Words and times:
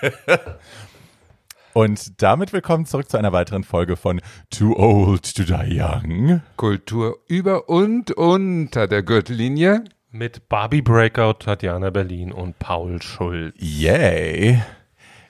Und 1.72 2.20
damit 2.22 2.52
willkommen 2.52 2.86
zurück 2.86 3.08
zu 3.08 3.16
einer 3.16 3.32
weiteren 3.32 3.64
Folge 3.64 3.96
von 3.96 4.20
Too 4.50 4.74
Old 4.76 5.34
to 5.36 5.44
Die 5.44 5.80
Young. 5.80 6.42
Kultur 6.56 7.18
über 7.28 7.68
und 7.68 8.10
unter 8.12 8.86
der 8.88 9.02
Gürtellinie. 9.02 9.84
Mit 10.10 10.48
Barbie 10.48 10.82
Breakout, 10.82 11.44
Tatjana 11.44 11.90
Berlin 11.90 12.32
und 12.32 12.58
Paul 12.58 13.00
Schulz. 13.00 13.54
Yay! 13.58 14.60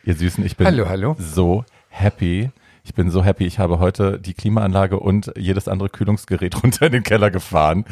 Ihr 0.04 0.14
Süßen, 0.14 0.44
ich 0.46 0.56
bin 0.56 0.66
Hallo, 0.66 0.88
hallo. 0.88 1.16
so 1.18 1.64
happy. 1.90 2.50
Ich 2.84 2.94
bin 2.94 3.10
so 3.10 3.24
happy. 3.24 3.46
Ich 3.46 3.58
habe 3.58 3.78
heute 3.78 4.18
die 4.18 4.34
Klimaanlage 4.34 4.98
und 4.98 5.32
jedes 5.36 5.68
andere 5.68 5.88
Kühlungsgerät 5.88 6.54
runter 6.62 6.86
in 6.86 6.92
den 6.92 7.02
Keller 7.02 7.30
gefahren. 7.30 7.84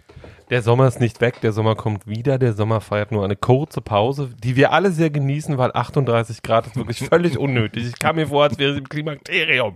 Der 0.51 0.63
Sommer 0.63 0.87
ist 0.87 1.01
nicht 1.01 1.21
weg, 1.21 1.41
der 1.41 1.53
Sommer 1.53 1.75
kommt 1.75 2.07
wieder. 2.07 2.39
Der 2.39 2.53
Sommer 2.53 2.81
feiert 2.81 3.11
nur 3.11 3.25
eine 3.25 3.35
kurze 3.35 3.81
Pause, 3.81 4.31
die 4.45 4.55
wir 4.55 4.73
alle 4.73 4.93
sehr 4.93 5.11
genießen, 5.11 5.59
weil 5.59 5.73
38 5.75 6.43
Grad 6.43 6.69
ist 6.69 6.77
wirklich 6.77 7.01
völlig 7.09 7.37
unnötig. 7.37 7.87
Ich 7.89 7.99
kam 7.99 8.15
mir 8.17 8.29
vor, 8.29 8.45
als 8.45 8.57
wäre 8.59 8.73
es 8.73 8.79
im 8.79 8.89
Klimakterium. 8.89 9.75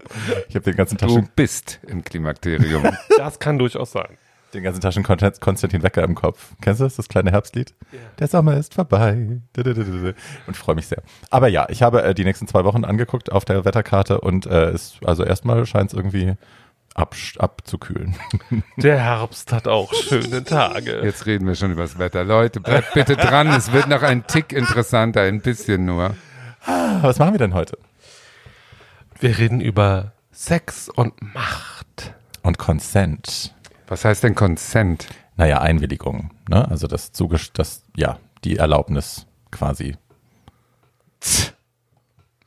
Ich 0.49 0.55
habe 0.55 0.65
den 0.65 0.77
ganzen 0.77 0.97
Du 0.97 1.07
Taschen, 1.07 1.29
bist 1.35 1.81
im 1.89 2.05
Klimakterium. 2.05 2.85
Das 3.19 3.39
kann 3.41 3.59
durchaus 3.59 3.91
sein. 3.93 4.17
den 4.55 4.63
ganzen 4.63 4.81
Taschen 4.81 5.03
Konst- 5.03 5.41
Konstantin 5.41 5.83
Wecker 5.83 6.05
im 6.05 6.15
Kopf. 6.15 6.53
Kennst 6.61 6.81
du 6.81 6.85
das, 6.85 6.95
das 6.97 7.09
kleine 7.09 7.33
Herbstlied? 7.33 7.75
Der 8.21 8.29
Sommer 8.29 8.57
ist 8.57 8.75
vorbei. 8.75 9.41
Und 10.47 10.57
freue 10.57 10.75
mich 10.77 10.87
sehr. 10.87 11.03
Aber 11.31 11.49
ja, 11.49 11.67
ich 11.69 11.83
habe 11.83 12.03
äh, 12.05 12.15
die 12.15 12.25
nächsten 12.25 12.47
zwei 12.47 12.65
Wochen 12.65 12.85
angeguckt 12.85 13.33
auf 13.33 13.45
der 13.45 13.65
Wetterkarte 13.65 14.21
und 14.21 14.47
äh, 14.47 14.73
ist, 14.73 14.99
also 15.05 15.25
erstmal 15.25 15.67
scheint 15.67 15.91
es 15.93 15.97
irgendwie 15.97 16.35
ab, 16.95 17.15
abzukühlen. 17.39 18.17
Der 18.77 18.99
Herbst 18.99 19.53
hat 19.53 19.69
auch 19.69 19.93
schöne 19.95 20.45
Tage. 20.45 21.01
Jetzt 21.03 21.27
reden 21.27 21.47
wir 21.47 21.55
schon 21.55 21.73
über 21.73 21.83
das 21.83 21.99
Wetter. 21.99 22.25
Leute, 22.25 22.61
bleibt 22.61 22.95
bitte 22.95 23.17
dran. 23.17 23.49
Es 23.49 23.73
wird 23.73 23.89
noch 23.89 24.03
ein 24.03 24.27
Tick 24.27 24.53
interessanter, 24.53 25.23
ein 25.23 25.41
bisschen 25.41 25.85
nur. 25.85 26.15
Was 27.03 27.19
machen 27.19 27.35
wir 27.35 27.39
denn 27.39 27.55
heute? 27.55 27.79
Wir 29.19 29.37
reden 29.39 29.61
über 29.61 30.13
Sex 30.33 30.89
und 30.89 31.15
Macht. 31.35 32.15
Und 32.43 32.59
Consent. 32.59 33.55
Was 33.87 34.05
heißt 34.05 34.23
denn 34.25 34.35
Consent? 34.35 35.09
Naja, 35.37 35.61
Einwilligung. 35.61 36.31
Ne? 36.49 36.67
Also 36.69 36.87
das 36.87 37.13
Zugest 37.13 37.59
das, 37.59 37.83
ja, 37.97 38.19
die 38.45 38.57
Erlaubnis 38.57 39.27
quasi. 39.51 39.97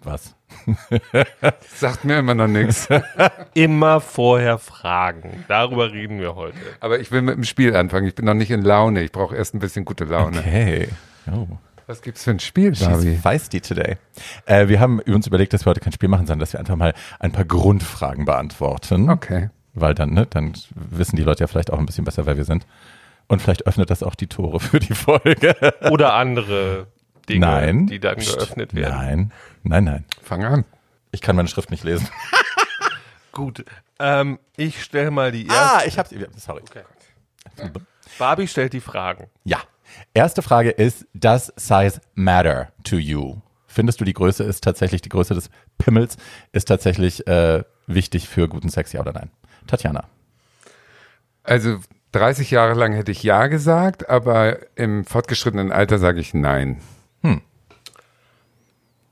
Was? 0.04 0.36
Sagt 1.76 2.06
mir 2.06 2.20
immer 2.20 2.36
noch 2.36 2.48
nichts. 2.48 2.88
Immer 3.54 4.02
vorher 4.02 4.58
fragen. 4.58 5.44
Darüber 5.48 5.92
reden 5.92 6.20
wir 6.20 6.36
heute. 6.36 6.58
Aber 6.80 7.00
ich 7.00 7.12
will 7.12 7.22
mit 7.22 7.36
dem 7.36 7.44
Spiel 7.44 7.76
anfangen. 7.76 8.08
Ich 8.08 8.16
bin 8.16 8.26
noch 8.26 8.34
nicht 8.34 8.52
in 8.52 8.62
Laune. 8.62 9.02
Ich 9.02 9.12
brauche 9.12 9.36
erst 9.36 9.54
ein 9.54 9.60
bisschen 9.60 9.86
gute 9.86 10.06
Laune. 10.06 10.40
Okay. 10.40 10.90
Oh. 11.32 11.48
Was 11.86 12.02
gibt's 12.02 12.24
für 12.24 12.32
ein 12.32 12.40
Spiel, 12.40 12.72
Barbie? 12.72 13.14
She's 13.14 13.22
feisty 13.22 13.62
today. 13.62 13.98
Äh, 14.46 14.68
wir 14.70 14.80
haben 14.80 15.00
uns 15.00 15.28
überlegt, 15.28 15.54
dass 15.54 15.66
wir 15.66 15.72
heute 15.72 15.82
kein 15.82 15.92
Spiel 15.92 16.10
machen, 16.10 16.26
sondern 16.26 16.40
dass 16.40 16.54
wir 16.54 16.60
einfach 16.60 16.76
mal 16.76 16.94
ein 17.20 17.32
paar 17.32 17.46
Grundfragen 17.46 18.26
beantworten. 18.26 19.10
Okay. 19.10 19.50
Weil 19.74 19.94
dann, 19.94 20.14
ne, 20.14 20.26
dann 20.26 20.54
wissen 20.74 21.16
die 21.16 21.24
Leute 21.24 21.42
ja 21.42 21.48
vielleicht 21.48 21.72
auch 21.74 21.80
ein 21.80 21.86
bisschen 21.86 22.06
besser, 22.06 22.26
wer 22.26 22.38
wir 22.38 22.46
sind. 22.46 22.66
Und 23.28 23.42
vielleicht 23.42 23.68
öffnet 23.68 23.90
das 23.90 24.04
auch 24.04 24.16
die 24.16 24.28
Tore 24.28 24.60
für 24.60 24.80
die 24.80 24.94
Folge. 24.94 25.56
Oder 25.92 26.14
andere 26.14 26.88
Dinge, 27.30 27.46
nein. 27.46 27.88
die 27.88 28.00
dann 28.00 28.18
Psst. 28.18 28.36
geöffnet 28.38 28.74
werden. 28.74 28.98
Nein, 28.98 29.32
nein, 29.64 29.84
nein. 29.84 30.06
Fang 30.22 30.44
an. 30.44 30.66
Ich 31.12 31.22
kann 31.22 31.36
meine 31.36 31.48
Schrift 31.48 31.72
nicht 31.72 31.84
lesen. 31.84 32.08
Gut. 33.32 33.66
Ähm, 34.00 34.40
ich 34.58 34.84
stelle 34.84 35.12
mal 35.12 35.32
die 35.32 35.48
erste. 35.48 35.62
Ah, 35.62 35.82
ich 35.86 35.98
hab's. 35.98 36.14
Sorry. 36.38 36.64
Barbie 38.18 38.48
stellt 38.48 38.74
die 38.74 38.82
Fragen. 38.82 39.28
Ja. 39.44 39.60
Erste 40.14 40.42
Frage 40.42 40.72
ist, 40.72 41.06
does 41.14 41.54
size 41.56 42.02
matter 42.16 42.72
to 42.84 42.96
you? 42.98 43.38
Findest 43.68 44.02
du, 44.02 44.06
die 44.06 44.14
Größe 44.14 44.44
ist 44.44 44.64
tatsächlich, 44.64 45.02
die 45.02 45.10
Größe 45.10 45.34
des 45.34 45.50
Pimmels 45.78 46.18
ist 46.52 46.66
tatsächlich 46.66 47.28
äh, 47.28 47.64
wichtig 47.88 48.28
für 48.28 48.48
guten 48.48 48.70
Sex, 48.70 48.92
ja 48.94 49.02
oder 49.02 49.14
nein? 49.14 49.32
Tatjana. 49.68 50.06
Also 51.44 51.80
30 52.12 52.52
Jahre 52.52 52.74
lang 52.74 52.94
hätte 52.94 53.12
ich 53.12 53.24
Ja 53.24 53.48
gesagt, 53.48 54.10
aber 54.10 54.58
im 54.78 55.06
fortgeschrittenen 55.06 55.72
Alter 55.72 55.98
sage 55.98 56.20
ich 56.20 56.34
Nein. 56.34 56.82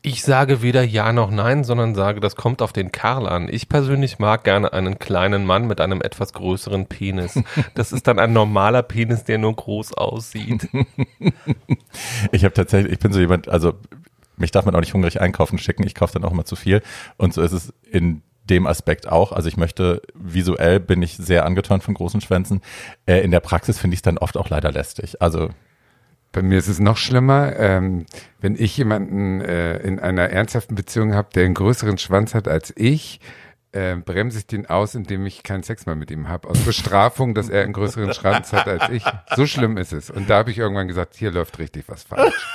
Ich 0.03 0.23
sage 0.23 0.63
weder 0.63 0.83
Ja 0.83 1.13
noch 1.13 1.29
Nein, 1.29 1.63
sondern 1.63 1.93
sage, 1.93 2.19
das 2.19 2.35
kommt 2.35 2.63
auf 2.63 2.73
den 2.73 2.91
Kerl 2.91 3.27
an. 3.27 3.47
Ich 3.51 3.69
persönlich 3.69 4.17
mag 4.17 4.43
gerne 4.43 4.73
einen 4.73 4.97
kleinen 4.97 5.45
Mann 5.45 5.67
mit 5.67 5.79
einem 5.79 6.01
etwas 6.01 6.33
größeren 6.33 6.87
Penis. 6.87 7.39
Das 7.75 7.91
ist 7.91 8.07
dann 8.07 8.17
ein 8.17 8.33
normaler 8.33 8.81
Penis, 8.81 9.23
der 9.23 9.37
nur 9.37 9.55
groß 9.55 9.93
aussieht. 9.93 10.67
Ich 12.31 12.45
habe 12.45 12.53
tatsächlich, 12.53 12.93
ich 12.93 12.99
bin 12.99 13.11
so 13.11 13.19
jemand, 13.19 13.49
also 13.49 13.73
mich 14.37 14.51
darf 14.51 14.65
man 14.65 14.73
auch 14.75 14.79
nicht 14.79 14.93
hungrig 14.93 15.19
einkaufen 15.19 15.57
schicken, 15.59 15.85
ich 15.85 15.93
kaufe 15.93 16.13
dann 16.13 16.23
auch 16.23 16.31
immer 16.31 16.45
zu 16.45 16.55
viel. 16.55 16.81
Und 17.17 17.33
so 17.33 17.41
ist 17.41 17.51
es 17.51 17.73
in 17.83 18.21
dem 18.49 18.65
Aspekt 18.65 19.07
auch. 19.09 19.31
Also 19.31 19.47
ich 19.49 19.57
möchte, 19.57 20.01
visuell 20.13 20.79
bin 20.79 21.01
ich 21.01 21.17
sehr 21.17 21.45
angetan 21.45 21.81
von 21.81 21.93
großen 21.93 22.21
Schwänzen. 22.21 22.61
Äh, 23.05 23.19
in 23.21 23.31
der 23.31 23.39
Praxis 23.39 23.77
finde 23.77 23.95
ich 23.95 23.99
es 23.99 24.03
dann 24.03 24.17
oft 24.17 24.37
auch 24.37 24.49
leider 24.49 24.71
lästig. 24.71 25.21
Also 25.21 25.49
Bei 26.31 26.41
mir 26.41 26.57
ist 26.57 26.67
es 26.67 26.79
noch 26.79 26.97
schlimmer, 26.97 27.55
ähm, 27.57 28.05
wenn 28.39 28.55
ich 28.55 28.77
jemanden 28.77 29.41
äh, 29.41 29.77
in 29.79 29.99
einer 29.99 30.29
ernsthaften 30.29 30.75
Beziehung 30.75 31.13
habe, 31.13 31.29
der 31.35 31.45
einen 31.45 31.53
größeren 31.53 31.97
Schwanz 31.97 32.33
hat 32.33 32.47
als 32.47 32.73
ich, 32.77 33.19
äh, 33.73 33.95
bremse 33.95 34.39
ich 34.39 34.47
den 34.47 34.65
aus, 34.65 34.95
indem 34.95 35.25
ich 35.25 35.43
keinen 35.43 35.63
Sex 35.63 35.85
mehr 35.85 35.95
mit 35.95 36.11
ihm 36.11 36.27
habe. 36.29 36.49
Aus 36.49 36.59
Bestrafung, 36.59 37.33
dass 37.33 37.49
er 37.49 37.63
einen 37.63 37.73
größeren 37.73 38.13
Schwanz 38.13 38.53
hat 38.53 38.67
als 38.67 38.89
ich. 38.89 39.03
So 39.35 39.45
schlimm 39.45 39.77
ist 39.77 39.93
es. 39.93 40.09
Und 40.09 40.29
da 40.29 40.37
habe 40.37 40.51
ich 40.51 40.57
irgendwann 40.57 40.87
gesagt, 40.87 41.15
hier 41.15 41.31
läuft 41.31 41.59
richtig 41.59 41.85
was 41.87 42.03
falsch. 42.03 42.47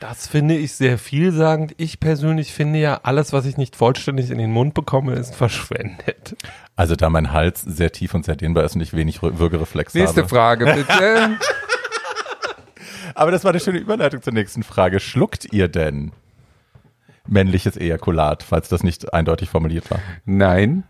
Das 0.00 0.26
finde 0.26 0.56
ich 0.56 0.74
sehr 0.74 0.98
vielsagend. 0.98 1.74
Ich 1.78 2.00
persönlich 2.00 2.52
finde 2.52 2.78
ja, 2.78 3.00
alles, 3.04 3.32
was 3.32 3.46
ich 3.46 3.56
nicht 3.56 3.76
vollständig 3.76 4.30
in 4.30 4.38
den 4.38 4.50
Mund 4.50 4.74
bekomme, 4.74 5.14
ist 5.14 5.34
verschwendet. 5.34 6.36
Also 6.76 6.96
da 6.96 7.08
mein 7.08 7.32
Hals 7.32 7.62
sehr 7.62 7.92
tief 7.92 8.12
und 8.12 8.24
sehr 8.24 8.36
dehnbar 8.36 8.64
ist 8.64 8.74
und 8.74 8.80
ich 8.80 8.92
wenig 8.92 9.22
Würgereflex 9.22 9.94
Nächste 9.94 10.22
habe. 10.22 10.28
Frage, 10.28 10.64
bitte. 10.74 11.38
Aber 13.14 13.30
das 13.30 13.44
war 13.44 13.50
eine 13.50 13.60
schöne 13.60 13.78
Überleitung 13.78 14.22
zur 14.22 14.32
nächsten 14.32 14.62
Frage. 14.62 15.00
Schluckt 15.00 15.52
ihr 15.52 15.68
denn 15.68 16.12
männliches 17.26 17.76
Ejakulat, 17.76 18.42
falls 18.42 18.68
das 18.68 18.82
nicht 18.82 19.14
eindeutig 19.14 19.48
formuliert 19.48 19.90
war? 19.90 20.00
Nein, 20.24 20.84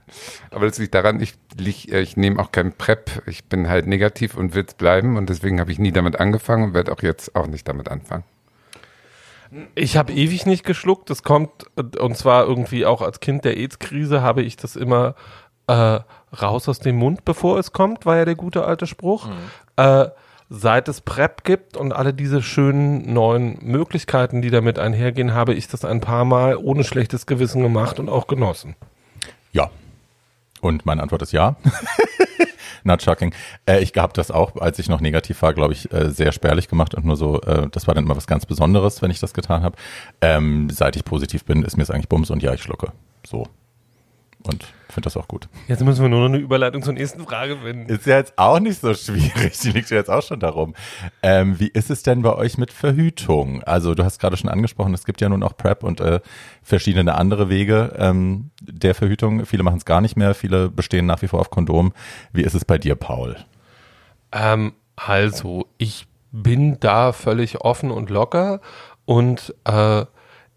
aber 0.51 0.67
das 0.67 0.79
liegt 0.79 0.95
daran, 0.95 1.21
ich, 1.21 1.35
ich, 1.59 1.93
ich 1.93 2.17
nehme 2.17 2.41
auch 2.41 2.51
kein 2.51 2.73
PrEP. 2.73 3.23
Ich 3.27 3.45
bin 3.45 3.69
halt 3.69 3.87
negativ 3.87 4.37
und 4.37 4.55
will 4.55 4.65
es 4.67 4.75
bleiben 4.75 5.17
und 5.17 5.29
deswegen 5.29 5.61
habe 5.61 5.71
ich 5.71 5.79
nie 5.79 5.93
damit 5.93 6.19
angefangen 6.19 6.65
und 6.65 6.75
werde 6.75 6.93
auch 6.93 7.03
jetzt 7.03 7.37
auch 7.37 7.47
nicht 7.47 7.69
damit 7.69 7.89
anfangen. 7.89 8.25
Ich 9.77 9.97
habe 9.97 10.13
ewig 10.13 10.47
nicht 10.47 10.65
geschluckt. 10.65 11.11
Das 11.11 11.23
kommt, 11.23 11.51
äh, 11.77 11.99
und 11.99 12.17
zwar 12.17 12.45
irgendwie 12.45 12.87
auch 12.87 13.03
als 13.03 13.21
Kind 13.21 13.45
der 13.45 13.57
AIDS-Krise 13.57 14.21
habe 14.21 14.43
ich 14.43 14.57
das 14.57 14.75
immer 14.75 15.15
äh, 15.69 16.01
raus 16.43 16.69
aus 16.69 16.81
dem 16.81 16.97
Mund, 16.97 17.25
bevor 17.25 17.59
es 17.59 17.73
kommt, 17.73 18.05
war 18.05 18.17
ja 18.17 18.25
der 18.25 18.35
gute 18.35 18.65
alte 18.65 18.87
Spruch. 18.87 19.29
Äh, 19.77 20.07
seit 20.49 20.89
es 20.89 21.01
PrEP 21.01 21.45
gibt 21.45 21.77
und 21.77 21.93
alle 21.93 22.15
diese 22.15 22.43
schönen 22.43 23.13
neuen 23.13 23.59
Möglichkeiten, 23.63 24.43
die 24.43 24.51
damit 24.51 24.79
einhergehen, 24.79 25.35
habe 25.35 25.55
ich 25.55 25.69
das 25.69 25.85
ein 25.85 26.01
paar 26.01 26.25
Mal 26.25 26.57
ohne 26.57 26.85
schlechtes 26.85 27.27
Gewissen 27.27 27.63
gemacht 27.63 27.99
und 27.99 28.09
auch 28.09 28.27
genossen. 28.27 28.77
Ja. 29.53 29.71
Und 30.61 30.87
meine 30.87 31.03
Antwort 31.03 31.23
ist 31.23 31.33
ja. 31.33 31.57
Not 32.85 33.03
shocking. 33.03 33.35
Äh, 33.67 33.83
ich 33.83 33.93
habe 33.97 34.13
das 34.13 34.31
auch, 34.31 34.57
als 34.57 34.79
ich 34.79 34.89
noch 34.89 35.01
negativ 35.01 35.41
war, 35.43 35.55
glaube 35.55 35.73
ich, 35.73 35.91
äh, 35.93 36.11
sehr 36.11 36.33
spärlich 36.33 36.69
gemacht 36.69 36.95
und 36.95 37.07
nur 37.07 37.17
so, 37.17 37.41
äh, 37.41 37.69
das 37.71 37.87
war 37.87 37.95
dann 37.95 38.05
immer 38.05 38.17
was 38.17 38.27
ganz 38.27 38.45
Besonderes, 38.45 39.01
wenn 39.01 39.11
ich 39.11 39.21
das 39.21 39.33
getan 39.33 39.63
habe. 39.63 39.77
Ähm, 40.21 40.69
seit 40.71 40.95
ich 40.97 41.05
positiv 41.05 41.45
bin, 41.45 41.63
ist 41.63 41.77
mir 41.77 41.83
es 41.83 41.91
eigentlich 41.91 42.09
Bums 42.09 42.31
und 42.31 42.43
ja, 42.43 42.53
ich 42.53 42.63
schlucke. 42.63 42.93
So. 43.27 43.47
Und 44.47 44.67
finde 44.91 45.07
das 45.07 45.17
auch 45.17 45.27
gut. 45.27 45.49
Jetzt 45.69 45.83
müssen 45.83 46.03
wir 46.03 46.09
nur 46.09 46.21
noch 46.21 46.35
eine 46.35 46.37
Überleitung 46.37 46.83
zur 46.83 46.93
nächsten 46.93 47.25
Frage 47.25 47.57
finden. 47.59 47.91
Ist 47.91 48.07
ja 48.07 48.19
jetzt 48.19 48.35
auch 48.37 48.61
nicht 48.61 48.81
so 48.81 48.93
schwierig. 48.95 49.59
Die 49.63 49.71
liegt 49.71 49.91
ja 49.91 49.97
jetzt 49.97 50.11
auch 50.11 50.23
schon 50.23 50.39
darum. 50.39 50.75
Ähm, 51.23 51.59
wie 51.59 51.69
ist 51.69 51.91
es 51.91 52.03
denn 52.03 52.23
bei 52.23 52.35
euch 52.35 52.59
mit 52.59 52.71
Verhütung? 52.71 53.63
Also 53.65 53.95
du 53.95 54.05
hast 54.05 54.19
gerade 54.19 54.37
schon 54.37 54.51
angesprochen, 54.51 54.93
es 54.93 55.05
gibt 55.05 55.23
ja 55.23 55.29
nun 55.29 55.43
auch 55.43 55.57
PrEP 55.57 55.83
und 55.83 56.01
äh, 56.01 56.21
verschiedene 56.63 57.15
andere 57.15 57.49
Wege 57.49 57.95
ähm, 57.99 58.51
der 58.61 58.95
Verhütung. 58.95 59.47
Viele 59.47 59.63
machen 59.63 59.79
es 59.79 59.87
gar 59.87 60.01
nicht 60.01 60.17
mehr, 60.17 60.35
viele 60.35 60.69
bestehen 60.69 61.07
nach 61.07 61.23
wie 61.23 61.29
vor 61.29 61.41
auf 61.41 61.51
Kondom. 61.51 61.93
Wie 62.33 62.43
ist 62.43 62.55
es 62.55 62.65
bei 62.65 62.79
dir, 62.79 62.95
Paul? 62.95 63.37
Ähm, 64.31 64.75
also, 64.97 65.67
ich 65.79 66.07
bin 66.33 66.79
da 66.81 67.13
völlig 67.13 67.63
offen 67.63 67.91
und 67.91 68.11
locker 68.11 68.61
und 69.07 69.55
äh, 69.65 70.05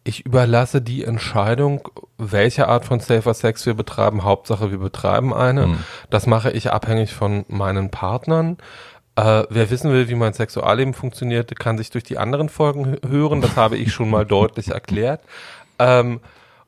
ich 0.08 0.26
überlasse 0.26 0.82
die 0.82 1.04
Entscheidung, 1.04 1.90
welche 2.18 2.68
Art 2.70 2.86
von 2.86 3.00
Safer 3.02 3.34
Sex 3.34 3.66
wir 3.66 3.74
betreiben. 3.74 4.24
Hauptsache, 4.24 4.72
wir 4.72 4.78
betreiben 4.78 5.34
eine. 5.34 5.80
Das 6.10 6.28
mache 6.28 6.50
ich 6.52 6.72
abhängig 6.72 7.14
von 7.14 7.44
meinen 7.50 7.92
Partnern. 7.92 8.58
Äh, 9.18 9.44
wer 9.50 9.70
wissen 9.70 9.92
will, 9.92 10.08
wie 10.08 10.16
mein 10.16 10.34
Sexualleben 10.34 10.94
funktioniert, 10.94 11.60
kann 11.60 11.78
sich 11.78 11.90
durch 11.90 12.06
die 12.06 12.18
anderen 12.18 12.48
Folgen 12.48 12.98
hören. 13.06 13.42
Das 13.42 13.58
habe 13.58 13.76
ich 13.76 13.92
schon 13.92 14.10
mal 14.10 14.26
deutlich 14.26 14.70
erklärt. 14.70 15.22
Ähm, 15.78 16.22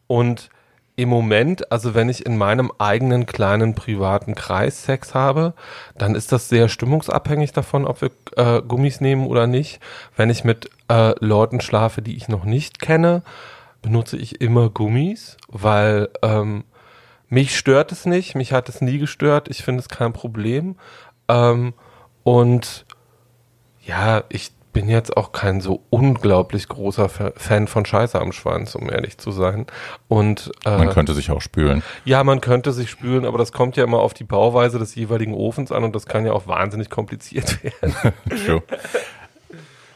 und 0.07 0.49
im 0.99 1.07
Moment, 1.07 1.71
also 1.71 1.95
wenn 1.95 2.09
ich 2.09 2.25
in 2.25 2.37
meinem 2.37 2.73
eigenen 2.77 3.25
kleinen 3.25 3.73
privaten 3.73 4.35
Kreis 4.35 4.83
Sex 4.83 5.13
habe, 5.13 5.53
dann 5.97 6.13
ist 6.13 6.33
das 6.33 6.49
sehr 6.49 6.67
stimmungsabhängig 6.67 7.53
davon, 7.53 7.87
ob 7.87 8.01
wir 8.01 8.11
äh, 8.35 8.61
Gummis 8.61 8.99
nehmen 8.99 9.25
oder 9.25 9.47
nicht. 9.47 9.79
Wenn 10.17 10.29
ich 10.29 10.43
mit 10.43 10.69
äh, 10.89 11.13
Leuten 11.23 11.61
schlafe, 11.61 12.01
die 12.01 12.17
ich 12.17 12.27
noch 12.27 12.43
nicht 12.43 12.81
kenne, 12.81 13.23
benutze 13.81 14.17
ich 14.17 14.41
immer 14.41 14.69
Gummis, 14.69 15.37
weil 15.47 16.09
ähm, 16.21 16.65
mich 17.29 17.57
stört 17.57 17.93
es 17.93 18.05
nicht, 18.05 18.35
mich 18.35 18.51
hat 18.51 18.67
es 18.67 18.81
nie 18.81 18.97
gestört, 18.97 19.47
ich 19.47 19.63
finde 19.63 19.79
es 19.79 19.87
kein 19.87 20.11
Problem. 20.11 20.75
Ähm, 21.29 21.73
und 22.23 22.85
ja, 23.85 24.25
ich 24.27 24.51
bin 24.73 24.87
jetzt 24.87 25.17
auch 25.17 25.31
kein 25.31 25.61
so 25.61 25.83
unglaublich 25.89 26.67
großer 26.67 27.09
Fan 27.09 27.67
von 27.67 27.85
Scheiße 27.85 28.19
am 28.19 28.31
Schwanz, 28.31 28.75
um 28.75 28.89
ehrlich 28.89 29.17
zu 29.17 29.31
sein. 29.31 29.65
Und 30.07 30.51
äh, 30.65 30.77
man 30.77 30.89
könnte 30.89 31.13
sich 31.13 31.31
auch 31.31 31.41
spülen. 31.41 31.83
Ja, 32.05 32.23
man 32.23 32.41
könnte 32.41 32.71
sich 32.71 32.89
spülen, 32.89 33.25
aber 33.25 33.37
das 33.37 33.51
kommt 33.51 33.77
ja 33.77 33.83
immer 33.83 33.99
auf 33.99 34.13
die 34.13 34.23
Bauweise 34.23 34.79
des 34.79 34.95
jeweiligen 34.95 35.33
Ofens 35.33 35.71
an 35.71 35.83
und 35.83 35.95
das 35.95 36.05
kann 36.05 36.25
ja 36.25 36.33
auch 36.33 36.47
wahnsinnig 36.47 36.89
kompliziert 36.89 37.63
werden. 37.81 37.95
True. 38.45 38.63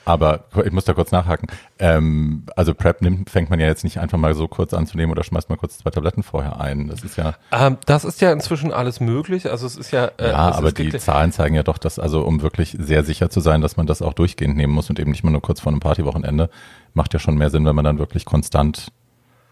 Aber 0.06 0.46
ich 0.66 0.72
muss 0.72 0.86
da 0.86 0.94
kurz 0.94 1.12
nachhaken. 1.12 1.48
Ähm, 1.80 2.44
also 2.56 2.74
Prep 2.74 3.02
nimmt, 3.02 3.30
fängt 3.30 3.50
man 3.50 3.60
ja 3.60 3.68
jetzt 3.68 3.84
nicht 3.84 4.00
einfach 4.00 4.18
mal 4.18 4.36
so 4.36 4.48
kurz 4.48 4.74
anzunehmen 4.74 5.12
oder 5.12 5.24
schmeißt 5.24 5.50
mal 5.50 5.56
kurz 5.56 5.78
zwei 5.78 5.92
Tabletten 5.92 6.24
vorher 6.24 6.60
ein. 6.60 6.90
Das 6.90 7.04
ist 7.04 7.18
ja. 7.18 7.36
Ähm, 7.52 7.78
das 7.86 8.04
ist 8.04 8.20
ja 8.20 8.32
inzwischen 8.32 8.74
alles 8.74 9.00
möglich. 9.00 9.50
Also 9.50 9.66
es 9.66 9.78
ist 9.78 9.92
ja. 9.92 10.12
Äh, 10.18 10.30
ja, 10.30 10.52
aber 10.52 10.72
die 10.72 10.92
Zahlen 10.98 11.32
zeigen 11.32 11.56
ja 11.56 11.64
doch, 11.64 11.78
dass 11.78 12.00
also 12.00 12.22
um 12.24 12.42
wirklich 12.42 12.76
sehr 12.80 13.04
sicher 13.04 13.30
zu 13.30 13.40
sein, 13.40 13.62
dass 13.62 13.78
man 13.78 13.88
das 13.88 14.02
auch 14.02 14.14
durchgehend 14.14 14.58
nehmen 14.58 14.74
muss 14.74 14.90
und 14.90 15.00
eben 15.00 15.12
nicht 15.12 15.24
mal 15.24 15.32
nur 15.32 15.42
kurz 15.42 15.62
vor 15.62 15.72
einem 15.72 15.80
Partywochenende, 15.80 16.50
macht 16.94 17.14
ja 17.14 17.20
schon 17.20 17.36
mehr 17.36 17.50
Sinn, 17.50 17.66
wenn 17.66 17.76
man 17.76 17.86
dann 17.86 18.00
wirklich 18.00 18.26
konstant 18.26 18.92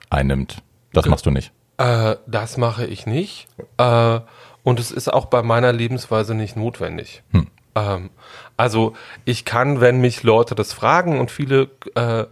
einnimmt. 0.10 0.58
Das 0.94 1.06
machst 1.06 1.26
du 1.26 1.32
nicht. 1.32 1.54
Äh, 1.78 2.18
das 2.28 2.58
mache 2.58 2.86
ich 2.86 3.06
nicht. 3.06 3.48
Äh, 3.78 4.20
und 4.64 4.80
es 4.80 4.92
ist 4.92 5.12
auch 5.12 5.26
bei 5.26 5.42
meiner 5.42 5.74
Lebensweise 5.74 6.36
nicht 6.36 6.56
notwendig. 6.56 7.24
Hm. 7.32 7.48
Ähm, 7.74 8.10
also 8.62 8.94
ich 9.26 9.44
kann, 9.44 9.82
wenn 9.82 10.02
mich 10.02 10.22
Leute 10.22 10.54
das 10.54 10.72
fragen 10.72 11.20
und 11.20 11.32
viele 11.32 11.72
äh, 11.96 12.26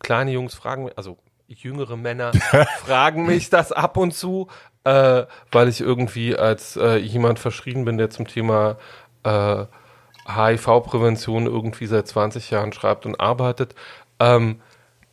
kleine 0.00 0.32
Jungs 0.32 0.56
fragen, 0.56 0.90
also 0.96 1.18
jüngere 1.46 1.96
Männer 1.96 2.32
fragen 2.84 3.26
mich 3.26 3.48
das 3.48 3.70
ab 3.70 3.96
und 3.96 4.12
zu, 4.12 4.48
äh, 4.82 5.22
weil 5.52 5.68
ich 5.68 5.80
irgendwie 5.80 6.36
als 6.36 6.76
äh, 6.76 6.96
jemand 6.96 7.38
verschrien 7.38 7.84
bin, 7.84 7.96
der 7.96 8.10
zum 8.10 8.26
Thema 8.26 8.76
äh, 9.22 9.66
HIV-Prävention 10.26 11.46
irgendwie 11.46 11.86
seit 11.86 12.08
20 12.08 12.50
Jahren 12.50 12.72
schreibt 12.72 13.06
und 13.06 13.20
arbeitet. 13.20 13.76
Ähm, 14.18 14.60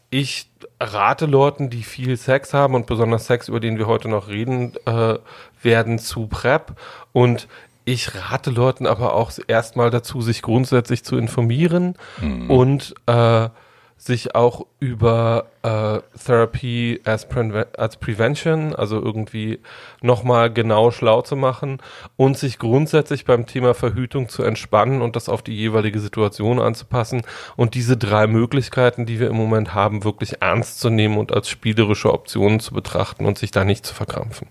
ich 0.09 0.49
rate 0.79 1.27
Leuten, 1.27 1.69
die 1.69 1.83
viel 1.83 2.17
Sex 2.17 2.55
haben 2.55 2.73
und 2.73 2.87
besonders 2.87 3.27
Sex, 3.27 3.49
über 3.49 3.59
den 3.59 3.77
wir 3.77 3.85
heute 3.85 4.09
noch 4.09 4.29
reden 4.29 4.73
äh, 4.87 5.19
werden, 5.61 5.99
zu 5.99 6.25
PrEP. 6.25 6.71
Und 7.13 7.47
ich 7.85 8.15
rate 8.15 8.49
Leuten 8.49 8.87
aber 8.87 9.13
auch 9.13 9.31
erstmal 9.47 9.91
dazu, 9.91 10.21
sich 10.21 10.41
grundsätzlich 10.41 11.03
zu 11.03 11.17
informieren 11.17 11.95
mhm. 12.19 12.49
und 12.49 12.95
äh, 13.05 13.49
sich 13.97 14.35
auch 14.35 14.65
über 14.79 15.45
äh, 15.63 15.99
Therapy 16.19 16.99
as, 17.05 17.29
Pre 17.29 17.67
as 17.77 17.97
Prevention, 17.97 18.75
also 18.75 19.01
irgendwie 19.01 19.59
nochmal 20.01 20.51
genau 20.51 20.91
schlau 20.91 21.21
zu 21.21 21.35
machen 21.35 21.81
und 22.17 22.37
sich 22.37 22.59
grundsätzlich 22.59 23.23
beim 23.23 23.45
Thema 23.45 23.73
Verhütung 23.73 24.27
zu 24.27 24.43
entspannen 24.43 25.01
und 25.01 25.15
das 25.15 25.29
auf 25.29 25.41
die 25.43 25.55
jeweilige 25.55 25.99
Situation 25.99 26.59
anzupassen 26.59 27.21
und 27.55 27.73
diese 27.73 27.95
drei 27.95 28.27
Möglichkeiten, 28.27 29.05
die 29.05 29.19
wir 29.19 29.29
im 29.29 29.37
Moment 29.37 29.73
haben, 29.73 30.03
wirklich 30.03 30.41
ernst 30.41 30.79
zu 30.79 30.89
nehmen 30.89 31.17
und 31.17 31.33
als 31.33 31.49
spielerische 31.49 32.13
Optionen 32.13 32.59
zu 32.59 32.73
betrachten 32.73 33.25
und 33.25 33.37
sich 33.37 33.51
da 33.51 33.63
nicht 33.63 33.85
zu 33.85 33.93
verkrampfen. 33.93 34.49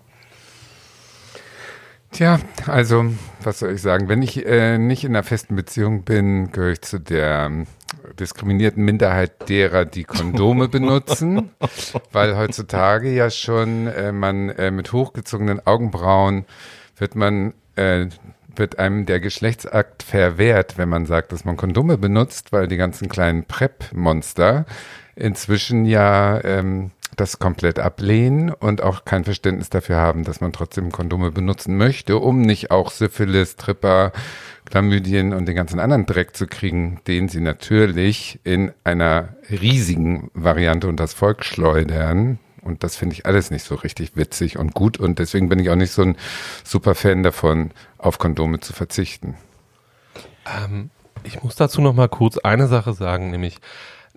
Tja, 2.15 2.39
also, 2.65 3.07
was 3.43 3.59
soll 3.59 3.73
ich 3.73 3.81
sagen? 3.81 4.07
Wenn 4.07 4.21
ich 4.21 4.45
äh, 4.45 4.77
nicht 4.77 5.03
in 5.03 5.11
einer 5.11 5.23
festen 5.23 5.57
Beziehung 5.57 6.03
bin, 6.03 6.49
gehöre 6.53 6.71
ich 6.71 6.81
zu 6.81 6.97
der 6.97 7.47
ähm, 7.47 7.67
diskriminierten 8.17 8.85
Minderheit 8.85 9.49
derer, 9.49 9.83
die 9.83 10.05
Kondome 10.05 10.67
benutzen, 10.69 11.51
weil 12.13 12.37
heutzutage 12.37 13.11
ja 13.11 13.29
schon 13.29 13.87
äh, 13.87 14.13
man 14.13 14.47
äh, 14.47 14.71
mit 14.71 14.93
hochgezogenen 14.93 15.67
Augenbrauen 15.67 16.45
wird 16.95 17.15
man 17.15 17.53
äh, 17.75 18.05
wird 18.55 18.79
einem 18.79 19.05
der 19.05 19.19
Geschlechtsakt 19.19 20.01
verwehrt, 20.01 20.77
wenn 20.77 20.87
man 20.87 21.05
sagt, 21.05 21.33
dass 21.33 21.43
man 21.43 21.57
Kondome 21.57 21.97
benutzt, 21.97 22.53
weil 22.53 22.69
die 22.69 22.77
ganzen 22.77 23.09
kleinen 23.09 23.43
Prep-Monster 23.43 24.65
inzwischen 25.17 25.83
ja 25.83 26.41
ähm, 26.45 26.91
das 27.15 27.39
komplett 27.39 27.79
ablehnen 27.79 28.51
und 28.51 28.81
auch 28.81 29.05
kein 29.05 29.23
Verständnis 29.23 29.69
dafür 29.69 29.97
haben, 29.97 30.23
dass 30.23 30.41
man 30.41 30.51
trotzdem 30.51 30.91
Kondome 30.91 31.31
benutzen 31.31 31.77
möchte, 31.77 32.17
um 32.17 32.41
nicht 32.41 32.71
auch 32.71 32.91
Syphilis, 32.91 33.55
Tripper, 33.55 34.11
Chlamydien 34.65 35.33
und 35.33 35.45
den 35.45 35.55
ganzen 35.55 35.79
anderen 35.79 36.05
Dreck 36.05 36.35
zu 36.35 36.47
kriegen, 36.47 36.99
den 37.07 37.29
sie 37.29 37.41
natürlich 37.41 38.39
in 38.43 38.71
einer 38.83 39.29
riesigen 39.49 40.31
Variante 40.33 40.87
und 40.87 40.99
das 40.99 41.13
Volk 41.13 41.45
schleudern. 41.45 42.39
Und 42.61 42.83
das 42.83 42.95
finde 42.95 43.13
ich 43.13 43.27
alles 43.27 43.51
nicht 43.51 43.63
so 43.63 43.75
richtig 43.75 44.15
witzig 44.15 44.57
und 44.57 44.73
gut. 44.73 44.97
Und 44.99 45.19
deswegen 45.19 45.49
bin 45.49 45.59
ich 45.59 45.69
auch 45.69 45.75
nicht 45.75 45.91
so 45.91 46.01
ein 46.01 46.17
super 46.63 46.95
Fan 46.95 47.21
davon, 47.21 47.71
auf 47.99 48.17
Kondome 48.17 48.59
zu 48.59 48.73
verzichten. 48.73 49.35
Ähm, 50.45 50.89
ich 51.23 51.43
muss 51.43 51.55
dazu 51.55 51.79
noch 51.81 51.93
mal 51.93 52.09
kurz 52.09 52.39
eine 52.39 52.67
Sache 52.67 52.93
sagen, 52.93 53.29
nämlich 53.29 53.59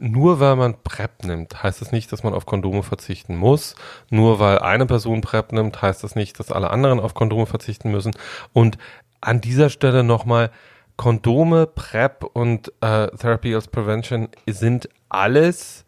nur 0.00 0.40
weil 0.40 0.56
man 0.56 0.82
PrEP 0.82 1.24
nimmt, 1.24 1.62
heißt 1.62 1.80
das 1.80 1.92
nicht, 1.92 2.12
dass 2.12 2.22
man 2.22 2.34
auf 2.34 2.46
Kondome 2.46 2.82
verzichten 2.82 3.36
muss. 3.36 3.74
Nur 4.10 4.38
weil 4.38 4.58
eine 4.60 4.86
Person 4.86 5.20
PrEP 5.20 5.52
nimmt, 5.52 5.82
heißt 5.82 6.04
das 6.04 6.14
nicht, 6.14 6.38
dass 6.38 6.52
alle 6.52 6.70
anderen 6.70 7.00
auf 7.00 7.14
Kondome 7.14 7.46
verzichten 7.46 7.90
müssen. 7.90 8.14
Und 8.52 8.78
an 9.20 9.40
dieser 9.40 9.70
Stelle 9.70 10.04
nochmal, 10.04 10.50
Kondome, 10.96 11.66
PrEP 11.66 12.24
und 12.24 12.72
äh, 12.80 13.08
Therapy 13.16 13.54
as 13.54 13.68
Prevention 13.68 14.28
sind 14.46 14.88
alles 15.08 15.84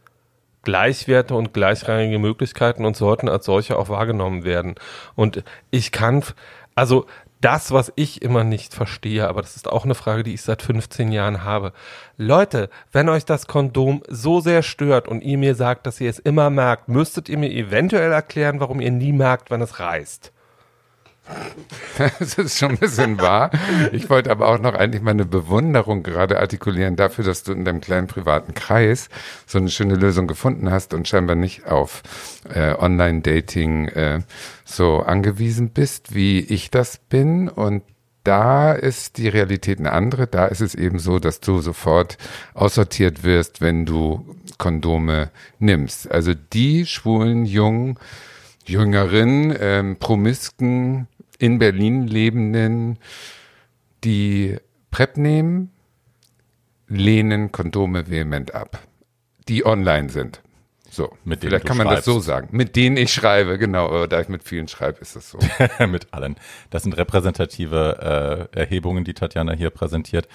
gleichwerte 0.63 1.35
und 1.35 1.53
gleichrangige 1.53 2.19
Möglichkeiten 2.19 2.85
und 2.85 2.97
sollten 2.97 3.29
als 3.29 3.47
solche 3.47 3.77
auch 3.79 3.89
wahrgenommen 3.89 4.45
werden. 4.45 4.75
Und 5.17 5.43
ich 5.71 5.91
kann, 5.91 6.23
also 6.75 7.07
das, 7.41 7.73
was 7.73 7.93
ich 7.97 8.23
immer 8.23 8.45
nicht 8.45 8.75
verstehe, 8.75 9.29
aber 9.29 9.43
das 9.43 9.57
ist 9.57 9.69
auch 9.69 9.85
eine 9.85 9.95
Frage, 9.95 10.23
die 10.23 10.35
ich 10.35 10.43
seit 10.43 10.63
15 10.63 11.11
Jahren 11.11 11.45
habe. 11.45 11.73
Leute, 12.17 12.69
wenn 12.93 13.09
euch 13.09 13.25
das 13.25 13.47
Kondom 13.47 14.03
so 14.09 14.41
sehr 14.41 14.63
stört 14.63 15.09
und 15.09 15.23
ihr 15.23 15.39
mir 15.39 15.55
sagt, 15.55 15.87
dass 15.87 16.01
ihr 16.01 16.11
es 16.11 16.19
immer 16.19 16.51
merkt, 16.51 16.89
müsstet 16.89 17.29
ihr 17.29 17.39
mir 17.39 17.51
eventuell 17.51 18.13
erklären, 18.13 18.61
warum 18.61 18.81
ihr 18.81 18.91
nie 18.91 19.13
merkt, 19.13 19.51
wenn 19.51 19.63
es 19.63 19.81
reißt. 19.81 20.33
Das 21.99 22.39
ist 22.39 22.59
schon 22.59 22.71
ein 22.71 22.79
bisschen 22.79 23.21
wahr. 23.21 23.51
Ich 23.93 24.09
wollte 24.09 24.31
aber 24.31 24.49
auch 24.49 24.59
noch 24.59 24.75
eigentlich 24.75 25.03
meine 25.03 25.25
Bewunderung 25.25 26.03
gerade 26.03 26.41
artikulieren 26.41 26.97
dafür, 26.97 27.25
dass 27.25 27.43
du 27.43 27.53
in 27.53 27.65
deinem 27.65 27.81
kleinen 27.81 28.07
privaten 28.07 28.55
Kreis 28.55 29.09
so 29.47 29.59
eine 29.59 29.69
schöne 29.69 29.97
Lösung 29.97 30.27
gefunden 30.27 30.71
hast 30.71 30.95
und 30.95 31.09
scheinbar 31.09 31.37
nicht 31.37 31.67
auf 31.67 32.03
äh, 32.53 32.75
Online-Dating 32.75 33.89
äh, 33.89 34.21
so 34.65 35.01
angewiesen 35.01 35.71
bist, 35.71 36.15
wie 36.15 36.41
ich 36.41 36.71
das 36.71 36.99
bin. 36.99 37.49
Und 37.49 37.83
da 38.25 38.73
ist 38.73 39.19
die 39.19 39.29
Realität 39.29 39.79
eine 39.79 39.93
andere. 39.93 40.27
Da 40.27 40.47
ist 40.47 40.61
es 40.61 40.75
eben 40.75 40.99
so, 40.99 41.19
dass 41.19 41.41
du 41.41 41.61
sofort 41.61 42.19
aussortiert 42.55 43.25
wirst, 43.25 43.61
wenn 43.61 43.87
du 43.87 44.37
Kondome 44.59 45.31
nimmst. 45.59 46.11
Also 46.11 46.33
die 46.35 46.87
schwulen 46.87 47.47
Jungen, 47.47 47.99
Jüngeren, 48.71 49.53
ähm, 49.59 49.97
Promisken, 49.99 51.09
in 51.41 51.59
Berlin 51.59 52.07
lebenden, 52.07 52.99
die 54.05 54.59
PrEP 54.93 55.17
nehmen, 55.17 55.73
lehnen 56.87 57.51
Kondome 57.51 58.09
vehement 58.09 58.55
ab, 58.55 58.87
die 59.49 59.67
online 59.67 60.11
sind. 60.11 60.41
So, 60.91 61.17
mit 61.25 61.41
vielleicht 61.41 61.65
kann 61.67 61.77
man 61.77 61.87
schreibst. 61.87 62.07
das 62.09 62.15
so 62.15 62.21
sagen. 62.21 62.49
Mit 62.51 62.75
denen 62.75 62.97
ich 62.97 63.13
schreibe, 63.13 63.59
genau. 63.59 64.07
Da 64.09 64.21
ich 64.21 64.29
mit 64.29 64.43
vielen 64.43 64.67
schreibe, 64.67 64.99
ist 65.01 65.15
das 65.15 65.31
so. 65.31 65.39
mit 65.87 66.09
allen. 66.13 66.35
Das 66.71 66.83
sind 66.83 66.97
repräsentative 66.97 68.49
äh, 68.53 68.59
Erhebungen, 68.59 69.05
die 69.05 69.15
Tatjana 69.15 69.53
hier 69.53 69.71
präsentiert. 69.71 70.27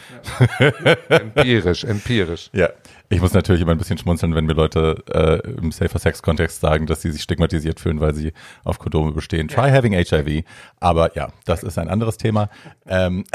Ja. 0.60 0.96
empirisch, 1.10 1.84
empirisch. 1.84 2.50
Ja. 2.54 2.70
Ich 3.10 3.20
muss 3.22 3.34
natürlich 3.34 3.62
immer 3.62 3.74
ein 3.74 3.78
bisschen 3.78 3.98
schmunzeln, 3.98 4.34
wenn 4.34 4.46
mir 4.46 4.54
Leute 4.54 5.04
äh, 5.14 5.48
im 5.58 5.72
Safer 5.72 6.00
Sex 6.00 6.24
Kontext 6.24 6.62
sagen, 6.62 6.88
dass 6.88 7.02
sie 7.02 7.12
sich 7.12 7.22
stigmatisiert 7.22 7.80
fühlen, 7.80 8.00
weil 8.00 8.16
sie 8.16 8.32
auf 8.64 8.80
Kondome 8.80 9.12
bestehen. 9.12 9.50
Try 9.50 9.70
having 9.72 9.94
HIV. 9.94 10.46
Aber 10.80 11.16
ja, 11.16 11.34
das 11.44 11.64
ist 11.64 11.78
ein 11.78 11.90
anderes 11.90 12.18
Thema. 12.18 12.50
Ähm, 12.88 13.26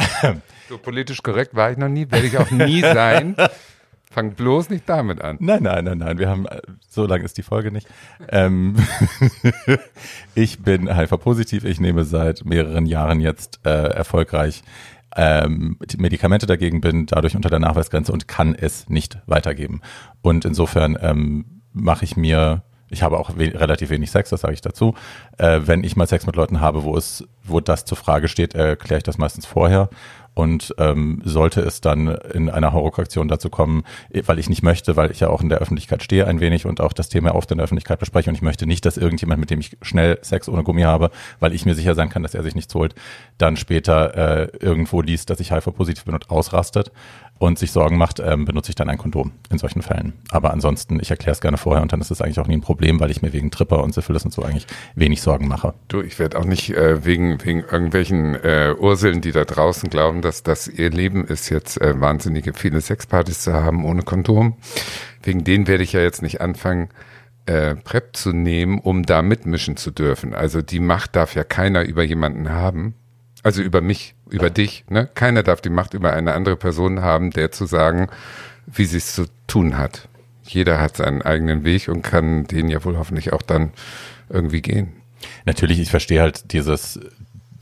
so 0.68 0.78
politisch 0.78 1.22
korrekt 1.22 1.54
war 1.54 1.70
ich 1.70 1.76
noch 1.76 1.88
nie, 1.88 2.10
werde 2.10 2.26
ich 2.26 2.38
auch 2.38 2.50
nie 2.50 2.80
sein. 2.80 3.36
Fang 4.12 4.33
bloß 4.33 4.71
nicht 4.71 4.88
damit 4.88 5.23
an. 5.23 5.37
Nein, 5.38 5.62
nein, 5.62 5.85
nein, 5.85 5.99
nein. 5.99 6.19
Wir 6.19 6.29
haben, 6.29 6.45
so 6.88 7.07
lang 7.07 7.23
ist 7.23 7.38
die 7.38 7.45
Folge 7.45 7.71
nicht. 7.71 7.87
Ähm, 8.29 8.75
ich 10.35 10.59
bin 10.64 10.93
HIV-positiv. 10.93 11.64
Ich 11.64 11.79
nehme 11.79 12.02
seit 12.02 12.45
mehreren 12.45 12.87
Jahren 12.87 13.21
jetzt 13.21 13.61
äh, 13.64 13.71
erfolgreich 13.71 14.64
ähm, 15.14 15.79
Medikamente 15.97 16.47
dagegen, 16.47 16.81
bin 16.81 17.07
dadurch 17.07 17.37
unter 17.37 17.50
der 17.50 17.61
Nachweisgrenze 17.61 18.12
und 18.12 18.26
kann 18.26 18.57
es 18.57 18.88
nicht 18.88 19.19
weitergeben. 19.26 19.81
Und 20.23 20.45
insofern 20.45 20.99
ähm, 21.00 21.62
mache 21.73 22.05
ich 22.05 22.17
mir 22.17 22.64
ich 22.93 23.05
habe 23.05 23.19
auch 23.19 23.37
we 23.37 23.52
relativ 23.55 23.90
wenig 23.90 24.11
Sex, 24.11 24.31
das 24.31 24.40
sage 24.40 24.55
ich 24.55 24.61
dazu. 24.61 24.95
Äh, 25.38 25.61
wenn 25.64 25.85
ich 25.85 25.97
mal 25.97 26.09
Sex 26.09 26.26
mit 26.26 26.35
Leuten 26.35 26.61
habe, 26.61 26.83
wo 26.83 26.97
es, 26.97 27.25
wo 27.45 27.61
das 27.61 27.85
zur 27.85 27.97
Frage 27.97 28.26
steht, 28.26 28.55
erkläre 28.55 28.99
ich 28.99 29.05
das 29.05 29.17
meistens 29.17 29.47
vorher. 29.47 29.88
Und 30.34 30.75
ähm, 30.78 31.20
sollte 31.25 31.60
es 31.60 31.80
dann 31.80 32.08
in 32.08 32.49
einer 32.49 32.72
Horroraktion 32.72 33.28
dazu 33.28 33.50
kommen, 33.50 33.84
weil 34.26 34.38
ich 34.38 34.49
nicht 34.49 34.62
möchte, 34.62 34.96
weil 34.96 35.10
ich 35.10 35.20
ja 35.20 35.28
auch 35.28 35.42
in 35.42 35.49
der 35.49 35.58
Öffentlichkeit 35.58 36.02
stehe 36.02 36.26
ein 36.26 36.40
wenig 36.40 36.66
und 36.66 36.80
auch 36.80 36.92
das 36.92 37.08
Thema 37.08 37.34
oft 37.34 37.50
in 37.50 37.58
der 37.58 37.64
Öffentlichkeit 37.64 37.99
bespreche 37.99 38.30
und 38.30 38.37
ich 38.37 38.42
möchte 38.42 38.66
nicht, 38.66 38.87
dass 38.87 38.96
irgendjemand, 38.96 39.40
mit 39.40 39.50
dem 39.50 39.60
ich 39.60 39.76
schnell 39.82 40.18
Sex 40.22 40.49
ohne 40.49 40.62
Gummi 40.62 40.82
habe, 40.82 41.10
weil 41.40 41.52
ich 41.52 41.66
mir 41.66 41.75
sicher 41.75 41.94
sein 41.94 42.08
kann, 42.08 42.22
dass 42.22 42.34
er 42.34 42.42
sich 42.42 42.54
nichts 42.54 42.75
holt, 42.75 42.94
dann 43.38 43.56
später 43.56 44.14
äh, 44.14 44.49
irgendwo 44.60 45.02
liest, 45.02 45.30
dass 45.30 45.40
ich 45.40 45.52
HIV-positiv 45.52 46.04
bin 46.04 46.14
und 46.14 46.30
ausrastet, 46.30 46.92
und 47.40 47.58
sich 47.58 47.72
Sorgen 47.72 47.96
macht, 47.96 48.20
ähm, 48.20 48.44
benutze 48.44 48.68
ich 48.68 48.75
dann 48.75 48.90
ein 48.90 48.99
Kondom 48.99 49.32
in 49.50 49.56
solchen 49.56 49.80
Fällen. 49.80 50.12
Aber 50.30 50.52
ansonsten, 50.52 51.00
ich 51.00 51.10
erkläre 51.10 51.32
es 51.32 51.40
gerne 51.40 51.56
vorher 51.56 51.82
und 51.82 51.90
dann 51.90 52.02
ist 52.02 52.10
es 52.10 52.20
eigentlich 52.20 52.38
auch 52.38 52.46
nie 52.46 52.58
ein 52.58 52.60
Problem, 52.60 53.00
weil 53.00 53.10
ich 53.10 53.22
mir 53.22 53.32
wegen 53.32 53.50
Tripper 53.50 53.82
und 53.82 53.94
Syphilis 53.94 54.26
und 54.26 54.32
so 54.32 54.42
eigentlich 54.42 54.66
wenig 54.94 55.22
Sorgen 55.22 55.49
mache. 55.49 55.72
Du, 55.88 56.02
ich 56.02 56.18
werde 56.18 56.38
auch 56.38 56.44
nicht 56.44 56.70
äh, 56.70 57.02
wegen, 57.06 57.42
wegen 57.42 57.60
irgendwelchen 57.60 58.34
äh, 58.34 58.75
Urseln, 58.78 59.22
die 59.22 59.32
da 59.32 59.44
draußen 59.44 59.88
glauben, 59.88 60.19
dass 60.20 60.42
das 60.42 60.68
ihr 60.68 60.90
Leben 60.90 61.24
ist, 61.24 61.48
jetzt 61.50 61.80
äh, 61.80 62.00
wahnsinnige 62.00 62.52
viele 62.54 62.80
Sexpartys 62.80 63.42
zu 63.42 63.52
haben 63.52 63.84
ohne 63.84 64.02
Kondom. 64.02 64.56
Wegen 65.22 65.44
denen 65.44 65.66
werde 65.66 65.84
ich 65.84 65.92
ja 65.92 66.00
jetzt 66.00 66.22
nicht 66.22 66.40
anfangen, 66.40 66.88
äh, 67.46 67.74
PrEP 67.74 68.16
zu 68.16 68.32
nehmen, 68.32 68.78
um 68.78 69.04
da 69.04 69.22
mitmischen 69.22 69.76
zu 69.76 69.90
dürfen. 69.90 70.34
Also 70.34 70.62
die 70.62 70.80
Macht 70.80 71.16
darf 71.16 71.34
ja 71.34 71.44
keiner 71.44 71.84
über 71.84 72.02
jemanden 72.02 72.50
haben. 72.50 72.94
Also 73.42 73.62
über 73.62 73.80
mich, 73.80 74.14
über 74.28 74.50
dich. 74.50 74.84
Ne? 74.88 75.08
Keiner 75.14 75.42
darf 75.42 75.60
die 75.60 75.70
Macht 75.70 75.94
über 75.94 76.12
eine 76.12 76.34
andere 76.34 76.56
Person 76.56 77.00
haben, 77.00 77.30
der 77.30 77.50
zu 77.50 77.64
sagen, 77.64 78.08
wie 78.66 78.84
sie 78.84 78.98
es 78.98 79.14
zu 79.14 79.24
tun 79.46 79.78
hat. 79.78 80.08
Jeder 80.42 80.80
hat 80.80 80.96
seinen 80.96 81.22
eigenen 81.22 81.64
Weg 81.64 81.88
und 81.88 82.02
kann 82.02 82.44
den 82.44 82.68
ja 82.68 82.84
wohl 82.84 82.98
hoffentlich 82.98 83.32
auch 83.32 83.42
dann 83.42 83.72
irgendwie 84.28 84.62
gehen. 84.62 84.92
Natürlich, 85.44 85.80
ich 85.80 85.90
verstehe 85.90 86.20
halt 86.20 86.52
dieses, 86.52 87.00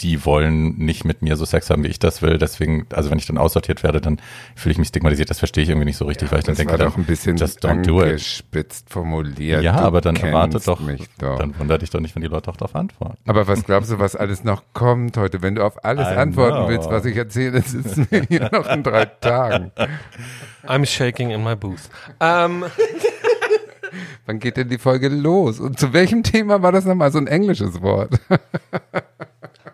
die 0.01 0.25
wollen 0.25 0.77
nicht 0.79 1.05
mit 1.05 1.23
mir 1.23 1.37
so 1.37 1.45
Sex 1.45 1.71
haben, 1.71 1.83
wie 1.85 1.89
ich 1.89 1.99
das 1.99 2.23
will. 2.23 2.39
Deswegen, 2.39 2.87
also 2.93 3.11
wenn 3.11 3.19
ich 3.19 3.27
dann 3.27 3.39
aussortiert 3.39 3.83
werde, 3.83 4.01
dann 4.01 4.21
fühle 4.55 4.73
ich 4.73 4.79
mich 4.79 4.89
stigmatisiert. 4.89 5.31
Das 5.31 5.39
verstehe 5.39 5.63
ich 5.65 5.69
irgendwie 5.71 5.87
nicht 5.87 5.97
so 5.97 6.05
richtig, 6.05 6.29
ja, 6.29 6.33
weil 6.33 6.39
ich 6.41 6.45
dann 6.45 6.53
das 6.53 6.59
denke, 6.59 6.73
war 6.73 6.79
dann, 6.79 6.89
doch 6.89 6.97
ein 6.97 7.05
bisschen 7.05 7.37
just 7.37 7.65
don't 7.65 7.83
do 7.85 8.03
it. 8.03 8.13
gespitzt 8.13 8.91
formuliert. 8.91 9.63
Ja, 9.63 9.73
Du 9.79 9.83
aber 9.83 10.01
dann 10.01 10.17
erwartet 10.17 10.67
doch, 10.69 10.81
mich 10.81 11.03
doch. 11.19 11.39
dann 11.39 11.59
wundert 11.59 11.83
dich 11.83 11.91
doch 11.91 12.01
nicht, 12.01 12.15
wenn 12.15 12.23
die 12.23 12.29
Leute 12.29 12.51
auch 12.51 12.57
darauf 12.57 12.75
antworten. 12.77 13.19
Aber 13.27 13.49
was 13.49 13.65
glaubst 13.65 13.91
du, 13.91 13.99
was 13.99 14.15
alles 14.17 14.45
noch 14.45 14.63
kommt 14.73 15.17
heute? 15.17 15.43
Wenn 15.43 15.55
du 15.57 15.65
auf 15.65 15.85
alles 15.85 16.07
I 16.09 16.15
antworten 16.15 16.57
know. 16.59 16.69
willst, 16.69 16.91
was 16.91 17.05
ich 17.05 17.17
erzähle, 17.17 17.61
sitzen 17.63 18.07
wir 18.11 18.23
hier 18.23 18.49
noch 18.53 18.67
in 18.69 18.83
drei 18.83 19.05
Tagen. 19.07 19.73
I'm 20.67 20.87
shaking 20.87 21.31
in 21.31 21.43
my 21.43 21.57
booth. 21.57 21.89
Ähm, 22.21 22.65
Wann 24.27 24.39
geht 24.39 24.59
denn 24.59 24.69
die 24.69 24.79
Folge 24.79 25.09
los? 25.09 25.59
Und 25.61 25.79
zu 25.81 25.93
welchem 25.95 26.23
Thema 26.23 26.63
war 26.63 26.73
das 26.73 26.85
nochmal? 26.85 27.11
So 27.11 27.19
ein 27.19 27.27
englisches 27.27 27.81
Wort. 27.81 28.21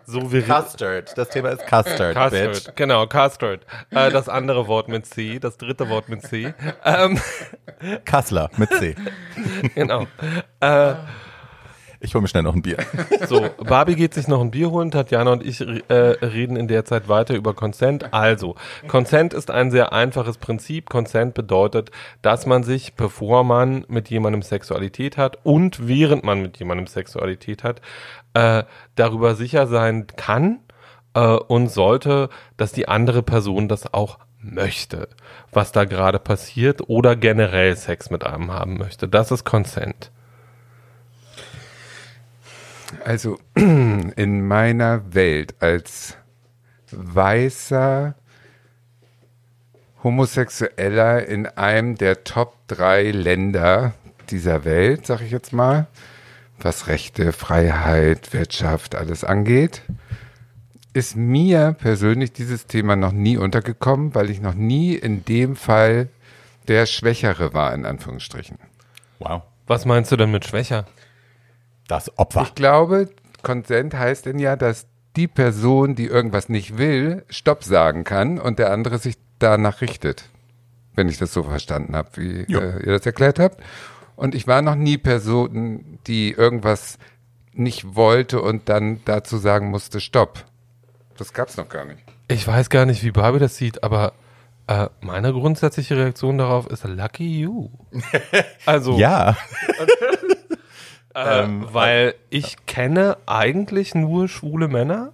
so 0.05 0.31
wir 0.31 0.43
Custard. 0.43 1.17
Das 1.17 1.29
Thema 1.29 1.49
ist 1.49 1.65
Custard, 1.65 2.15
Custard, 2.15 2.75
genau, 2.75 3.07
Custard. 3.07 3.65
Äh, 3.91 4.11
das 4.11 4.29
andere 4.29 4.67
Wort 4.67 4.87
mit 4.87 5.05
C, 5.05 5.39
das 5.39 5.57
dritte 5.57 5.89
Wort 5.89 6.09
mit 6.09 6.21
C. 6.21 6.53
Ähm, 6.83 7.19
Kassler 8.05 8.49
mit 8.57 8.69
C. 8.73 8.95
genau. 9.75 10.07
Äh, 10.59 10.93
Ich 12.05 12.13
hole 12.13 12.21
mir 12.21 12.27
schnell 12.27 12.43
noch 12.43 12.53
ein 12.53 12.61
Bier. 12.61 12.77
so, 13.27 13.49
Barbie 13.63 13.95
geht 13.95 14.13
sich 14.13 14.27
noch 14.27 14.39
ein 14.39 14.51
Bier 14.51 14.69
holen, 14.69 14.91
Tatjana 14.91 15.31
und 15.31 15.43
ich 15.43 15.59
äh, 15.59 15.93
reden 15.93 16.55
in 16.55 16.67
der 16.67 16.85
Zeit 16.85 17.09
weiter 17.09 17.33
über 17.33 17.55
Consent. 17.55 18.13
Also, 18.13 18.55
Consent 18.87 19.33
ist 19.33 19.49
ein 19.49 19.71
sehr 19.71 19.91
einfaches 19.91 20.37
Prinzip. 20.37 20.87
Consent 20.87 21.33
bedeutet, 21.33 21.89
dass 22.21 22.45
man 22.45 22.61
sich, 22.61 22.93
bevor 22.93 23.43
man 23.43 23.85
mit 23.87 24.09
jemandem 24.11 24.43
Sexualität 24.43 25.17
hat 25.17 25.39
und 25.43 25.87
während 25.87 26.23
man 26.23 26.43
mit 26.43 26.57
jemandem 26.59 26.85
Sexualität 26.85 27.63
hat, 27.63 27.81
äh, 28.35 28.63
darüber 28.93 29.33
sicher 29.33 29.65
sein 29.65 30.05
kann 30.15 30.59
äh, 31.15 31.21
und 31.21 31.69
sollte, 31.69 32.29
dass 32.55 32.71
die 32.71 32.87
andere 32.87 33.23
Person 33.23 33.67
das 33.67 33.91
auch 33.95 34.19
möchte, 34.39 35.07
was 35.51 35.71
da 35.71 35.85
gerade 35.85 36.19
passiert 36.19 36.87
oder 36.87 37.15
generell 37.15 37.75
Sex 37.75 38.11
mit 38.11 38.23
einem 38.23 38.51
haben 38.51 38.77
möchte. 38.77 39.07
Das 39.07 39.31
ist 39.31 39.43
Consent. 39.43 40.11
Also 43.05 43.37
in 43.55 44.47
meiner 44.47 45.13
Welt 45.13 45.53
als 45.59 46.17
weißer 46.91 48.15
Homosexueller 50.03 51.27
in 51.27 51.45
einem 51.45 51.95
der 51.95 52.23
Top 52.23 52.55
drei 52.67 53.11
Länder 53.11 53.93
dieser 54.31 54.65
Welt, 54.65 55.05
sag 55.05 55.21
ich 55.21 55.29
jetzt 55.29 55.53
mal, 55.53 55.85
was 56.57 56.87
Rechte, 56.87 57.31
Freiheit, 57.31 58.33
Wirtschaft, 58.33 58.95
alles 58.95 59.23
angeht, 59.23 59.83
ist 60.93 61.15
mir 61.15 61.73
persönlich 61.73 62.33
dieses 62.33 62.65
Thema 62.65 62.95
noch 62.95 63.11
nie 63.11 63.37
untergekommen, 63.37 64.15
weil 64.15 64.31
ich 64.31 64.41
noch 64.41 64.55
nie 64.55 64.95
in 64.95 65.23
dem 65.25 65.55
Fall 65.55 66.09
der 66.67 66.87
Schwächere 66.87 67.53
war, 67.53 67.71
in 67.75 67.85
Anführungsstrichen. 67.85 68.57
Wow. 69.19 69.43
Was 69.67 69.85
meinst 69.85 70.11
du 70.11 70.15
denn 70.15 70.31
mit 70.31 70.45
schwächer? 70.45 70.85
Das 71.87 72.17
Opfer. 72.17 72.43
Ich 72.43 72.55
glaube, 72.55 73.09
Konsent 73.43 73.93
heißt 73.93 74.25
denn 74.25 74.39
ja, 74.39 74.55
dass 74.55 74.87
die 75.15 75.27
Person, 75.27 75.95
die 75.95 76.07
irgendwas 76.07 76.49
nicht 76.49 76.77
will, 76.77 77.23
Stopp 77.29 77.63
sagen 77.63 78.03
kann 78.03 78.39
und 78.39 78.59
der 78.59 78.71
andere 78.71 78.97
sich 78.97 79.15
danach 79.39 79.81
richtet. 79.81 80.25
Wenn 80.95 81.09
ich 81.09 81.17
das 81.17 81.33
so 81.33 81.43
verstanden 81.43 81.95
habe, 81.95 82.09
wie 82.15 82.41
äh, 82.41 82.85
ihr 82.85 82.93
das 82.93 83.05
erklärt 83.05 83.39
habt. 83.39 83.61
Und 84.15 84.33
ich 84.33 84.47
war 84.47 84.61
noch 84.61 84.75
nie 84.75 84.97
Person, 84.97 85.99
die 86.07 86.31
irgendwas 86.31 86.97
nicht 87.53 87.95
wollte 87.95 88.41
und 88.41 88.69
dann 88.69 89.01
dazu 89.05 89.37
sagen 89.37 89.69
musste, 89.69 89.99
Stopp. 89.99 90.45
Das 91.17 91.33
gab's 91.33 91.57
noch 91.57 91.69
gar 91.69 91.85
nicht. 91.85 91.99
Ich 92.27 92.47
weiß 92.47 92.69
gar 92.69 92.85
nicht, 92.85 93.03
wie 93.03 93.11
Barbie 93.11 93.39
das 93.39 93.55
sieht, 93.55 93.83
aber 93.83 94.13
äh, 94.67 94.87
meine 95.01 95.31
grundsätzliche 95.31 95.95
Reaktion 95.95 96.37
darauf 96.37 96.67
ist 96.67 96.83
Lucky 96.85 97.41
you. 97.41 97.69
Also, 98.65 98.97
Ja. 98.97 99.37
Äh, 101.15 101.43
ähm, 101.43 101.65
weil 101.71 102.13
ich 102.29 102.65
kenne 102.65 103.17
eigentlich 103.25 103.95
nur 103.95 104.27
schwule 104.27 104.67
Männer. 104.67 105.11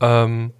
Ähm, 0.00 0.52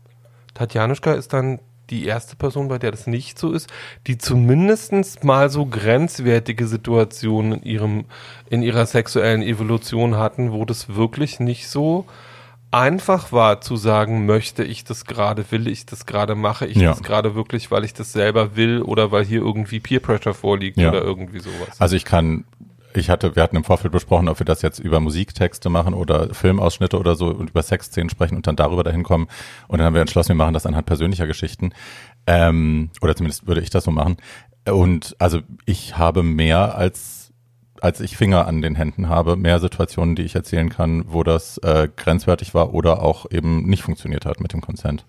Tatjanuschka 0.55 1.13
ist 1.13 1.33
dann 1.33 1.61
die 1.91 2.05
erste 2.07 2.35
Person, 2.35 2.67
bei 2.69 2.79
der 2.79 2.91
das 2.91 3.07
nicht 3.07 3.39
so 3.39 3.53
ist, 3.53 3.71
die 4.09 4.19
zumindest 4.19 5.23
mal 5.23 5.51
so 5.51 5.67
grenzwertige 5.67 6.67
Situationen 6.67 7.53
in 7.61 7.63
ihrem, 7.63 8.05
in 8.51 8.63
ihrer 8.63 8.87
sexuellen 8.87 9.43
Evolution 9.43 10.17
hatten, 10.17 10.53
wo 10.53 10.65
das 10.65 10.95
wirklich 10.97 11.39
nicht 11.39 11.69
so 11.69 12.07
einfach 12.73 13.31
war 13.31 13.61
zu 13.61 13.77
sagen, 13.77 14.27
möchte 14.27 14.65
ich 14.65 14.83
das 14.83 15.05
gerade, 15.05 15.45
will 15.53 15.69
ich 15.69 15.87
das 15.87 16.07
gerade, 16.07 16.35
mache 16.35 16.67
ich 16.67 16.77
Ja. 16.77 16.91
das 16.91 17.03
gerade 17.05 17.37
wirklich, 17.37 17.71
weil 17.71 17.85
ich 17.85 17.95
das 17.95 18.13
selber 18.13 18.57
will 18.57 18.83
oder 18.83 19.13
weil 19.13 19.25
hier 19.25 19.41
irgendwie 19.41 19.79
Peer 19.79 20.01
Pressure 20.01 20.35
vorliegt 20.35 20.77
Ja. 20.79 20.89
oder 20.89 21.03
irgendwie 21.03 21.39
sowas. 21.39 21.81
Also 21.81 21.95
ich 21.95 22.05
kann, 22.05 22.45
ich 22.97 23.11
hatte, 23.11 23.37
wir 23.37 23.43
hatten 23.43 23.57
im 23.57 23.65
Vorfeld 23.65 23.93
besprochen, 23.93 24.29
ob 24.29 24.39
wir 24.39 24.47
das 24.47 24.63
jetzt 24.63 24.79
über 24.79 25.01
Musiktexte 25.01 25.69
machen 25.69 25.95
oder 25.95 26.33
Filmausschnitte 26.35 26.99
oder 26.99 27.17
so 27.17 27.29
und 27.29 27.51
über 27.51 27.63
Sexszenen 27.63 28.11
sprechen 28.11 28.37
und 28.37 28.47
dann 28.47 28.57
darüber 28.57 28.85
dahin 28.85 29.03
kommen. 29.03 29.29
Und 29.69 29.79
dann 29.79 29.87
haben 29.87 29.95
wir 29.95 30.01
entschlossen, 30.01 30.31
wir 30.31 30.37
machen 30.37 30.55
das 30.55 30.67
anhand 30.67 30.87
persönlicher 30.87 31.27
Geschichten. 31.27 31.73
Ähm, 32.27 32.91
oder 33.01 33.15
zumindest 33.15 33.47
würde 33.47 33.61
ich 33.61 33.71
das 33.71 33.85
so 33.85 33.91
machen. 33.91 34.17
Und 34.69 35.15
also 35.19 35.41
ich 35.65 35.97
habe 35.97 36.23
mehr 36.23 36.77
als 36.77 37.27
als 37.83 38.01
ich 38.01 38.17
Finger 38.17 38.47
an 38.47 38.63
den 38.63 38.75
Händen 38.75 39.09
habe, 39.09 39.37
mehr 39.37 39.61
Situationen, 39.61 40.17
die 40.17 40.23
ich 40.23 40.35
erzählen 40.35 40.71
kann, 40.71 41.05
wo 41.09 41.23
das 41.23 41.59
äh, 41.59 41.89
grenzwertig 41.95 42.55
war 42.55 42.73
oder 42.73 43.03
auch 43.03 43.31
eben 43.31 43.65
nicht 43.65 43.83
funktioniert 43.83 44.25
hat 44.25 44.41
mit 44.41 44.55
dem 44.55 44.63
Consent. 44.63 45.05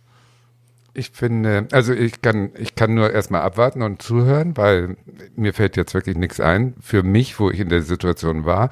Ich 0.97 1.11
finde, 1.11 1.67
also 1.73 1.93
ich 1.93 2.23
kann, 2.23 2.49
ich 2.57 2.73
kann 2.73 2.95
nur 2.95 3.13
erstmal 3.13 3.41
abwarten 3.41 3.83
und 3.83 4.01
zuhören, 4.01 4.57
weil 4.57 4.97
mir 5.35 5.53
fällt 5.53 5.77
jetzt 5.77 5.93
wirklich 5.93 6.17
nichts 6.17 6.39
ein. 6.39 6.73
Für 6.81 7.03
mich, 7.03 7.39
wo 7.39 7.51
ich 7.51 7.59
in 7.59 7.69
der 7.69 7.83
Situation 7.83 8.45
war, 8.45 8.71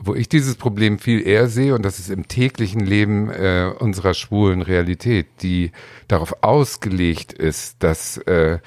wo 0.00 0.16
ich 0.16 0.28
dieses 0.28 0.56
Problem 0.56 0.98
viel 0.98 1.24
eher 1.24 1.46
sehe, 1.46 1.76
und 1.76 1.84
das 1.84 2.00
ist 2.00 2.10
im 2.10 2.26
täglichen 2.26 2.80
Leben 2.80 3.30
äh, 3.30 3.70
unserer 3.78 4.14
schwulen 4.14 4.62
Realität, 4.62 5.28
die 5.42 5.70
darauf 6.08 6.42
ausgelegt 6.42 7.32
ist, 7.32 7.84
dass, 7.84 8.16
äh, 8.18 8.58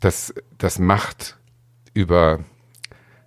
dass, 0.00 0.32
dass 0.56 0.78
Macht 0.78 1.36
über, 1.92 2.38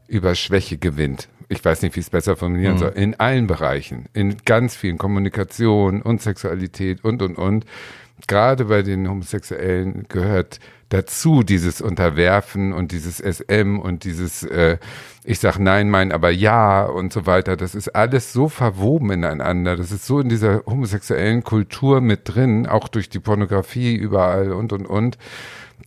über 0.07 0.33
Schwäche 0.33 0.79
gewinnt. 0.79 1.29
Ich 1.49 1.63
weiß 1.63 1.83
nicht, 1.83 1.95
wie 1.95 1.99
ich 1.99 2.07
es 2.07 2.09
besser 2.09 2.35
formulieren 2.35 2.73
Mhm. 2.75 2.79
soll. 2.79 2.93
In 2.95 3.19
allen 3.19 3.45
Bereichen, 3.45 4.05
in 4.13 4.37
ganz 4.43 4.75
vielen 4.75 4.97
Kommunikation 4.97 6.01
und 6.01 6.23
Sexualität 6.23 7.03
und, 7.03 7.21
und, 7.21 7.37
und 7.37 7.65
gerade 8.27 8.65
bei 8.65 8.81
den 8.81 9.07
Homosexuellen 9.09 10.05
gehört 10.09 10.59
dazu 10.89 11.43
dieses 11.43 11.81
Unterwerfen 11.81 12.71
und 12.73 12.91
dieses 12.91 13.19
SM 13.19 13.79
und 13.79 14.03
dieses 14.03 14.43
äh, 14.43 14.77
ich 15.23 15.39
sag 15.39 15.57
nein, 15.57 15.89
mein 15.89 16.11
aber 16.11 16.29
ja 16.29 16.85
und 16.85 17.11
so 17.11 17.25
weiter. 17.25 17.57
Das 17.57 17.73
ist 17.73 17.89
alles 17.89 18.31
so 18.31 18.47
verwoben 18.47 19.11
ineinander. 19.11 19.75
Das 19.75 19.91
ist 19.91 20.05
so 20.05 20.19
in 20.19 20.29
dieser 20.29 20.63
homosexuellen 20.65 21.43
Kultur 21.43 22.01
mit 22.01 22.21
drin, 22.25 22.67
auch 22.67 22.87
durch 22.87 23.09
die 23.09 23.19
Pornografie 23.19 23.95
überall 23.95 24.51
und 24.51 24.71
und 24.71 24.85
und 24.85 25.17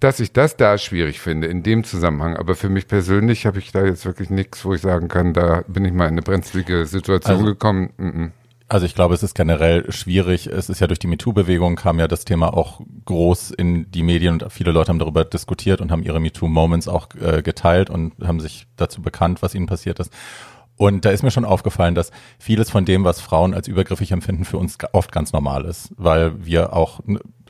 dass 0.01 0.21
ich 0.21 0.33
das 0.33 0.57
da 0.57 0.79
schwierig 0.79 1.19
finde 1.21 1.47
in 1.49 1.63
dem 1.63 1.83
Zusammenhang. 1.85 2.37
Aber 2.37 2.55
für 2.55 2.69
mich 2.69 2.87
persönlich 2.87 3.47
habe 3.47 3.59
ich 3.59 3.73
da 3.73 3.85
jetzt 3.85 4.05
wirklich 4.05 4.31
nichts, 4.31 4.65
wo 4.65 4.75
ich 4.75 4.81
sagen 4.81 5.09
kann, 5.09 5.33
da 5.33 5.63
bin 5.67 5.85
ich 5.85 5.93
mal 5.93 6.05
in 6.05 6.13
eine 6.13 6.23
brenzlige 6.23 6.85
Situation 6.87 7.37
Also- 7.39 7.47
gekommen. 7.47 7.91
Mm 7.97 8.09
-mm. 8.09 8.31
Also 8.71 8.85
ich 8.85 8.95
glaube, 8.95 9.15
es 9.15 9.23
ist 9.23 9.35
generell 9.35 9.91
schwierig. 9.91 10.47
Es 10.47 10.69
ist 10.69 10.81
ja 10.81 10.87
durch 10.87 10.99
die 10.99 11.07
MeToo-Bewegung 11.07 11.77
kam 11.77 11.99
ja 11.99 12.07
das 12.07 12.27
Thema 12.27 12.53
auch 12.53 12.83
groß 13.07 13.51
in 13.53 13.91
die 13.91 14.03
Medien 14.03 14.35
und 14.35 14.53
viele 14.53 14.73
Leute 14.73 14.91
haben 14.91 14.99
darüber 14.99 15.25
diskutiert 15.25 15.81
und 15.81 15.91
haben 15.91 16.03
ihre 16.03 16.21
MeToo-Moments 16.21 16.87
auch 16.87 17.09
äh, 17.19 17.41
geteilt 17.43 17.89
und 17.89 18.13
haben 18.23 18.41
sich 18.41 18.67
dazu 18.77 19.01
bekannt, 19.01 19.41
was 19.41 19.55
ihnen 19.55 19.67
passiert 19.67 20.01
ist. 20.01 20.13
Und 20.79 21.05
da 21.05 21.11
ist 21.11 21.25
mir 21.25 21.33
schon 21.33 21.45
aufgefallen, 21.45 21.97
dass 21.97 22.13
vieles 22.39 22.71
von 22.71 22.85
dem, 22.85 23.03
was 23.03 23.21
Frauen 23.21 23.53
als 23.53 23.67
übergriffig 23.67 24.13
empfinden, 24.13 24.45
für 24.45 24.59
uns 24.59 24.79
oft 24.93 25.11
ganz 25.11 25.33
normal 25.33 25.65
ist, 25.65 25.93
weil 25.97 26.47
wir 26.47 26.73
auch, 26.73 27.01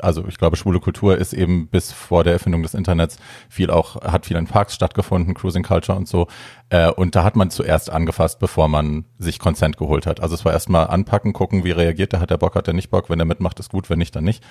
also 0.01 0.27
ich 0.27 0.39
glaube, 0.39 0.57
schwule 0.57 0.81
Kultur 0.81 1.19
ist 1.19 1.35
eben 1.35 1.69
bis 1.69 1.93
vor 1.93 2.25
der 2.25 2.33
Erfindung 2.33 2.63
des 2.63 2.73
Internets 2.73 3.19
viel 3.51 3.71
auch, 3.71 4.01
hat 4.01 4.25
viel 4.25 4.39
in 4.39 4.47
Parks 4.47 4.75
stattgefunden, 4.75 5.35
Cruising 5.35 5.63
Culture 5.63 5.97
und 5.97 6.09
so. 6.09 6.27
Äh, 6.71 6.91
und 6.91 7.17
da 7.17 7.23
hat 7.23 7.37
man 7.37 7.51
zuerst 7.51 7.91
angefasst, 7.91 8.39
bevor 8.39 8.67
man 8.67 9.05
sich 9.19 9.39
Consent 9.39 9.77
geholt 9.77 10.07
hat. 10.07 10.21
Also 10.21 10.35
es 10.35 10.47
war 10.47 10.55
erstmal 10.55 10.87
anpacken, 10.87 11.35
gucken, 11.35 11.65
wie 11.65 11.73
reagiert 11.73 12.13
der, 12.13 12.21
hat 12.21 12.31
der 12.31 12.39
Bock, 12.39 12.55
hat 12.55 12.67
der 12.67 12.75
nicht 12.75 12.89
Bock, 12.89 13.11
wenn 13.11 13.19
der 13.19 13.27
mitmacht, 13.27 13.61
ist 13.61 13.71
gut, 13.71 13.91
wenn 13.91 13.99
nicht, 13.99 14.17
dann 14.17 14.25
nicht. 14.25 14.43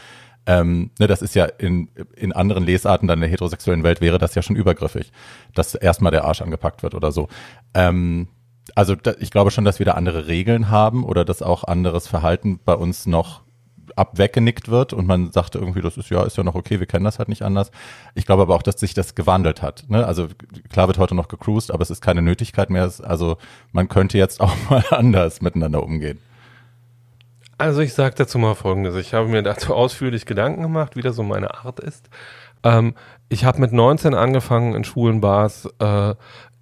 Ähm, 0.46 0.92
ne, 1.00 1.08
das 1.08 1.24
ist 1.24 1.34
ja 1.34 1.46
in, 1.46 1.90
in 2.16 2.32
anderen 2.32 2.64
Lesarten 2.64 3.08
dann 3.08 3.18
in 3.18 3.22
der 3.22 3.32
heterosexuellen 3.32 3.84
Welt 3.84 4.02
wäre 4.02 4.20
das 4.20 4.36
ja 4.36 4.44
schon 4.44 4.56
übergriffig, 4.56 5.12
dass 5.56 5.74
erstmal 5.74 6.12
der 6.12 6.26
Arsch 6.26 6.42
angepackt 6.42 6.84
wird 6.84 6.94
oder 6.94 7.12
so. 7.12 7.28
Ähm, 7.74 8.28
also 8.76 8.96
da, 8.96 9.14
ich 9.20 9.32
glaube 9.32 9.52
schon, 9.52 9.66
dass 9.66 9.80
wir 9.80 9.86
da 9.86 9.94
andere 9.94 10.28
Regeln 10.28 10.70
haben 10.70 11.04
oder 11.04 11.26
dass 11.26 11.42
auch 11.42 11.64
anderes 11.64 12.08
Verhalten 12.08 12.60
bei 12.64 12.74
uns 12.74 13.06
noch 13.06 13.42
abweggenickt 13.96 14.70
wird 14.70 14.94
und 14.94 15.08
man 15.08 15.32
sagt 15.32 15.56
irgendwie, 15.56 15.82
das 15.82 15.98
ist 15.98 16.10
ja, 16.10 16.24
ist 16.24 16.38
ja 16.38 16.44
noch 16.44 16.56
okay, 16.56 16.80
wir 16.80 16.88
kennen 16.88 17.06
das 17.06 17.20
halt 17.20 17.30
nicht 17.30 17.42
anders. 17.42 17.72
Ich 18.16 18.26
glaube 18.26 18.44
aber 18.44 18.56
auch, 18.56 18.62
dass 18.62 18.80
sich 18.80 18.94
das 18.94 19.16
gewandelt 19.16 19.62
hat. 19.62 19.86
Ne? 19.88 20.06
Also 20.06 20.28
klar 20.70 20.88
wird 20.88 20.98
heute 20.98 21.16
noch 21.16 21.28
gecruised, 21.28 21.72
aber 21.72 21.82
es 21.82 21.90
ist 21.90 22.02
keine 22.02 22.22
Nötigkeit 22.22 22.70
mehr. 22.70 22.92
Also 23.04 23.38
man 23.72 23.88
könnte 23.88 24.18
jetzt 24.18 24.40
auch 24.42 24.54
mal 24.70 24.84
anders 24.92 25.42
miteinander 25.42 25.84
umgehen. 25.84 26.20
Also 27.58 27.82
ich 27.82 27.94
sage 27.94 28.14
dazu 28.16 28.38
mal 28.38 28.54
Folgendes. 28.54 28.96
Ich 28.96 29.16
habe 29.16 29.28
mir 29.28 29.42
dazu 29.42 29.74
ausführlich 29.74 30.28
Gedanken 30.28 30.62
gemacht, 30.62 30.96
wie 30.96 31.02
das 31.02 31.16
so 31.16 31.24
meine 31.24 31.56
Art 31.56 31.80
ist. 31.80 32.08
Ähm, 32.64 32.94
ich 33.30 33.46
habe 33.46 33.60
mit 33.60 33.74
19 33.74 34.14
angefangen 34.14 34.76
in 34.76 34.84
schwulen 34.84 35.22
Bars 35.22 35.68
äh, 35.80 36.14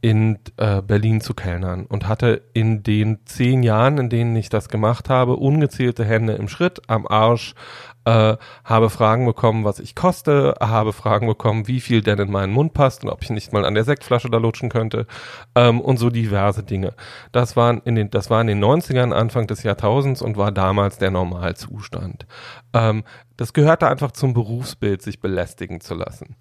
in 0.05 0.37
äh, 0.57 0.83
Berlin 0.83 1.19
zu 1.19 1.33
kellnern 1.33 1.87
und 1.87 2.07
hatte 2.07 2.43
in 2.53 2.83
den 2.83 3.25
zehn 3.25 3.63
Jahren, 3.63 3.97
in 3.97 4.11
denen 4.11 4.35
ich 4.35 4.49
das 4.49 4.69
gemacht 4.69 5.09
habe, 5.09 5.35
ungezählte 5.35 6.05
Hände 6.05 6.33
im 6.33 6.47
Schritt, 6.47 6.79
am 6.85 7.07
Arsch, 7.07 7.55
äh, 8.03 8.37
habe 8.63 8.91
Fragen 8.91 9.25
bekommen, 9.25 9.63
was 9.63 9.79
ich 9.79 9.95
koste, 9.95 10.53
habe 10.61 10.93
Fragen 10.93 11.25
bekommen, 11.25 11.67
wie 11.67 11.81
viel 11.81 12.03
denn 12.03 12.19
in 12.19 12.31
meinen 12.31 12.53
Mund 12.53 12.75
passt 12.75 13.03
und 13.03 13.09
ob 13.09 13.23
ich 13.23 13.31
nicht 13.31 13.51
mal 13.51 13.65
an 13.65 13.73
der 13.73 13.83
Sektflasche 13.83 14.29
da 14.29 14.37
lutschen 14.37 14.69
könnte 14.69 15.07
ähm, 15.55 15.81
und 15.81 15.97
so 15.97 16.11
diverse 16.11 16.61
Dinge. 16.61 16.93
Das 17.31 17.55
waren 17.55 17.81
in 17.83 17.95
den, 17.95 18.11
das 18.11 18.29
war 18.29 18.41
in 18.41 18.47
den 18.47 18.63
90ern, 18.63 19.11
Anfang 19.11 19.47
des 19.47 19.63
Jahrtausends 19.63 20.21
und 20.21 20.37
war 20.37 20.51
damals 20.51 20.99
der 20.99 21.09
Normalzustand. 21.09 22.27
Ähm, 22.73 23.03
das 23.37 23.53
gehörte 23.53 23.87
einfach 23.87 24.11
zum 24.11 24.35
Berufsbild, 24.35 25.01
sich 25.01 25.19
belästigen 25.19 25.81
zu 25.81 25.95
lassen. 25.95 26.35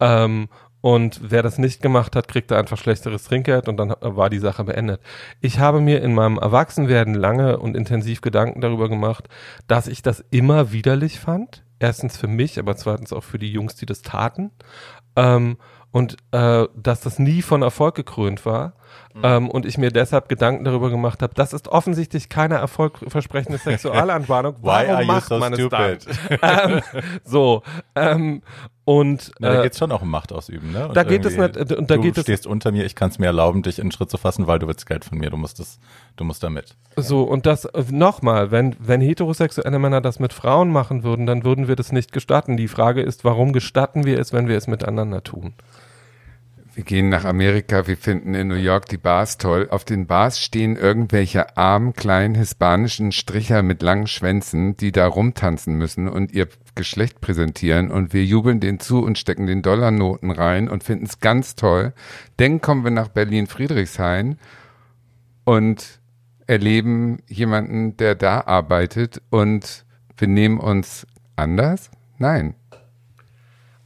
Ähm, 0.00 0.48
und 0.80 1.20
wer 1.22 1.42
das 1.42 1.58
nicht 1.58 1.82
gemacht 1.82 2.16
hat, 2.16 2.28
kriegte 2.28 2.56
einfach 2.56 2.78
schlechteres 2.78 3.24
Trinkgeld 3.24 3.68
und 3.68 3.76
dann 3.76 3.94
war 4.00 4.30
die 4.30 4.38
Sache 4.38 4.64
beendet. 4.64 5.00
Ich 5.40 5.58
habe 5.58 5.80
mir 5.80 6.02
in 6.02 6.14
meinem 6.14 6.38
Erwachsenwerden 6.38 7.14
lange 7.14 7.58
und 7.58 7.76
intensiv 7.76 8.20
Gedanken 8.22 8.60
darüber 8.60 8.88
gemacht, 8.88 9.28
dass 9.66 9.88
ich 9.88 10.02
das 10.02 10.24
immer 10.30 10.72
widerlich 10.72 11.20
fand. 11.20 11.64
Erstens 11.78 12.16
für 12.16 12.28
mich, 12.28 12.58
aber 12.58 12.76
zweitens 12.76 13.12
auch 13.12 13.24
für 13.24 13.38
die 13.38 13.52
Jungs, 13.52 13.74
die 13.74 13.86
das 13.86 14.02
taten. 14.02 14.50
Ähm, 15.16 15.56
und 15.92 16.16
äh, 16.30 16.66
dass 16.76 17.00
das 17.00 17.18
nie 17.18 17.42
von 17.42 17.62
Erfolg 17.62 17.94
gekrönt 17.94 18.46
war. 18.46 18.74
Ähm, 19.22 19.48
und 19.50 19.66
ich 19.66 19.76
mir 19.76 19.90
deshalb 19.90 20.28
Gedanken 20.28 20.64
darüber 20.64 20.88
gemacht 20.90 21.20
habe, 21.22 21.34
das 21.34 21.52
ist 21.52 21.68
offensichtlich 21.68 22.28
keine 22.28 22.54
erfolgversprechende 22.56 23.58
Sexualanbahnung. 23.58 24.56
Why 24.62 24.88
Warum 24.88 25.06
macht 25.06 25.28
so 25.28 25.38
man 25.38 25.52
es 25.52 25.58
stupid? 25.58 26.06
dann? 26.40 26.72
ähm, 26.74 26.80
so. 27.24 27.62
Ähm, 27.96 28.42
und 28.84 29.30
Na, 29.38 29.52
da 29.52 29.60
äh, 29.60 29.62
geht's 29.64 29.78
schon 29.78 29.92
auch 29.92 30.02
um 30.02 30.10
Macht 30.10 30.32
ausüben, 30.32 30.72
ne? 30.72 30.88
Und 30.88 30.96
da 30.96 31.04
geht 31.04 31.24
es 31.24 31.36
nicht- 31.36 31.56
und 31.56 31.90
da 31.90 31.94
du 31.96 32.00
geht 32.00 32.16
es- 32.16 32.22
stehst 32.24 32.46
unter 32.46 32.72
mir, 32.72 32.84
ich 32.84 32.94
kann 32.96 33.10
es 33.10 33.18
mir 33.18 33.26
erlauben, 33.26 33.62
dich 33.62 33.78
in 33.78 33.86
den 33.86 33.92
Schritt 33.92 34.10
zu 34.10 34.16
fassen, 34.18 34.46
weil 34.46 34.58
du 34.58 34.66
willst 34.66 34.86
Geld 34.86 35.04
von 35.04 35.18
mir, 35.18 35.30
du 35.30 35.36
musst 35.36 35.58
das, 35.60 35.78
du 36.16 36.24
musst 36.24 36.42
da 36.42 36.50
mit. 36.50 36.76
So, 36.96 37.22
und 37.22 37.46
das 37.46 37.66
äh, 37.66 37.84
nochmal, 37.90 38.50
wenn, 38.50 38.74
wenn 38.80 39.00
heterosexuelle 39.00 39.78
Männer 39.78 40.00
das 40.00 40.18
mit 40.18 40.32
Frauen 40.32 40.70
machen 40.70 41.02
würden, 41.04 41.26
dann 41.26 41.44
würden 41.44 41.68
wir 41.68 41.76
das 41.76 41.92
nicht 41.92 42.12
gestatten. 42.12 42.56
Die 42.56 42.68
Frage 42.68 43.02
ist, 43.02 43.24
warum 43.24 43.52
gestatten 43.52 44.04
wir 44.04 44.18
es, 44.18 44.32
wenn 44.32 44.48
wir 44.48 44.56
es 44.56 44.66
miteinander 44.66 45.22
tun? 45.22 45.54
Wir 46.72 46.84
gehen 46.84 47.08
nach 47.08 47.24
Amerika, 47.24 47.88
wir 47.88 47.96
finden 47.96 48.34
in 48.34 48.46
New 48.46 48.54
York 48.54 48.86
die 48.86 48.96
Bars 48.96 49.38
toll. 49.38 49.66
Auf 49.70 49.84
den 49.84 50.06
Bars 50.06 50.40
stehen 50.40 50.76
irgendwelche 50.76 51.56
armen, 51.56 51.94
kleinen 51.94 52.36
hispanischen 52.36 53.10
Stricher 53.10 53.62
mit 53.62 53.82
langen 53.82 54.06
Schwänzen, 54.06 54.76
die 54.76 54.92
da 54.92 55.08
rumtanzen 55.08 55.74
müssen 55.74 56.08
und 56.08 56.32
ihr 56.32 56.48
Geschlecht 56.76 57.20
präsentieren 57.20 57.90
und 57.90 58.12
wir 58.12 58.24
jubeln 58.24 58.60
denen 58.60 58.78
zu 58.78 59.02
und 59.02 59.18
stecken 59.18 59.46
den 59.46 59.62
Dollarnoten 59.62 60.30
rein 60.30 60.68
und 60.68 60.84
finden 60.84 61.06
es 61.06 61.18
ganz 61.18 61.56
toll. 61.56 61.92
Dann 62.36 62.60
kommen 62.60 62.84
wir 62.84 62.92
nach 62.92 63.08
Berlin-Friedrichshain 63.08 64.38
und 65.44 66.00
erleben 66.46 67.18
jemanden, 67.26 67.96
der 67.96 68.14
da 68.14 68.42
arbeitet 68.42 69.20
und 69.30 69.84
wir 70.16 70.28
nehmen 70.28 70.60
uns 70.60 71.06
anders? 71.34 71.90
Nein. 72.18 72.54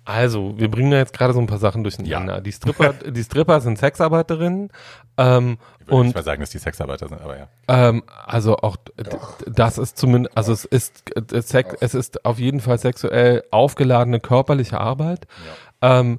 Also, 0.07 0.59
wir 0.59 0.71
bringen 0.71 0.91
da 0.91 0.99
jetzt 0.99 1.15
gerade 1.17 1.33
so 1.33 1.41
ein 1.41 1.47
paar 1.47 1.59
Sachen 1.59 1.83
durcheinander. 1.83 2.41
Die 2.43 2.53
Stripper, 2.53 2.93
die 2.93 3.23
Stripper 3.25 3.61
sind 3.63 3.79
Sexarbeiterinnen, 3.79 4.71
ähm, 5.17 5.57
Ich 5.81 5.87
würde 5.89 6.03
nicht 6.03 6.09
und 6.09 6.15
mal 6.15 6.23
sagen, 6.25 6.41
dass 6.41 6.51
die 6.51 6.59
Sexarbeiter 6.59 7.09
sind, 7.09 7.23
aber 7.23 7.39
ja. 7.39 7.49
Ähm, 7.69 8.03
also 8.27 8.57
auch 8.59 8.77
d- 8.77 9.03
d- 9.03 9.17
das 9.47 9.79
ist 9.79 9.97
zumindest, 9.97 10.37
also 10.37 10.53
es 10.53 10.65
ist 10.67 11.03
äh, 11.17 11.41
Sex, 11.41 11.75
es 11.81 11.95
ist 11.95 12.25
auf 12.27 12.39
jeden 12.39 12.61
Fall 12.61 12.79
sexuell 12.79 13.45
aufgeladene 13.51 14.21
körperliche 14.21 14.79
Arbeit. 14.79 15.27
Ähm, 15.81 16.19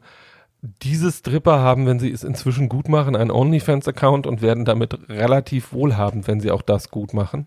diese 0.82 1.12
Stripper 1.12 1.60
haben, 1.60 1.86
wenn 1.86 2.00
sie 2.00 2.12
es 2.12 2.24
inzwischen 2.24 2.69
gut 2.69 2.89
machen, 2.89 3.15
einen 3.15 3.30
OnlyFans-Account 3.30 4.26
und 4.26 4.41
werden 4.41 4.65
damit 4.65 4.98
relativ 5.10 5.74
wohlhabend, 5.74 6.28
wenn 6.28 6.39
sie 6.39 6.50
auch 6.50 6.63
das 6.63 6.89
gut 6.89 7.13
machen. 7.13 7.45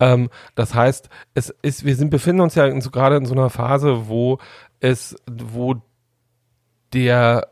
Ähm, 0.00 0.28
das 0.54 0.74
heißt, 0.74 1.08
es 1.32 1.48
ist, 1.62 1.86
wir 1.86 1.96
sind, 1.96 2.10
befinden 2.10 2.42
uns 2.42 2.56
ja 2.56 2.66
in 2.66 2.82
so, 2.82 2.90
gerade 2.90 3.16
in 3.16 3.24
so 3.24 3.32
einer 3.32 3.48
Phase, 3.48 4.08
wo 4.08 4.38
es, 4.80 5.16
wo 5.26 5.82
der 6.92 7.48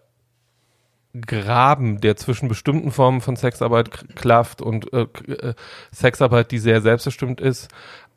Graben, 1.21 2.01
der 2.01 2.17
zwischen 2.17 2.49
bestimmten 2.49 2.91
Formen 2.91 3.21
von 3.21 3.37
Sexarbeit 3.37 4.15
klafft 4.17 4.61
und 4.61 4.93
äh, 4.93 5.07
äh, 5.29 5.55
Sexarbeit, 5.91 6.51
die 6.51 6.59
sehr 6.59 6.83
selbstbestimmt 6.83 7.41
ist 7.41 7.69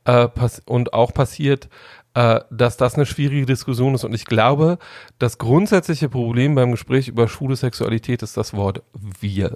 äh, 0.05 0.27
und 0.65 0.93
auch 0.93 1.13
passiert, 1.13 1.69
äh, 2.13 2.41
dass 2.49 2.77
das 2.77 2.95
eine 2.95 3.05
schwierige 3.05 3.45
Diskussion 3.45 3.95
ist. 3.95 4.03
Und 4.03 4.13
ich 4.13 4.25
glaube, 4.25 4.79
das 5.17 5.37
grundsätzliche 5.37 6.09
Problem 6.09 6.55
beim 6.55 6.71
Gespräch 6.71 7.07
über 7.07 7.27
schwule 7.27 7.55
Sexualität 7.55 8.21
ist 8.23 8.35
das 8.35 8.53
Wort 8.53 8.83
wir. 8.93 9.55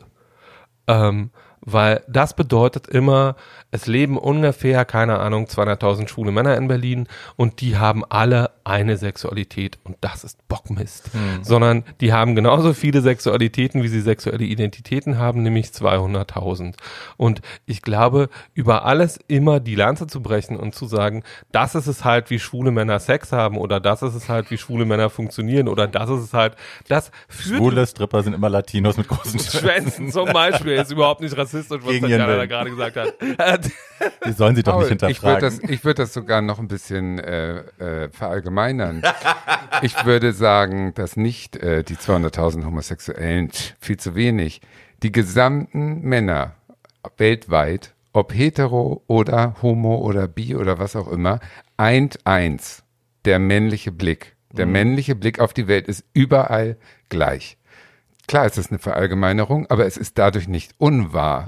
Ähm, 0.88 1.32
weil 1.66 2.04
das 2.08 2.36
bedeutet 2.36 2.88
immer, 2.88 3.36
es 3.72 3.88
leben 3.88 4.18
ungefähr, 4.18 4.86
keine 4.86 5.20
Ahnung, 5.20 5.46
200.000 5.46 6.08
schwule 6.08 6.32
Männer 6.32 6.58
in 6.58 6.68
Berlin 6.68 7.08
und 7.36 7.62
die 7.62 7.78
haben 7.78 8.04
alle 8.08 8.52
eine 8.64 8.98
Sexualität 8.98 9.80
und 9.84 9.98
das 10.02 10.24
ist 10.24 10.48
Bockmist. 10.48 11.10
Sondern 11.42 11.84
die 12.02 12.14
haben 12.14 12.36
genauso 12.36 12.74
viele 12.74 13.02
Sexualitäten, 13.02 13.84
wie 13.84 13.88
sie 13.88 14.02
sexuelle 14.02 14.46
Identitäten 14.46 15.18
haben, 15.18 15.44
nämlich 15.44 15.68
200.000. 15.68 16.76
Und 17.18 17.42
ich 17.66 17.82
glaube, 17.82 18.30
über 18.54 18.86
alles 18.86 19.20
immer 19.28 19.60
die 19.60 19.76
Lanze 19.76 20.08
zu 20.08 20.22
brechen 20.22 20.58
und 20.58 20.76
zu 20.76 20.86
sagen, 20.86 21.24
das 21.52 21.76
ist 21.76 21.88
es 21.88 22.06
halt, 22.06 22.30
wie 22.30 22.40
schwule 22.40 22.72
Männer 22.72 23.00
Sex 23.00 23.32
haben 23.32 23.58
oder 23.58 23.80
das 23.80 24.02
ist 24.02 24.16
es 24.16 24.30
halt, 24.30 24.52
wie 24.52 24.58
schwule 24.58 24.86
Männer 24.86 25.10
funktionieren 25.10 25.68
oder 25.68 25.88
das 25.88 26.10
ist 26.10 26.22
es 26.22 26.34
halt, 26.34 26.56
das 26.88 27.12
führt 27.28 27.58
Schwule 27.58 27.88
Stripper 27.88 28.24
sind 28.24 28.34
immer 28.34 28.50
Latinos 28.50 28.98
mit 28.98 29.08
großen 29.08 29.40
Schwänzen 29.40 30.12
zum 30.12 30.32
Beispiel 30.32 30.74
ist 30.74 30.92
überhaupt 30.92 31.22
nicht 31.22 31.36
rassistisch, 31.36 31.53
was 31.54 31.70
Gegen 31.70 32.02
Tatjana 32.02 32.38
da 32.38 32.46
gerade 32.46 32.70
gesagt 32.70 32.96
hat. 32.96 33.14
Die 34.26 34.32
sollen 34.32 34.56
sie 34.56 34.64
doch 34.64 34.80
nicht 34.80 35.00
Paul, 35.00 35.12
ich 35.12 35.24
würde 35.24 35.40
hinterfragen. 35.40 35.42
das, 35.42 35.70
ich 35.70 35.86
würde 35.86 36.02
das 36.04 36.14
sogar 36.14 36.42
noch 36.42 36.60
ein 36.60 36.68
bisschen 36.68 37.20
äh, 37.20 37.60
äh, 37.80 38.10
verallgemeinern. 38.10 39.02
ich 39.82 40.06
würde 40.06 40.34
sagen, 40.34 40.94
dass 40.94 41.16
nicht 41.16 41.56
äh, 41.58 41.84
die 41.84 41.96
200.000 41.96 42.66
Homosexuellen, 42.66 43.50
viel 43.80 43.98
zu 43.98 44.16
wenig, 44.16 44.62
die 45.04 45.12
gesamten 45.12 46.02
Männer 46.02 46.56
weltweit, 47.18 47.94
ob 48.14 48.34
hetero 48.34 49.04
oder 49.08 49.56
homo 49.62 49.98
oder 49.98 50.28
bi 50.28 50.56
oder 50.56 50.80
was 50.80 50.96
auch 50.96 51.08
immer, 51.08 51.40
eint 51.78 52.26
eins. 52.26 52.84
der 53.26 53.40
männliche 53.40 53.92
Blick. 53.92 54.36
Der 54.52 54.68
männliche 54.68 55.16
Blick 55.16 55.40
auf 55.40 55.52
die 55.54 55.68
Welt 55.68 55.88
ist 55.88 56.06
überall 56.14 56.78
gleich. 57.10 57.58
Klar, 58.28 58.46
es 58.46 58.58
ist 58.58 58.72
eine 58.72 58.80
Verallgemeinerung, 58.80 59.68
aber 59.70 59.86
es 59.86 59.98
ist 59.98 60.18
dadurch 60.18 60.48
nicht 60.48 60.74
unwahr. 60.78 61.48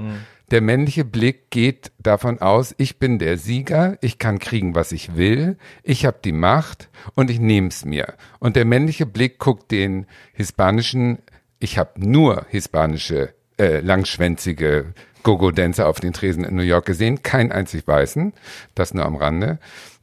Der 0.52 0.62
männliche 0.62 1.06
Blick 1.06 1.50
geht 1.50 1.92
davon 1.98 2.40
aus, 2.40 2.76
ich 2.78 3.00
bin 3.00 3.18
der 3.18 3.38
Sieger, 3.38 3.98
ich 4.02 4.20
kann 4.20 4.38
kriegen, 4.38 4.76
was 4.76 4.92
ich 4.92 5.16
will, 5.16 5.58
ich 5.82 6.06
habe 6.06 6.18
die 6.24 6.34
Macht 6.34 6.90
und 7.16 7.32
ich 7.32 7.40
nehme 7.40 7.70
es 7.70 7.84
mir. 7.84 8.14
Und 8.40 8.56
der 8.56 8.66
männliche 8.66 9.08
Blick 9.08 9.40
guckt 9.40 9.72
den 9.72 10.06
hispanischen, 10.34 11.18
ich 11.58 11.80
habe 11.80 11.92
nur 11.96 12.46
hispanische, 12.50 13.34
äh, 13.58 13.80
langschwänzige 13.80 14.94
Gogo-Dancer 15.24 15.88
auf 15.88 16.00
den 16.00 16.14
Tresen 16.14 16.44
in 16.44 16.56
New 16.56 16.62
York 16.62 16.86
gesehen, 16.86 17.24
kein 17.24 17.52
einzig 17.52 17.88
Weißen, 17.88 18.34
das 18.76 18.94
nur 18.94 19.06
am 19.06 19.16
Rande. 19.16 19.58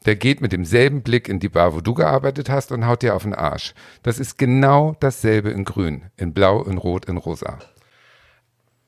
Der 0.05 0.17
geht 0.17 0.41
mit 0.41 0.53
demselben 0.53 1.03
Blick 1.03 1.29
in 1.29 1.39
die 1.39 1.49
Bar, 1.49 1.75
wo 1.75 1.81
du 1.81 1.95
gearbeitet 1.95 2.51
hast 2.51 2.73
und 2.73 2.87
haut 2.87 3.03
dir 3.03 3.15
auf 3.15 3.23
den 3.23 3.35
Arsch. 3.35 3.75
Das 4.03 4.19
ist 4.19 4.39
genau 4.39 4.97
dasselbe 5.01 5.51
in 5.51 5.65
Grün, 5.65 6.05
in 6.17 6.33
Blau, 6.35 6.63
in 6.63 6.79
Rot, 6.79 7.05
in 7.07 7.17
Rosa. 7.17 7.59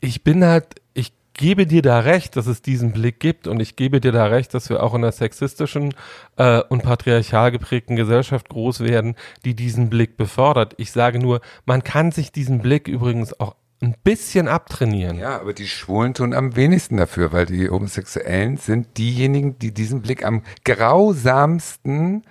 ich 0.00 0.22
bin 0.22 0.44
halt, 0.44 0.66
ich 0.92 1.12
gebe 1.34 1.66
dir 1.66 1.82
da 1.82 2.00
recht, 2.00 2.36
dass 2.36 2.46
es 2.46 2.62
diesen 2.62 2.92
Blick 2.92 3.20
gibt 3.20 3.48
und 3.48 3.60
ich 3.60 3.76
gebe 3.76 4.00
dir 4.00 4.12
da 4.12 4.26
recht, 4.26 4.54
dass 4.54 4.70
wir 4.70 4.82
auch 4.82 4.94
in 4.94 5.02
einer 5.02 5.12
sexistischen 5.12 5.94
äh, 6.36 6.60
und 6.68 6.82
patriarchal 6.82 7.50
geprägten 7.50 7.96
Gesellschaft 7.96 8.48
groß 8.48 8.80
werden, 8.80 9.16
die 9.44 9.54
diesen 9.54 9.90
Blick 9.90 10.16
befördert. 10.16 10.74
Ich 10.78 10.92
sage 10.92 11.18
nur, 11.18 11.40
man 11.66 11.82
kann 11.82 12.12
sich 12.12 12.32
diesen 12.32 12.60
Blick 12.60 12.86
übrigens 12.86 13.38
auch 13.40 13.56
ein 13.80 13.94
bisschen 14.02 14.48
abtrainieren. 14.48 15.18
Ja, 15.18 15.40
aber 15.40 15.52
die 15.52 15.68
Schwulen 15.68 16.14
tun 16.14 16.32
am 16.32 16.56
wenigsten 16.56 16.96
dafür, 16.96 17.32
weil 17.32 17.46
die 17.46 17.68
Homosexuellen 17.68 18.56
sind 18.56 18.96
diejenigen, 18.98 19.58
die 19.58 19.72
diesen 19.72 20.02
Blick 20.02 20.24
am 20.24 20.42
grausamsten 20.64 22.22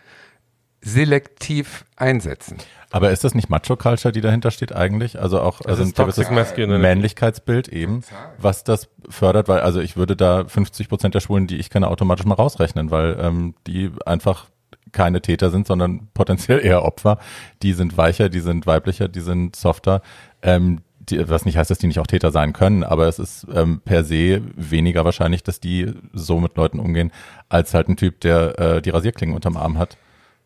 selektiv 0.82 1.86
einsetzen. 1.96 2.58
Aber 2.92 3.12
ist 3.12 3.24
das 3.24 3.34
nicht 3.34 3.50
Macho-Culture, 3.50 4.12
die 4.12 4.22
dahinter 4.22 4.52
steht 4.52 4.76
eigentlich? 4.76 5.20
Also 5.20 5.40
auch 5.40 5.62
also 5.62 5.82
ist 5.82 5.90
ein 5.90 5.94
gewisses 5.94 6.26
Toxic 6.26 6.32
Masculinity. 6.32 6.80
Männlichkeitsbild 6.80 7.70
eben, 7.70 8.04
was 8.38 8.64
das 8.64 8.90
fördert, 9.10 9.48
weil 9.48 9.62
also 9.62 9.80
ich 9.80 9.98
würde 9.98 10.16
da 10.16 10.46
50 10.46 10.90
Prozent 10.90 11.16
der 11.16 11.22
Schwulen, 11.22 11.48
die 11.48 11.58
ich 11.58 11.70
kenne, 11.70 11.88
automatisch 11.88 12.26
mal 12.26 12.36
rausrechnen, 12.36 12.92
weil 12.92 13.18
ähm, 13.20 13.56
die 13.66 13.92
einfach 14.06 14.48
keine 14.92 15.22
Täter 15.22 15.50
sind, 15.50 15.66
sondern 15.66 16.08
potenziell 16.14 16.64
eher 16.64 16.84
Opfer. 16.84 17.18
Die 17.64 17.74
sind 17.74 17.98
weicher, 17.98 18.30
die 18.30 18.42
sind 18.42 18.68
weiblicher, 18.68 19.08
die 19.08 19.22
sind 19.22 19.56
softer. 19.56 20.02
Ähm, 20.42 20.82
die, 21.10 21.30
was 21.30 21.46
nicht 21.46 21.58
heißt, 21.58 21.70
dass 21.70 21.78
die 21.78 21.88
nicht 21.88 22.00
auch 22.00 22.08
Täter 22.08 22.32
sein 22.32 22.54
können, 22.54 22.84
aber 22.84 23.08
es 23.08 23.20
ist 23.20 23.48
ähm, 23.54 23.82
per 23.84 24.04
se 24.04 24.42
weniger 24.56 25.06
wahrscheinlich, 25.06 25.44
dass 25.44 25.60
die 25.60 25.92
so 26.14 26.40
mit 26.40 26.56
Leuten 26.56 26.80
umgehen, 26.80 27.12
als 27.50 27.74
halt 27.74 27.90
ein 27.90 27.98
Typ, 27.98 28.22
der 28.22 28.60
äh, 28.60 28.82
die 28.82 28.90
Rasierklingen 28.90 29.36
unterm 29.36 29.58
Arm 29.58 29.78
hat. 29.78 29.98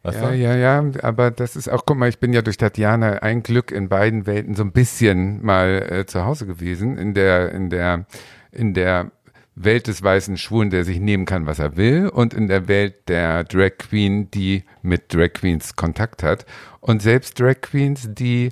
Weißt 0.04 0.22
Ja, 0.22 0.30
du? 0.30 0.36
ja, 0.36 0.56
ja, 0.56 0.84
aber 1.02 1.32
das 1.32 1.56
ist 1.56 1.70
auch, 1.70 1.86
guck 1.86 1.98
mal, 1.98 2.10
ich 2.10 2.20
bin 2.20 2.34
ja 2.34 2.42
durch 2.42 2.58
Tatjana 2.58 3.14
ein 3.20 3.44
Glück 3.44 3.72
in 3.72 3.90
beiden 3.90 4.26
Welten 4.26 4.56
so 4.56 4.64
ein 4.64 4.72
bisschen 4.72 5.44
mal 5.44 5.86
äh, 5.90 6.06
zu 6.06 6.26
Hause 6.26 6.46
gewesen, 6.46 6.98
in 6.98 7.14
der, 7.14 7.52
in 7.52 7.70
der, 7.70 8.06
in 8.52 8.74
der 8.74 9.12
Welt 9.56 9.88
des 9.88 10.04
weißen 10.04 10.38
Schwulen, 10.38 10.70
der 10.70 10.84
sich 10.86 11.00
nehmen 11.00 11.26
kann, 11.26 11.48
was 11.48 11.60
er 11.60 11.78
will, 11.78 12.10
und 12.10 12.34
in 12.34 12.48
der 12.48 12.68
Welt 12.68 13.10
der 13.10 13.44
Drag 13.44 13.78
Queen, 13.80 14.30
die 14.32 14.64
mit 14.84 15.14
Drag 15.14 15.34
Queens 15.34 15.76
Kontakt 15.76 16.22
hat. 16.24 16.46
Und 16.80 17.02
selbst 17.02 17.40
Drag 17.40 17.60
Queens, 17.62 18.08
die 18.14 18.50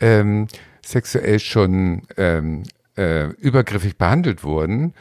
ähm, 0.00 0.48
sexuell 0.88 1.38
schon 1.38 2.02
ähm, 2.16 2.62
äh, 2.96 3.26
übergriffig 3.34 3.96
behandelt 3.98 4.44
wurden, 4.44 4.94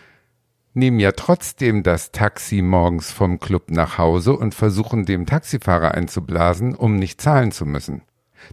nehmen 0.73 0.99
ja 0.99 1.11
trotzdem 1.13 1.81
das 1.83 2.11
Taxi 2.11 2.61
morgens 2.61 3.11
vom 3.11 3.39
Club 3.39 3.71
nach 3.71 3.97
Hause 3.97 4.33
und 4.33 4.53
versuchen 4.53 5.05
dem 5.05 5.25
Taxifahrer 5.25 5.93
einzublasen, 5.95 6.75
um 6.75 6.97
nicht 6.97 7.19
zahlen 7.19 7.51
zu 7.51 7.65
müssen. 7.65 8.03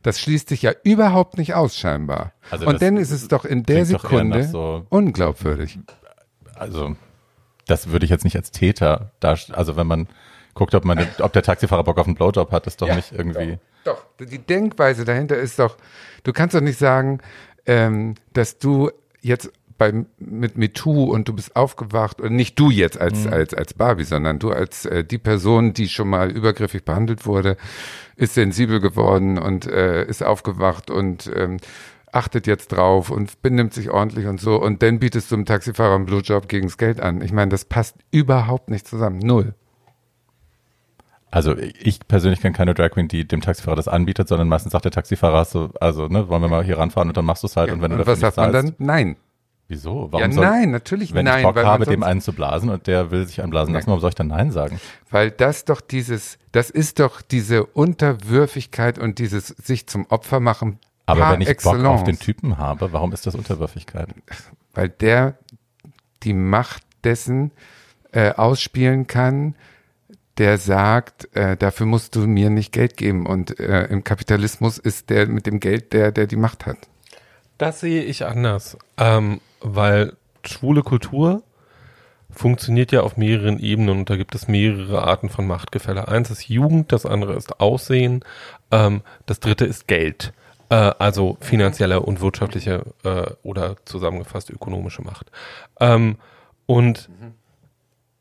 Das 0.03 0.19
schließt 0.19 0.49
sich 0.49 0.63
ja 0.63 0.73
überhaupt 0.83 1.37
nicht 1.37 1.55
aus, 1.55 1.77
scheinbar. 1.77 2.33
Also 2.51 2.67
und 2.67 2.81
dann 2.81 2.97
ist 2.97 3.11
es 3.11 3.29
doch 3.29 3.45
in 3.45 3.65
der 3.65 3.85
Sekunde 3.85 4.45
so- 4.45 4.87
unglaubwürdig. 4.89 5.79
also 6.55 6.97
das 7.67 7.89
würde 7.91 8.05
ich 8.05 8.11
jetzt 8.11 8.25
nicht 8.25 8.37
als 8.37 8.51
Täter 8.51 9.13
darstellen. 9.21 9.59
Also 9.59 9.77
wenn 9.77 9.87
man 9.87 10.09
guckt, 10.55 10.75
ob 10.75 10.85
man, 10.85 11.07
ob 11.19 11.33
der 11.33 11.43
Taxifahrer 11.43 11.85
Bock 11.85 11.99
auf 11.99 12.07
einen 12.07 12.15
Blowjob 12.15 12.51
hat, 12.53 12.67
ist 12.67 12.81
doch 12.81 12.95
nicht 12.95 13.13
irgendwie. 13.13 13.59
Doch, 13.85 14.05
die 14.19 14.39
Denkweise 14.39 15.05
dahinter 15.05 15.37
ist 15.37 15.59
doch, 15.59 15.77
du 16.23 16.33
kannst 16.33 16.55
doch 16.55 16.61
nicht 16.61 16.79
sagen, 16.79 17.21
ähm, 17.67 18.15
dass 18.33 18.59
du 18.59 18.91
jetzt 19.21 19.51
bei, 19.77 19.93
mit 20.19 20.57
MeToo 20.57 21.05
und 21.05 21.29
du 21.29 21.33
bist 21.33 21.57
aufgewacht, 21.57 22.21
und 22.21 22.35
nicht 22.35 22.59
du 22.59 22.71
jetzt 22.71 23.01
als, 23.01 23.27
als, 23.27 23.55
als 23.55 23.75
Barbie, 23.75 24.05
sondern 24.05 24.39
du 24.39 24.51
als 24.51 24.87
äh, 24.87 25.05
die 25.05 25.19
Person, 25.19 25.75
die 25.75 25.89
schon 25.89 26.09
mal 26.09 26.31
übergriffig 26.31 26.85
behandelt 26.85 27.27
wurde, 27.27 27.57
ist 28.17 28.35
sensibel 28.35 28.81
geworden 28.81 29.39
und 29.39 29.67
äh, 29.67 30.05
ist 30.07 30.23
aufgewacht 30.23 30.91
und 30.91 31.31
ähm, 31.35 31.59
achtet 32.13 32.47
jetzt 32.47 32.69
drauf 32.69 33.11
und 33.11 33.43
benimmt 33.43 33.75
sich 33.75 33.91
ordentlich 33.91 34.27
und 34.27 34.41
so 34.41 34.63
und 34.63 34.83
dann 34.83 35.01
bietest 35.01 35.33
du 35.33 35.37
dem 35.37 35.47
Taxifahrer 35.47 35.97
einen 35.97 36.07
Blowjob 36.07 36.49
gegens 36.49 36.79
Geld 36.79 37.01
an. 37.01 37.21
Ich 37.21 37.33
meine, 37.33 37.51
das 37.51 37.65
passt 37.65 37.97
überhaupt 38.13 38.71
nicht 38.71 38.87
zusammen. 38.87 39.19
Null. 39.19 39.55
Also 41.35 41.57
ich 41.59 41.99
persönlich 42.07 42.41
kenne 42.41 42.55
keine 42.55 42.75
Drag 42.75 42.91
Queen, 42.91 43.09
die 43.09 43.27
dem 43.27 43.41
Taxifahrer 43.41 43.75
das 43.75 43.89
anbietet, 43.89 44.29
sondern 44.29 44.47
meistens 44.47 44.71
sagt 44.71 44.85
der 44.85 44.93
Taxifahrer, 44.93 45.45
du, 45.53 45.71
also 45.81 46.07
ne, 46.07 46.29
wollen 46.29 46.43
wir 46.43 46.49
mal 46.49 46.63
hier 46.63 46.79
ranfahren 46.79 47.09
und 47.09 47.17
dann 47.17 47.25
machst 47.25 47.43
du 47.43 47.49
es 47.49 47.57
halt 47.57 47.73
und 47.73 47.83
wenn 47.83 47.91
du 47.91 47.97
und 47.97 48.07
was 48.07 48.21
sagt 48.21 48.37
man 48.37 48.53
dann? 48.53 48.77
Nein. 48.79 49.17
Wieso? 49.67 50.13
Warum 50.13 50.21
Ja, 50.21 50.31
soll, 50.31 50.45
nein, 50.45 50.71
natürlich 50.71 51.13
wenn 51.13 51.25
nein. 51.25 51.39
ich 51.39 51.45
Bock 51.45 51.57
weil 51.57 51.67
habe, 51.67 51.87
dem 51.87 52.05
einen 52.05 52.21
zu 52.21 52.35
blasen 52.35 52.69
und 52.69 52.87
der 52.87 53.11
will 53.11 53.27
sich 53.27 53.43
einblasen 53.43 53.75
lassen, 53.75 53.89
warum 53.89 53.99
soll 54.01 54.11
ich 54.11 54.15
dann 54.15 54.29
Nein 54.29 54.53
sagen? 54.53 54.79
Weil 55.11 55.33
das 55.33 55.65
doch 55.65 55.81
dieses, 55.81 56.39
das 56.53 56.71
ist 56.71 57.01
doch 57.01 57.21
diese 57.21 57.67
Unterwürfigkeit 57.67 59.01
und 59.01 59.19
dieses 59.19 59.49
sich 59.49 59.89
zum 59.89 60.07
Opfer 60.11 60.39
machen. 60.39 60.79
Aber 61.07 61.33
wenn 61.33 61.41
ich 61.41 61.49
excellence, 61.49 61.83
Bock 61.83 61.93
auf 61.95 62.05
den 62.05 62.21
Typen 62.21 62.59
habe, 62.59 62.93
warum 62.93 63.13
ist 63.13 63.27
das 63.27 63.35
Unterwürfigkeit? 63.35 64.09
Weil 64.73 64.89
der 64.89 65.37
die 66.23 66.33
Macht 66.33 66.85
dessen 67.03 67.51
äh, 68.13 68.31
ausspielen 68.31 69.09
kann, 69.09 69.57
der 70.39 70.59
sagt, 70.59 71.35
äh, 71.37 71.57
dafür 71.57 71.87
musst 71.87 72.17
du 72.17 72.27
mir 72.27 72.51
nicht 72.51 72.73
Geld 72.73 72.97
geben. 72.97 73.27
Und 73.27 73.59
äh, 73.61 73.85
im 73.85 74.05
Kapitalismus 74.05 74.79
ist 74.79 75.11
der 75.11 75.27
mit 75.27 75.47
dem 75.47 75.61
Geld 75.61 75.93
der, 75.93 76.13
der 76.13 76.27
die 76.27 76.37
Macht 76.37 76.67
hat. 76.67 76.79
Das 77.59 77.81
sehe 77.81 78.03
ich 78.03 78.27
anders, 78.27 78.77
ähm, 78.97 79.41
weil 79.61 80.15
schwule 80.45 80.83
Kultur 80.83 81.43
funktioniert 82.31 82.91
ja 82.91 83.03
auf 83.03 83.17
mehreren 83.17 83.61
Ebenen 83.61 84.01
und 84.01 84.11
da 84.11 84.17
gibt 84.17 84.35
es 84.35 84.49
mehrere 84.49 85.05
Arten 85.05 85.29
von 85.29 85.47
Machtgefälle. 85.47 86.09
Eins 86.09 86.31
ist 86.31 86.49
Jugend, 86.49 86.91
das 86.91 87.07
andere 87.07 87.35
ist 87.35 87.61
Aussehen, 87.61 88.25
ähm, 88.73 89.03
das 89.27 89.39
dritte 89.39 89.65
ist 89.65 89.87
Geld, 89.87 90.33
äh, 90.69 90.75
also 90.75 91.37
finanzielle 91.41 92.01
und 92.01 92.21
wirtschaftliche 92.21 92.85
äh, 93.05 93.31
oder 93.45 93.77
zusammengefasst 93.85 94.51
ökonomische 94.51 95.03
Macht. 95.03 95.31
Ähm, 95.79 96.17
und 96.67 97.09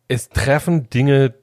es 0.08 0.30
treffen 0.30 0.90
Dinge, 0.92 1.34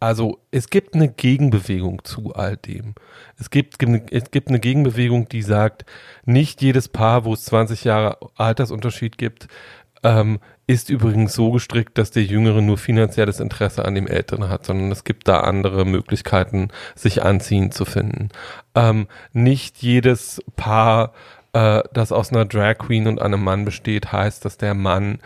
also 0.00 0.38
es 0.50 0.70
gibt 0.70 0.94
eine 0.94 1.08
Gegenbewegung 1.08 2.04
zu 2.04 2.34
all 2.34 2.56
dem. 2.56 2.94
Es 3.38 3.50
gibt, 3.50 3.76
es 4.10 4.30
gibt 4.30 4.48
eine 4.48 4.58
Gegenbewegung, 4.58 5.28
die 5.28 5.42
sagt, 5.42 5.84
nicht 6.24 6.62
jedes 6.62 6.88
Paar, 6.88 7.26
wo 7.26 7.34
es 7.34 7.44
20 7.44 7.84
Jahre 7.84 8.18
Altersunterschied 8.36 9.18
gibt, 9.18 9.48
ähm, 10.02 10.40
ist 10.66 10.88
übrigens 10.88 11.34
so 11.34 11.50
gestrickt, 11.50 11.98
dass 11.98 12.12
der 12.12 12.24
Jüngere 12.24 12.62
nur 12.62 12.78
finanzielles 12.78 13.40
Interesse 13.40 13.84
an 13.84 13.94
dem 13.94 14.06
Älteren 14.06 14.48
hat, 14.48 14.64
sondern 14.64 14.90
es 14.90 15.04
gibt 15.04 15.28
da 15.28 15.40
andere 15.40 15.84
Möglichkeiten, 15.84 16.68
sich 16.94 17.22
anziehend 17.22 17.74
zu 17.74 17.84
finden. 17.84 18.30
Ähm, 18.74 19.06
nicht 19.32 19.82
jedes 19.82 20.40
Paar, 20.56 21.12
äh, 21.52 21.82
das 21.92 22.12
aus 22.12 22.30
einer 22.30 22.44
Drag 22.46 22.78
Queen 22.78 23.06
und 23.06 23.20
einem 23.20 23.42
Mann 23.42 23.64
besteht, 23.64 24.12
heißt, 24.12 24.44
dass 24.44 24.56
der 24.56 24.74
Mann 24.74 25.18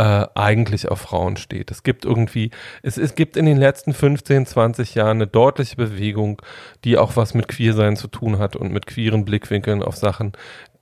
äh, 0.00 0.26
eigentlich 0.34 0.88
auf 0.88 0.98
Frauen 0.98 1.36
steht. 1.36 1.70
Es 1.70 1.82
gibt 1.82 2.06
irgendwie, 2.06 2.52
es, 2.82 2.96
es 2.96 3.14
gibt 3.14 3.36
in 3.36 3.44
den 3.44 3.58
letzten 3.58 3.92
15, 3.92 4.46
20 4.46 4.94
Jahren 4.94 5.18
eine 5.18 5.26
deutliche 5.26 5.76
Bewegung, 5.76 6.40
die 6.84 6.96
auch 6.96 7.16
was 7.16 7.34
mit 7.34 7.48
Queersein 7.48 7.96
zu 7.96 8.08
tun 8.08 8.38
hat 8.38 8.56
und 8.56 8.72
mit 8.72 8.86
queeren 8.86 9.26
Blickwinkeln 9.26 9.82
auf 9.82 9.96
Sachen, 9.96 10.32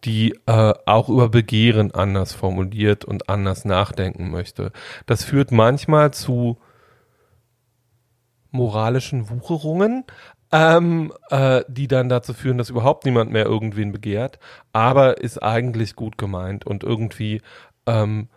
die 0.05 0.39
äh, 0.47 0.73
auch 0.87 1.09
über 1.09 1.29
Begehren 1.31 1.93
anders 1.93 2.33
formuliert 2.33 3.05
und 3.05 3.29
anders 3.29 3.65
nachdenken 3.65 4.31
möchte. 4.31 4.71
Das 5.07 5.25
führt 5.25 5.51
manchmal 5.51 6.13
zu 6.13 6.59
moralischen 8.53 9.29
Wucherungen, 9.31 10.05
ähm, 10.53 11.13
äh, 11.31 11.65
die 11.67 11.89
dann 11.89 12.09
dazu 12.09 12.35
führen, 12.35 12.57
dass 12.57 12.71
überhaupt 12.71 13.05
niemand 13.05 13.33
mehr 13.33 13.47
irgendwen 13.47 13.91
begehrt, 13.91 14.39
aber 14.73 15.21
ist 15.21 15.43
eigentlich 15.43 15.97
gut 15.97 16.19
gemeint 16.19 16.65
und 16.69 16.85
irgendwie 16.85 17.43
ähm, 17.87 18.29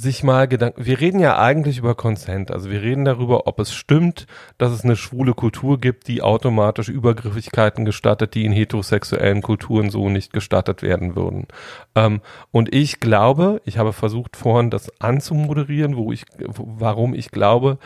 sich 0.00 0.22
mal 0.22 0.48
Gedanken. 0.48 0.84
Wir 0.84 1.00
reden 1.00 1.20
ja 1.20 1.38
eigentlich 1.38 1.78
über 1.78 1.94
Consent, 1.94 2.50
also 2.50 2.70
wir 2.70 2.82
reden 2.82 3.04
darüber, 3.04 3.46
ob 3.46 3.60
es 3.60 3.74
stimmt, 3.74 4.26
dass 4.58 4.72
es 4.72 4.84
eine 4.84 4.96
schwule 4.96 5.34
Kultur 5.34 5.78
gibt, 5.78 6.08
die 6.08 6.22
automatisch 6.22 6.88
Übergriffigkeiten 6.88 7.84
gestattet, 7.84 8.34
die 8.34 8.44
in 8.44 8.52
heterosexuellen 8.52 9.42
Kulturen 9.42 9.90
so 9.90 10.08
nicht 10.08 10.32
gestattet 10.32 10.82
werden 10.82 11.16
würden. 11.16 11.46
Ähm, 11.94 12.20
und 12.50 12.74
ich 12.74 13.00
glaube, 13.00 13.60
ich 13.64 13.78
habe 13.78 13.92
versucht 13.92 14.36
vorhin 14.36 14.70
das 14.70 14.90
anzumoderieren, 15.00 15.96
wo 15.96 16.12
ich, 16.12 16.24
warum 16.38 17.14
ich 17.14 17.30
glaube, 17.30 17.78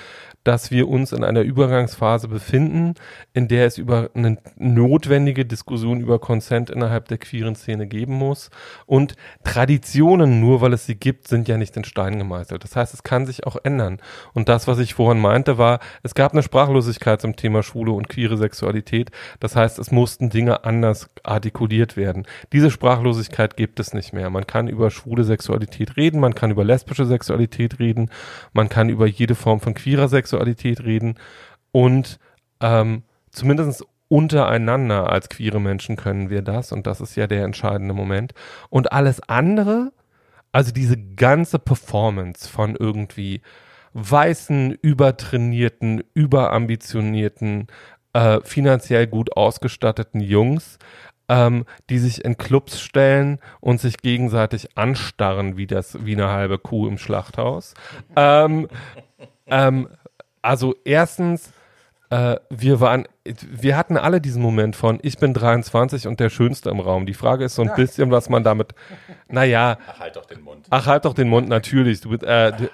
dass 0.45 0.71
wir 0.71 0.89
uns 0.89 1.13
in 1.13 1.25
einer 1.25 1.41
Übergangsphase 1.41 2.29
befinden, 2.29 2.95
in 3.33 3.49
der 3.49 3.67
es 3.67 3.79
über 3.79 4.11
eine 4.15 4.37
notwendige 4.57 5.47
Diskussion 5.47 6.01
über 6.01 6.19
Consent 6.19 6.69
innerhalb 6.69 7.09
der 7.09 7.19
queeren 7.19 7.57
Szene 7.57 7.87
geben 7.87 8.15
muss. 8.15 8.51
Und 8.85 9.17
Traditionen, 9.43 10.41
nur 10.41 10.61
weil 10.61 10.75
es 10.75 10.85
sie 10.85 10.97
gibt, 10.97 11.29
sind 11.29 11.49
ja 11.49 11.57
nicht 11.57 11.77
in 11.79 11.85
Stein 11.85 12.19
gemeißelt. 12.19 12.63
Das 12.63 12.77
heißt, 12.77 12.93
es 12.93 13.03
kann 13.03 13.25
sich 13.25 13.47
auch 13.47 13.57
ändern. 13.65 14.01
Und 14.35 14.51
das, 14.51 14.69
was 14.69 14.79
ich 14.79 14.95
vorhin 14.95 15.21
meinte, 15.21 15.57
war, 15.57 15.81
es 16.03 16.15
gab 16.15 16.33
eine 16.33 16.43
Sprachlosigkeit 16.43 17.23
zum 17.23 17.37
Thema 17.37 17.63
Schwule 17.63 17.93
und 17.93 18.11
queere 18.11 18.37
Sexualität. 18.37 19.11
Das 19.41 19.57
heißt, 19.57 19.79
es 19.79 19.91
mussten 19.91 20.29
Dinge 20.29 20.65
anders 20.65 21.09
artikuliert 21.23 21.97
werden. 21.97 22.27
Diese 22.53 22.71
Sprachlosigkeit 22.71 23.57
gibt 23.57 23.81
es 23.81 23.95
nicht 23.95 24.13
mehr. 24.13 24.29
Man 24.29 24.47
kann 24.47 24.69
über 24.69 24.91
schwule 24.91 25.25
Sexualität 25.25 25.97
reden, 25.97 26.21
man 26.21 26.35
kann 26.35 26.51
über 26.51 26.65
lesbische 26.65 27.07
Sexualität 27.07 27.79
reden, 27.79 28.11
man 28.53 28.69
kann 28.69 28.91
über 28.91 29.07
jede 29.07 29.35
Form 29.35 29.61
von 29.61 29.73
queerer 29.73 30.09
Sexualität 30.09 30.34
reden 30.41 31.19
und 31.73 32.19
ähm, 32.61 33.03
zumindest 33.31 33.85
untereinander 34.09 35.11
als 35.11 35.29
queere 35.29 35.61
Menschen 35.61 35.97
können 35.97 36.31
wir 36.31 36.43
das 36.43 36.73
und 36.73 36.87
das 36.87 37.01
ist 37.01 37.17
ja 37.17 37.27
der 37.27 37.45
entscheidende 37.45 37.95
Moment. 37.95 38.33
Und 38.71 38.93
alles 38.93 39.21
andere, 39.29 39.93
also 40.53 40.73
diese 40.73 40.97
ganze 40.97 41.59
Performance 41.59 42.49
von 42.49 42.77
irgendwie 42.77 43.41
weißen, 43.95 44.73
übertrainierten, 44.83 46.05
überambitionierten, 46.15 47.69
äh, 48.13 48.41
finanziell 48.43 49.07
gut 49.07 49.37
ausgestatteten 49.37 50.21
Jungs, 50.21 50.79
ähm, 51.29 51.65
die 51.91 51.99
sich 51.99 52.25
in 52.25 52.37
Clubs 52.37 52.81
stellen 52.81 53.39
und 53.61 53.81
sich 53.81 53.99
gegenseitig 53.99 54.77
anstarren 54.77 55.57
wie 55.57 55.67
das 55.67 56.05
wie 56.05 56.15
eine 56.15 56.29
halbe 56.29 56.59
Kuh 56.59 56.87
im 56.87 56.99
Schlachthaus. 56.99 57.75
Ähm, 58.15 58.69
ähm, 59.47 59.89
also 60.45 60.75
erstens, 60.85 61.53
äh, 62.11 62.37
wir 62.51 62.81
waren, 62.81 63.09
wir 63.25 63.77
hatten 63.77 63.97
alle 63.97 64.21
diesen 64.21 64.43
Moment 64.43 64.77
von, 64.77 64.99
ich 65.03 65.19
bin 65.19 65.33
23 65.33 66.07
und 66.07 66.21
der 66.21 66.29
Schönste 66.29 66.71
im 66.71 66.81
Raum. 66.81 67.07
Die 67.07 67.15
Frage 67.15 67.45
ist 67.45 67.55
so 67.55 67.63
ein 67.63 67.69
ja. 67.69 67.75
bisschen, 67.75 68.11
was 68.11 68.29
man 68.29 68.45
damit, 68.45 68.75
naja. 69.29 69.79
Ach, 69.89 70.01
halt 70.01 70.17
doch 70.17 70.27
den 70.27 70.43
Mund. 70.43 70.67
Ach, 70.71 70.87
halt 70.87 71.07
doch 71.07 71.15
den 71.15 71.29
Mund, 71.29 71.49
natürlich. 71.49 72.03
Du, 72.03 72.13
äh, 72.15 72.53
du, 72.53 72.69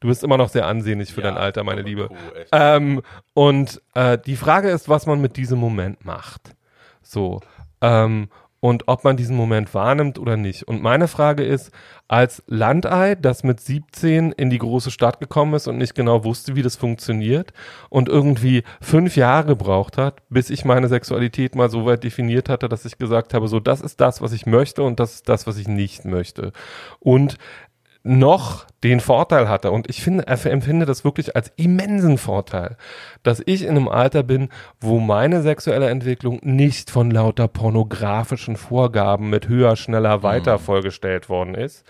du 0.00 0.08
bist 0.08 0.24
immer 0.24 0.38
noch 0.38 0.48
sehr 0.48 0.66
ansehnlich 0.66 1.12
für 1.12 1.20
ja, 1.20 1.30
dein 1.30 1.38
Alter, 1.38 1.62
meine 1.62 1.82
Liebe. 1.82 2.08
Cool, 2.10 2.46
ähm, 2.52 3.02
und 3.34 3.82
äh, 3.94 4.16
die 4.18 4.36
Frage 4.36 4.70
ist, 4.70 4.88
was 4.88 5.06
man 5.06 5.20
mit 5.20 5.36
diesem 5.36 5.58
Moment 5.58 6.04
macht. 6.04 6.56
So. 7.02 7.40
Ähm, 7.82 8.28
und 8.60 8.88
ob 8.88 9.04
man 9.04 9.16
diesen 9.16 9.36
Moment 9.36 9.74
wahrnimmt 9.74 10.18
oder 10.18 10.36
nicht. 10.36 10.68
Und 10.68 10.82
meine 10.82 11.08
Frage 11.08 11.42
ist, 11.42 11.70
als 12.08 12.42
Landei, 12.46 13.14
das 13.14 13.42
mit 13.42 13.60
17 13.60 14.32
in 14.32 14.50
die 14.50 14.58
große 14.58 14.90
Stadt 14.90 15.18
gekommen 15.18 15.54
ist 15.54 15.66
und 15.66 15.78
nicht 15.78 15.94
genau 15.94 16.24
wusste, 16.24 16.56
wie 16.56 16.62
das 16.62 16.76
funktioniert 16.76 17.52
und 17.88 18.08
irgendwie 18.08 18.62
fünf 18.80 19.16
Jahre 19.16 19.46
gebraucht 19.46 19.96
hat, 19.96 20.22
bis 20.28 20.50
ich 20.50 20.64
meine 20.64 20.88
Sexualität 20.88 21.54
mal 21.54 21.70
so 21.70 21.86
weit 21.86 22.04
definiert 22.04 22.48
hatte, 22.48 22.68
dass 22.68 22.84
ich 22.84 22.98
gesagt 22.98 23.32
habe, 23.32 23.48
so 23.48 23.60
das 23.60 23.80
ist 23.80 24.00
das, 24.00 24.20
was 24.20 24.32
ich 24.32 24.44
möchte 24.44 24.82
und 24.82 25.00
das 25.00 25.14
ist 25.14 25.28
das, 25.28 25.46
was 25.46 25.56
ich 25.56 25.68
nicht 25.68 26.04
möchte. 26.04 26.52
Und 26.98 27.38
noch 28.02 28.66
den 28.82 29.00
Vorteil 29.00 29.48
hatte. 29.48 29.70
Und 29.70 29.90
ich 29.90 30.02
finde, 30.02 30.26
empfinde 30.26 30.86
das 30.86 31.04
wirklich 31.04 31.36
als 31.36 31.52
immensen 31.56 32.16
Vorteil, 32.18 32.76
dass 33.22 33.42
ich 33.44 33.62
in 33.62 33.70
einem 33.70 33.88
Alter 33.88 34.22
bin, 34.22 34.48
wo 34.80 34.98
meine 34.98 35.42
sexuelle 35.42 35.90
Entwicklung 35.90 36.40
nicht 36.42 36.90
von 36.90 37.10
lauter 37.10 37.48
pornografischen 37.48 38.56
Vorgaben 38.56 39.28
mit 39.28 39.48
höher, 39.48 39.76
schneller, 39.76 40.22
weiter 40.22 40.58
mhm. 40.58 40.62
vollgestellt 40.62 41.28
worden 41.28 41.54
ist, 41.54 41.84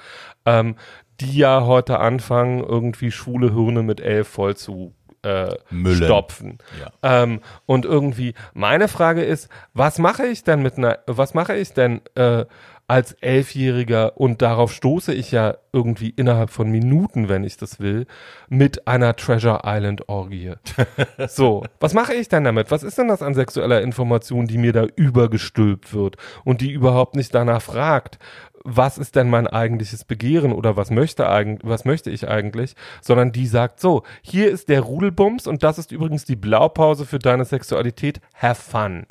ähm, 0.47 0.77
die 1.21 1.37
ja 1.37 1.65
heute 1.65 2.01
anfangen, 2.01 2.65
irgendwie 2.65 3.13
schwule 3.13 3.55
Hirne 3.55 3.83
mit 3.83 4.01
elf 4.01 4.27
voll 4.27 4.57
zu 4.57 4.95
äh, 5.23 5.55
stopfen. 5.95 6.59
Ja. 6.81 7.23
Ähm, 7.23 7.41
und 7.67 7.85
irgendwie, 7.85 8.35
meine 8.55 8.89
Frage 8.89 9.23
ist, 9.23 9.49
was 9.75 9.99
mache 9.99 10.27
ich 10.27 10.45
denn 10.45 10.63
mit 10.63 10.79
einer, 10.79 10.99
was 11.07 11.35
mache 11.35 11.57
ich 11.57 11.73
denn 11.73 12.01
äh, 12.15 12.47
als 12.91 13.13
Elfjähriger 13.21 14.17
und 14.17 14.43
darauf 14.43 14.73
stoße 14.73 15.15
ich 15.15 15.31
ja 15.31 15.59
irgendwie 15.73 16.11
innerhalb 16.11 16.51
von 16.51 16.69
Minuten, 16.69 17.29
wenn 17.29 17.45
ich 17.45 17.57
das 17.57 17.79
will, 17.79 18.05
mit 18.49 18.89
einer 18.89 19.15
Treasure 19.15 19.61
Island 19.65 20.09
Orgie. 20.09 20.55
so, 21.29 21.63
was 21.79 21.95
mache 21.95 22.15
ich 22.15 22.29
denn 22.29 22.43
damit? 22.43 22.73
Was 22.73 22.83
ist 22.83 22.99
denn 22.99 23.07
das 23.07 23.23
an 23.23 23.35
sexueller 23.35 23.81
Information, 23.81 24.49
die 24.49 24.59
mir 24.59 24.73
da 24.73 24.87
übergestülpt 24.97 25.95
wird 25.95 26.17
und 26.43 26.63
die 26.63 26.73
überhaupt 26.73 27.15
nicht 27.15 27.33
danach 27.33 27.63
fragt, 27.63 28.19
was 28.65 28.99
ist 28.99 29.17
denn 29.17 29.31
mein 29.31 29.47
eigentliches 29.47 30.05
Begehren 30.05 30.53
oder 30.53 30.77
was 30.77 30.91
möchte 30.91 31.29
eigentlich, 31.29 31.69
was 31.69 31.85
möchte 31.85 32.11
ich 32.11 32.29
eigentlich, 32.29 32.75
sondern 33.01 33.33
die 33.33 33.47
sagt 33.47 33.81
so, 33.81 34.03
hier 34.23 34.51
ist 34.51 34.69
der 34.69 34.83
Rudelbums 34.83 35.47
und 35.47 35.63
das 35.63 35.79
ist 35.79 35.93
übrigens 35.93 36.25
die 36.25 36.37
Blaupause 36.37 37.07
für 37.07 37.19
deine 37.19 37.45
Sexualität, 37.45 38.21
have 38.35 38.61
fun. 38.61 39.07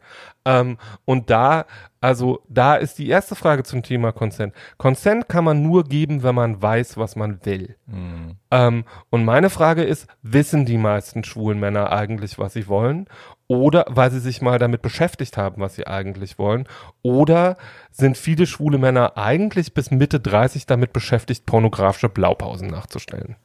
Ähm, 0.46 0.78
und 1.06 1.30
da, 1.30 1.66
also 2.00 2.42
da 2.48 2.76
ist 2.76 3.00
die 3.00 3.10
erste 3.10 3.36
Frage 3.36 3.64
zum 3.64 3.84
Thema 3.84 4.12
Consent. 4.12 4.54
Consent 4.78 5.28
kann 5.28 5.44
man 5.44 5.64
nur 5.64 5.84
geben, 5.84 6.24
wenn 6.24 6.36
man 6.36 6.62
weiß, 6.62 6.98
was 6.98 7.16
man 7.16 7.44
will. 7.44 7.76
Mhm. 7.88 8.38
Ähm, 8.52 8.86
und 9.10 9.26
meine 9.26 9.50
Frage 9.50 9.84
ist, 9.84 10.08
wissen 10.22 10.66
die 10.66 10.78
meisten 10.78 11.24
schwulen 11.24 11.60
Männer 11.60 11.92
eigentlich, 11.92 12.38
was 12.40 12.54
sie 12.54 12.68
wollen? 12.68 13.08
Oder 13.50 13.86
weil 13.90 14.12
sie 14.12 14.20
sich 14.20 14.44
mal 14.44 14.60
damit 14.60 14.84
beschäftigt 14.84 15.36
haben, 15.36 15.60
was 15.60 15.74
sie 15.74 15.88
eigentlich 15.88 16.38
wollen? 16.38 16.68
Oder 17.02 17.58
sind 17.92 18.16
viele 18.16 18.46
schwule 18.46 18.78
Männer 18.78 19.18
eigentlich 19.18 19.74
bis 19.74 19.90
Mitte 19.90 20.20
30 20.20 20.68
damit 20.68 20.94
beschäftigt, 20.94 21.48
pornografische 21.48 22.10
Blaupausen 22.10 22.68
nachzustellen? 22.68 23.36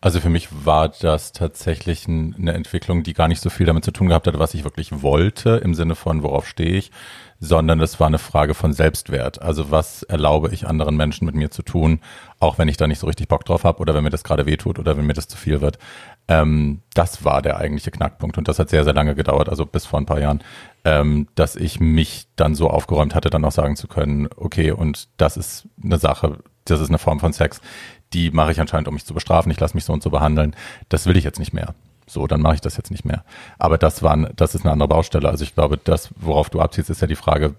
Also 0.00 0.18
für 0.18 0.30
mich 0.30 0.48
war 0.64 0.88
das 0.88 1.30
tatsächlich 1.30 2.08
eine 2.08 2.54
Entwicklung, 2.54 3.04
die 3.04 3.12
gar 3.12 3.28
nicht 3.28 3.40
so 3.40 3.50
viel 3.50 3.66
damit 3.66 3.84
zu 3.84 3.92
tun 3.92 4.08
gehabt 4.08 4.26
hat, 4.26 4.36
was 4.36 4.52
ich 4.54 4.64
wirklich 4.64 5.02
wollte, 5.02 5.60
im 5.62 5.74
Sinne 5.74 5.94
von, 5.94 6.24
worauf 6.24 6.48
stehe 6.48 6.76
ich, 6.76 6.90
sondern 7.38 7.80
es 7.80 8.00
war 8.00 8.08
eine 8.08 8.18
Frage 8.18 8.54
von 8.54 8.72
Selbstwert. 8.72 9.40
Also 9.40 9.70
was 9.70 10.02
erlaube 10.02 10.50
ich 10.52 10.66
anderen 10.66 10.96
Menschen 10.96 11.24
mit 11.24 11.36
mir 11.36 11.52
zu 11.52 11.62
tun, 11.62 12.00
auch 12.40 12.58
wenn 12.58 12.66
ich 12.66 12.78
da 12.78 12.88
nicht 12.88 12.98
so 12.98 13.06
richtig 13.06 13.28
Bock 13.28 13.44
drauf 13.44 13.62
habe 13.62 13.78
oder 13.78 13.94
wenn 13.94 14.02
mir 14.02 14.10
das 14.10 14.24
gerade 14.24 14.44
wehtut 14.44 14.80
oder 14.80 14.96
wenn 14.96 15.06
mir 15.06 15.12
das 15.12 15.28
zu 15.28 15.36
viel 15.36 15.60
wird. 15.60 15.78
Ähm, 16.28 16.80
das 16.94 17.24
war 17.24 17.42
der 17.42 17.56
eigentliche 17.56 17.90
Knackpunkt 17.90 18.38
und 18.38 18.48
das 18.48 18.58
hat 18.58 18.70
sehr, 18.70 18.84
sehr 18.84 18.94
lange 18.94 19.14
gedauert, 19.14 19.48
also 19.48 19.66
bis 19.66 19.86
vor 19.86 20.00
ein 20.00 20.06
paar 20.06 20.20
Jahren, 20.20 20.42
ähm, 20.84 21.28
dass 21.34 21.56
ich 21.56 21.80
mich 21.80 22.28
dann 22.36 22.54
so 22.54 22.70
aufgeräumt 22.70 23.14
hatte, 23.14 23.30
dann 23.30 23.44
auch 23.44 23.52
sagen 23.52 23.76
zu 23.76 23.88
können, 23.88 24.28
okay, 24.36 24.70
und 24.70 25.08
das 25.16 25.36
ist 25.36 25.68
eine 25.82 25.98
Sache, 25.98 26.38
das 26.64 26.80
ist 26.80 26.88
eine 26.88 26.98
Form 26.98 27.20
von 27.20 27.32
Sex, 27.32 27.60
die 28.12 28.30
mache 28.30 28.52
ich 28.52 28.60
anscheinend, 28.60 28.88
um 28.88 28.94
mich 28.94 29.04
zu 29.04 29.14
bestrafen, 29.14 29.50
ich 29.50 29.60
lasse 29.60 29.74
mich 29.74 29.84
so 29.84 29.92
und 29.92 30.02
so 30.02 30.10
behandeln. 30.10 30.54
Das 30.88 31.06
will 31.06 31.16
ich 31.16 31.24
jetzt 31.24 31.38
nicht 31.38 31.52
mehr. 31.52 31.74
So, 32.06 32.26
dann 32.26 32.42
mache 32.42 32.56
ich 32.56 32.60
das 32.60 32.76
jetzt 32.76 32.90
nicht 32.90 33.04
mehr. 33.04 33.24
Aber 33.58 33.78
das 33.78 34.02
war, 34.02 34.16
das 34.36 34.54
ist 34.54 34.62
eine 34.62 34.72
andere 34.72 34.88
Baustelle. 34.88 35.28
Also 35.28 35.44
ich 35.44 35.54
glaube, 35.54 35.78
das, 35.78 36.10
worauf 36.16 36.50
du 36.50 36.60
abziehst, 36.60 36.90
ist 36.90 37.00
ja 37.00 37.06
die 37.06 37.16
Frage, 37.16 37.54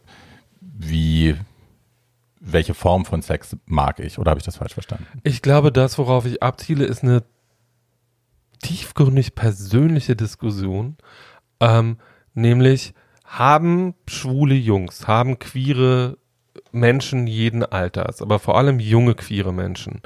wie, 0.62 1.36
welche 2.40 2.74
Form 2.74 3.06
von 3.06 3.22
Sex 3.22 3.56
mag 3.66 4.00
ich? 4.00 4.20
Oder 4.20 4.32
habe 4.32 4.40
ich 4.40 4.46
das 4.46 4.58
falsch 4.58 4.74
verstanden? 4.74 5.08
Ich 5.24 5.42
glaube, 5.42 5.72
das, 5.72 5.98
worauf 5.98 6.26
ich 6.26 6.44
abziele, 6.44 6.86
ist 6.86 7.04
eine 7.04 7.24
tiefgründig 8.64 9.36
persönliche 9.36 10.16
Diskussion. 10.16 10.98
Ähm, 11.60 11.98
nämlich, 12.34 12.94
haben 13.24 13.96
schwule 14.08 14.56
Jungs, 14.56 15.08
haben 15.08 15.40
queere 15.40 16.18
Menschen 16.72 17.28
jeden 17.28 17.64
Alters, 17.64 18.22
aber 18.22 18.40
vor 18.40 18.58
allem 18.58 18.80
junge 18.80 19.16
queere 19.16 19.54
Menschen, 19.54 20.02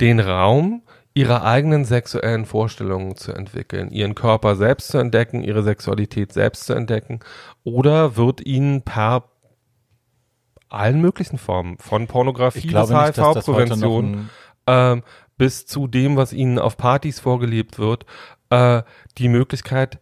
den 0.00 0.20
Raum, 0.20 0.82
ihre 1.14 1.42
eigenen 1.42 1.84
sexuellen 1.86 2.44
Vorstellungen 2.44 3.16
zu 3.16 3.32
entwickeln, 3.32 3.90
ihren 3.90 4.14
Körper 4.14 4.56
selbst 4.56 4.88
zu 4.88 4.98
entdecken, 4.98 5.42
ihre 5.42 5.62
Sexualität 5.62 6.32
selbst 6.32 6.66
zu 6.66 6.74
entdecken, 6.74 7.20
oder 7.64 8.16
wird 8.16 8.44
ihnen 8.44 8.82
per 8.82 9.24
allen 10.68 11.00
möglichen 11.00 11.38
Formen, 11.38 11.78
von 11.78 12.06
Pornografie 12.06 12.68
bis 12.68 12.90
HIV-Prävention 12.90 14.28
äh, 14.66 14.96
bis 15.36 15.66
zu 15.66 15.86
dem, 15.86 16.16
was 16.16 16.32
ihnen 16.32 16.58
auf 16.58 16.76
Partys 16.76 17.20
vorgelebt 17.20 17.78
wird, 17.78 18.06
äh, 18.50 18.82
die 19.18 19.28
Möglichkeit, 19.28 19.98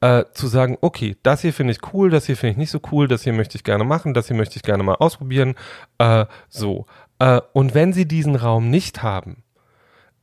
äh, 0.00 0.24
zu 0.32 0.46
sagen, 0.46 0.78
okay, 0.80 1.16
das 1.22 1.42
hier 1.42 1.52
finde 1.52 1.72
ich 1.72 1.92
cool, 1.92 2.10
das 2.10 2.26
hier 2.26 2.36
finde 2.36 2.52
ich 2.52 2.56
nicht 2.58 2.70
so 2.70 2.80
cool, 2.92 3.08
das 3.08 3.24
hier 3.24 3.32
möchte 3.32 3.56
ich 3.56 3.64
gerne 3.64 3.84
machen, 3.84 4.14
das 4.14 4.28
hier 4.28 4.36
möchte 4.36 4.56
ich 4.56 4.62
gerne 4.62 4.82
mal 4.82 4.94
ausprobieren, 4.94 5.54
äh, 5.98 6.26
so. 6.48 6.86
Äh, 7.18 7.40
und 7.52 7.74
wenn 7.74 7.92
sie 7.92 8.06
diesen 8.06 8.36
Raum 8.36 8.70
nicht 8.70 9.02
haben, 9.02 9.42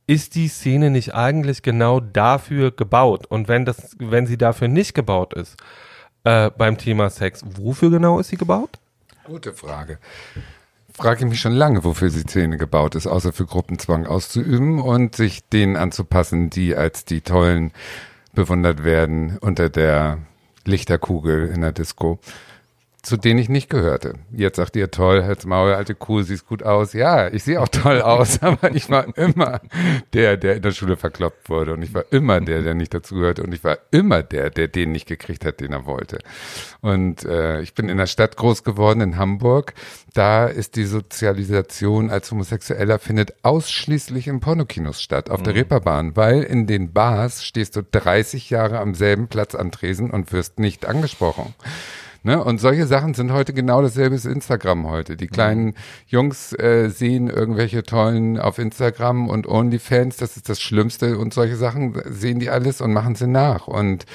ist 0.06 0.34
die 0.34 0.48
Szene 0.48 0.90
nicht 0.90 1.14
eigentlich 1.14 1.62
genau 1.62 2.00
dafür 2.00 2.70
gebaut? 2.70 3.26
Und 3.26 3.48
wenn 3.48 3.64
das, 3.64 3.96
wenn 3.98 4.26
sie 4.26 4.38
dafür 4.38 4.68
nicht 4.68 4.94
gebaut 4.94 5.34
ist, 5.34 5.56
äh, 6.24 6.50
beim 6.50 6.78
Thema 6.78 7.10
Sex, 7.10 7.42
wofür 7.44 7.90
genau 7.90 8.18
ist 8.20 8.28
sie 8.28 8.36
gebaut? 8.36 8.78
Gute 9.24 9.52
Frage. 9.52 9.98
Frage 10.98 11.24
ich 11.24 11.30
mich 11.30 11.40
schon 11.42 11.52
lange, 11.52 11.84
wofür 11.84 12.08
die 12.08 12.20
Szene 12.20 12.56
gebaut 12.56 12.94
ist, 12.94 13.06
außer 13.06 13.34
für 13.34 13.44
Gruppenzwang 13.44 14.06
auszuüben 14.06 14.80
und 14.80 15.14
sich 15.14 15.46
denen 15.46 15.76
anzupassen, 15.76 16.48
die 16.48 16.74
als 16.74 17.04
die 17.04 17.20
tollen 17.20 17.72
bewundert 18.32 18.82
werden 18.82 19.36
unter 19.42 19.68
der 19.68 20.18
Lichterkugel 20.64 21.48
in 21.48 21.60
der 21.60 21.72
Disco. 21.72 22.18
Zu 23.06 23.16
denen 23.16 23.38
ich 23.38 23.48
nicht 23.48 23.70
gehörte. 23.70 24.14
Jetzt 24.32 24.56
sagt 24.56 24.74
ihr 24.74 24.90
toll, 24.90 25.22
Herz 25.22 25.46
Maul, 25.46 25.72
alte 25.72 25.94
Kuh, 25.94 26.22
siehst 26.22 26.48
gut 26.48 26.64
aus. 26.64 26.92
Ja, 26.92 27.28
ich 27.28 27.44
sehe 27.44 27.60
auch 27.60 27.68
toll 27.68 28.02
aus, 28.02 28.42
aber 28.42 28.74
ich 28.74 28.90
war 28.90 29.16
immer 29.16 29.60
der, 30.12 30.36
der 30.36 30.56
in 30.56 30.62
der 30.62 30.72
Schule 30.72 30.96
verkloppt 30.96 31.48
wurde 31.48 31.74
und 31.74 31.82
ich 31.82 31.94
war 31.94 32.04
immer 32.10 32.40
der, 32.40 32.62
der 32.62 32.74
nicht 32.74 32.92
dazugehörte 32.92 33.44
und 33.44 33.54
ich 33.54 33.62
war 33.62 33.78
immer 33.92 34.24
der, 34.24 34.50
der 34.50 34.66
den 34.66 34.90
nicht 34.90 35.06
gekriegt 35.06 35.44
hat, 35.44 35.60
den 35.60 35.72
er 35.72 35.86
wollte. 35.86 36.18
Und 36.80 37.24
äh, 37.24 37.60
ich 37.60 37.74
bin 37.74 37.88
in 37.88 37.96
der 37.96 38.08
Stadt 38.08 38.36
groß 38.36 38.64
geworden, 38.64 39.00
in 39.00 39.16
Hamburg. 39.16 39.74
Da 40.12 40.46
ist 40.46 40.74
die 40.74 40.84
Sozialisation 40.84 42.10
als 42.10 42.32
Homosexueller 42.32 42.98
findet 42.98 43.34
ausschließlich 43.44 44.26
in 44.26 44.40
Pornokinos 44.40 45.00
statt, 45.00 45.30
auf 45.30 45.40
mhm. 45.40 45.44
der 45.44 45.54
Reeperbahn, 45.54 46.16
weil 46.16 46.42
in 46.42 46.66
den 46.66 46.92
Bars 46.92 47.44
stehst 47.44 47.76
du 47.76 47.84
30 47.84 48.50
Jahre 48.50 48.80
am 48.80 48.96
selben 48.96 49.28
Platz 49.28 49.54
an 49.54 49.70
Tresen 49.70 50.10
und 50.10 50.32
wirst 50.32 50.58
nicht 50.58 50.86
angesprochen. 50.86 51.54
Ne? 52.26 52.42
Und 52.42 52.58
solche 52.58 52.88
Sachen 52.88 53.14
sind 53.14 53.30
heute 53.30 53.52
genau 53.52 53.82
dasselbe 53.82 54.16
ist 54.16 54.24
Instagram 54.24 54.88
heute. 54.90 55.16
Die 55.16 55.28
kleinen 55.28 55.66
mhm. 55.66 55.74
Jungs 56.08 56.52
äh, 56.54 56.88
sehen 56.88 57.30
irgendwelche 57.30 57.84
tollen 57.84 58.36
auf 58.36 58.58
Instagram 58.58 59.28
und 59.28 59.46
OnlyFans, 59.46 60.16
das 60.16 60.36
ist 60.36 60.48
das 60.48 60.60
Schlimmste 60.60 61.18
und 61.18 61.32
solche 61.32 61.54
Sachen 61.54 61.94
sehen 62.04 62.40
die 62.40 62.50
alles 62.50 62.80
und 62.80 62.92
machen 62.92 63.14
sie 63.14 63.28
nach 63.28 63.68
und 63.68 64.06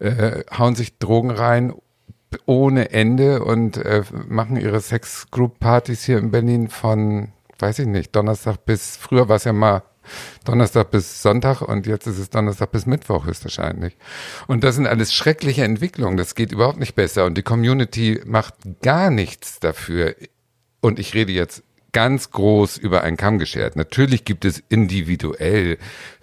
äh, 0.00 0.42
hauen 0.52 0.74
sich 0.74 0.98
Drogen 0.98 1.30
rein 1.30 1.72
ohne 2.44 2.90
Ende 2.90 3.44
und 3.44 3.76
äh, 3.76 4.02
machen 4.26 4.56
ihre 4.56 4.80
Sex-Group-Partys 4.80 6.02
hier 6.02 6.18
in 6.18 6.32
Berlin 6.32 6.70
von, 6.70 7.28
weiß 7.60 7.78
ich 7.78 7.86
nicht, 7.86 8.16
Donnerstag 8.16 8.64
bis, 8.64 8.96
früher 8.96 9.28
war 9.28 9.36
es 9.36 9.44
ja 9.44 9.52
mal 9.52 9.84
Donnerstag 10.44 10.90
bis 10.90 11.22
Sonntag 11.22 11.62
und 11.62 11.86
jetzt 11.86 12.06
ist 12.06 12.18
es 12.18 12.30
Donnerstag 12.30 12.72
bis 12.72 12.86
Mittwoch 12.86 13.26
höchstwahrscheinlich. 13.26 13.96
Und 14.46 14.64
das 14.64 14.76
sind 14.76 14.86
alles 14.86 15.12
schreckliche 15.12 15.64
Entwicklungen. 15.64 16.16
Das 16.16 16.34
geht 16.34 16.52
überhaupt 16.52 16.78
nicht 16.78 16.94
besser 16.94 17.24
und 17.24 17.36
die 17.36 17.42
Community 17.42 18.20
macht 18.24 18.54
gar 18.82 19.10
nichts 19.10 19.58
dafür. 19.60 20.14
Und 20.80 20.98
ich 20.98 21.14
rede 21.14 21.32
jetzt 21.32 21.62
ganz 21.92 22.30
groß 22.30 22.76
über 22.76 23.02
ein 23.02 23.16
Kamm 23.16 23.38
geschert. 23.38 23.76
Natürlich 23.76 24.24
gibt 24.24 24.44
es 24.44 24.62
individuell 24.68 25.78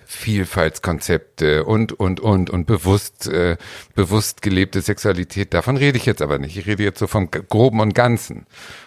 Vielfaltskonzepte 0.09 1.65
und 1.65 1.91
und 1.91 2.21
und 2.21 2.49
und 2.49 2.65
bewusst 2.65 3.27
äh, 3.27 3.57
bewusst 3.93 4.41
gelebte 4.41 4.79
Sexualität. 4.79 5.53
Davon 5.53 5.75
rede 5.75 5.97
ich 5.97 6.05
jetzt 6.05 6.21
aber 6.21 6.39
nicht. 6.39 6.55
Ich 6.55 6.65
rede 6.65 6.83
jetzt 6.83 6.99
so 6.99 7.07
vom 7.07 7.29
Groben 7.29 7.81
und 7.81 7.93
Ganzen. 7.93 8.45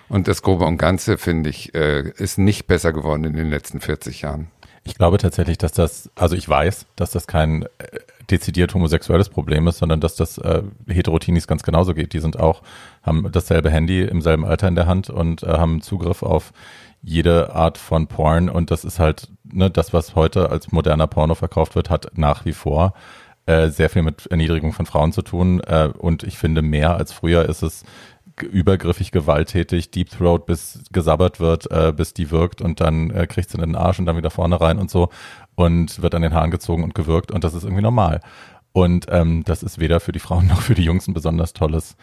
Und 0.08 0.28
das 0.28 0.40
Grobe 0.40 0.64
und 0.64 0.78
Ganze 0.78 1.18
finde 1.18 1.50
ich 1.50 1.74
äh, 1.74 2.08
ist 2.16 2.38
nicht 2.38 2.66
besser 2.66 2.94
geworden 2.94 3.24
in 3.24 3.34
den 3.34 3.50
letzten 3.50 3.82
40 3.82 4.22
Jahren. 4.22 4.50
Ich 4.84 4.94
glaube 4.94 5.18
tatsächlich, 5.18 5.58
dass 5.58 5.72
das, 5.72 6.10
also 6.14 6.34
ich 6.34 6.48
weiß, 6.48 6.86
dass 6.96 7.10
das 7.10 7.26
kein 7.26 7.62
äh, 7.62 7.68
dezidiert 8.30 8.74
homosexuelles 8.74 9.28
Problem 9.28 9.66
ist, 9.68 9.78
sondern 9.78 10.00
dass 10.00 10.14
das 10.14 10.38
äh, 10.38 10.62
Heterotinis 10.88 11.46
ganz 11.46 11.62
genauso 11.62 11.94
geht. 11.94 12.12
Die 12.12 12.20
sind 12.20 12.38
auch, 12.38 12.62
haben 13.02 13.30
dasselbe 13.30 13.70
Handy 13.70 14.02
im 14.02 14.22
selben 14.22 14.44
Alter 14.44 14.68
in 14.68 14.76
der 14.76 14.86
Hand 14.86 15.10
und 15.10 15.42
äh, 15.42 15.48
haben 15.48 15.82
Zugriff 15.82 16.22
auf 16.22 16.52
jede 17.02 17.54
Art 17.54 17.78
von 17.78 18.06
Porn 18.06 18.48
und 18.48 18.70
das 18.70 18.84
ist 18.84 18.98
halt, 18.98 19.28
ne, 19.44 19.70
das, 19.70 19.92
was 19.92 20.14
heute 20.14 20.50
als 20.50 20.70
moderner 20.70 21.06
Porno 21.06 21.34
verkauft 21.34 21.74
wird, 21.74 21.90
hat 21.90 22.12
nach 22.14 22.44
wie 22.44 22.52
vor 22.52 22.94
äh, 23.46 23.68
sehr 23.70 23.90
viel 23.90 24.02
mit 24.02 24.26
Erniedrigung 24.26 24.72
von 24.72 24.86
Frauen 24.86 25.12
zu 25.12 25.22
tun. 25.22 25.60
Äh, 25.60 25.90
und 25.96 26.22
ich 26.22 26.38
finde, 26.38 26.62
mehr 26.62 26.96
als 26.96 27.12
früher 27.12 27.48
ist 27.48 27.62
es 27.62 27.84
übergriffig, 28.42 29.12
gewalttätig, 29.12 29.90
Deep 29.90 30.10
Throat, 30.10 30.46
bis 30.46 30.82
gesabbert 30.92 31.40
wird, 31.40 31.70
äh, 31.70 31.92
bis 31.96 32.14
die 32.14 32.30
wirkt 32.30 32.60
und 32.60 32.80
dann 32.80 33.10
äh, 33.10 33.26
kriegt 33.26 33.50
sie 33.50 33.56
in 33.56 33.62
den 33.62 33.76
Arsch 33.76 33.98
und 33.98 34.06
dann 34.06 34.16
wieder 34.16 34.30
vorne 34.30 34.60
rein 34.60 34.78
und 34.78 34.90
so 34.90 35.10
und 35.54 36.02
wird 36.02 36.14
an 36.14 36.22
den 36.22 36.34
Haaren 36.34 36.50
gezogen 36.50 36.84
und 36.84 36.94
gewirkt 36.94 37.30
und 37.30 37.44
das 37.44 37.54
ist 37.54 37.64
irgendwie 37.64 37.82
normal. 37.82 38.20
Und 38.72 39.06
ähm, 39.10 39.42
das 39.44 39.62
ist 39.62 39.78
weder 39.78 40.00
für 40.00 40.12
die 40.12 40.18
Frauen 40.18 40.46
noch 40.48 40.60
für 40.62 40.74
die 40.74 40.84
Jungs 40.84 41.08
ein 41.08 41.14
besonders 41.14 41.52
tolles 41.52 41.96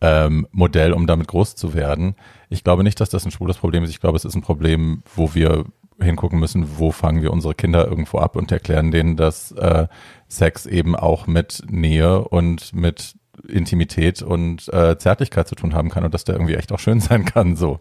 ähm, 0.00 0.46
Modell, 0.50 0.92
um 0.92 1.06
damit 1.06 1.28
groß 1.28 1.56
zu 1.56 1.74
werden. 1.74 2.16
Ich 2.50 2.64
glaube 2.64 2.84
nicht, 2.84 3.00
dass 3.00 3.08
das 3.08 3.24
ein 3.24 3.30
schwules 3.30 3.58
Problem 3.58 3.82
ist. 3.84 3.90
Ich 3.90 4.00
glaube, 4.00 4.16
es 4.16 4.24
ist 4.24 4.34
ein 4.34 4.42
Problem, 4.42 5.02
wo 5.14 5.34
wir 5.34 5.64
hingucken 6.00 6.38
müssen, 6.38 6.78
wo 6.78 6.92
fangen 6.92 7.22
wir 7.22 7.32
unsere 7.32 7.54
Kinder 7.54 7.86
irgendwo 7.86 8.18
ab 8.18 8.36
und 8.36 8.52
erklären 8.52 8.90
denen, 8.90 9.16
dass 9.16 9.52
äh, 9.52 9.86
Sex 10.28 10.66
eben 10.66 10.94
auch 10.94 11.26
mit 11.26 11.62
Nähe 11.70 12.20
und 12.20 12.74
mit 12.74 13.14
Intimität 13.48 14.22
und 14.22 14.72
äh, 14.72 14.98
Zärtlichkeit 14.98 15.48
zu 15.48 15.54
tun 15.54 15.74
haben 15.74 15.90
kann 15.90 16.04
und 16.04 16.14
dass 16.14 16.24
der 16.24 16.34
irgendwie 16.34 16.54
echt 16.54 16.72
auch 16.72 16.78
schön 16.78 17.00
sein 17.00 17.24
kann, 17.24 17.56
so. 17.56 17.80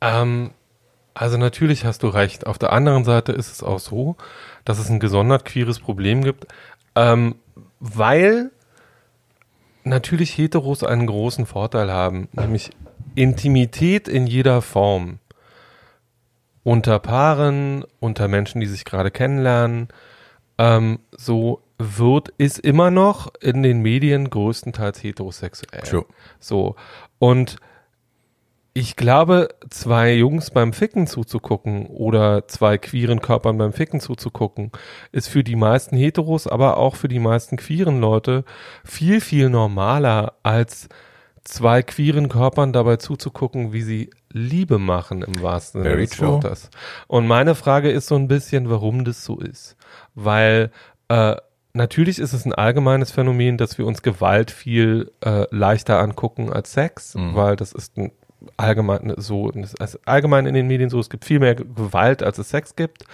Ähm, 0.00 0.50
also 1.14 1.36
natürlich 1.36 1.84
hast 1.84 2.02
du 2.02 2.08
recht. 2.08 2.46
Auf 2.46 2.58
der 2.58 2.72
anderen 2.72 3.04
Seite 3.04 3.32
ist 3.32 3.52
es 3.52 3.62
auch 3.62 3.80
so, 3.80 4.16
dass 4.64 4.78
es 4.78 4.88
ein 4.90 5.00
gesondert 5.00 5.44
queeres 5.44 5.78
Problem 5.78 6.22
gibt, 6.22 6.46
ähm, 6.94 7.36
weil 7.78 8.50
natürlich 9.84 10.36
Heteros 10.36 10.84
einen 10.84 11.06
großen 11.06 11.46
Vorteil 11.46 11.90
haben, 11.90 12.28
nämlich 12.32 12.70
Intimität 13.14 14.08
in 14.08 14.26
jeder 14.26 14.62
Form. 14.62 15.18
Unter 16.62 16.98
Paaren, 16.98 17.84
unter 18.00 18.28
Menschen, 18.28 18.60
die 18.60 18.66
sich 18.66 18.84
gerade 18.84 19.10
kennenlernen, 19.10 19.88
ähm, 20.58 21.00
so 21.10 21.62
wird, 21.80 22.28
ist 22.38 22.58
immer 22.58 22.90
noch 22.90 23.32
in 23.40 23.62
den 23.62 23.80
Medien 23.80 24.30
größtenteils 24.30 25.02
heterosexuell. 25.02 25.82
True. 25.82 26.06
So. 26.38 26.76
Und 27.18 27.56
ich 28.72 28.94
glaube, 28.94 29.48
zwei 29.68 30.14
Jungs 30.14 30.50
beim 30.50 30.72
Ficken 30.72 31.06
zuzugucken 31.06 31.86
oder 31.86 32.46
zwei 32.46 32.78
queeren 32.78 33.20
Körpern 33.20 33.58
beim 33.58 33.72
Ficken 33.72 34.00
zuzugucken, 34.00 34.70
ist 35.10 35.28
für 35.28 35.42
die 35.42 35.56
meisten 35.56 35.96
Heteros, 35.96 36.46
aber 36.46 36.76
auch 36.76 36.94
für 36.94 37.08
die 37.08 37.18
meisten 37.18 37.56
queeren 37.56 38.00
Leute 38.00 38.44
viel, 38.84 39.20
viel 39.20 39.50
normaler 39.50 40.34
als 40.44 40.88
zwei 41.42 41.82
queeren 41.82 42.28
Körpern 42.28 42.72
dabei 42.72 42.96
zuzugucken, 42.96 43.72
wie 43.72 43.82
sie 43.82 44.10
Liebe 44.30 44.78
machen 44.78 45.22
im 45.22 45.42
wahrsten 45.42 45.82
Sinne 45.82 45.96
des 45.96 46.20
Wortes. 46.20 46.70
Und 47.08 47.26
meine 47.26 47.56
Frage 47.56 47.90
ist 47.90 48.06
so 48.06 48.14
ein 48.14 48.28
bisschen, 48.28 48.70
warum 48.70 49.04
das 49.04 49.24
so 49.24 49.40
ist. 49.40 49.76
Weil 50.14 50.70
äh, 51.08 51.36
natürlich 51.72 52.18
ist 52.18 52.32
es 52.32 52.44
ein 52.44 52.54
allgemeines 52.54 53.10
Phänomen, 53.10 53.56
dass 53.56 53.78
wir 53.78 53.86
uns 53.86 54.02
Gewalt 54.02 54.50
viel 54.50 55.12
äh, 55.24 55.46
leichter 55.50 56.00
angucken 56.00 56.52
als 56.52 56.72
Sex, 56.72 57.14
mhm. 57.14 57.34
weil 57.34 57.56
das 57.56 57.72
ist 57.72 57.96
ein 57.96 58.12
allgemein 58.56 59.14
so, 59.18 59.50
also 59.78 59.98
allgemein 60.06 60.46
in 60.46 60.54
den 60.54 60.66
Medien 60.66 60.90
so, 60.90 60.98
es 60.98 61.10
gibt 61.10 61.24
viel 61.24 61.40
mehr 61.40 61.54
Gewalt, 61.54 62.22
als 62.22 62.38
es 62.38 62.50
Sex 62.50 62.74
gibt. 62.76 63.04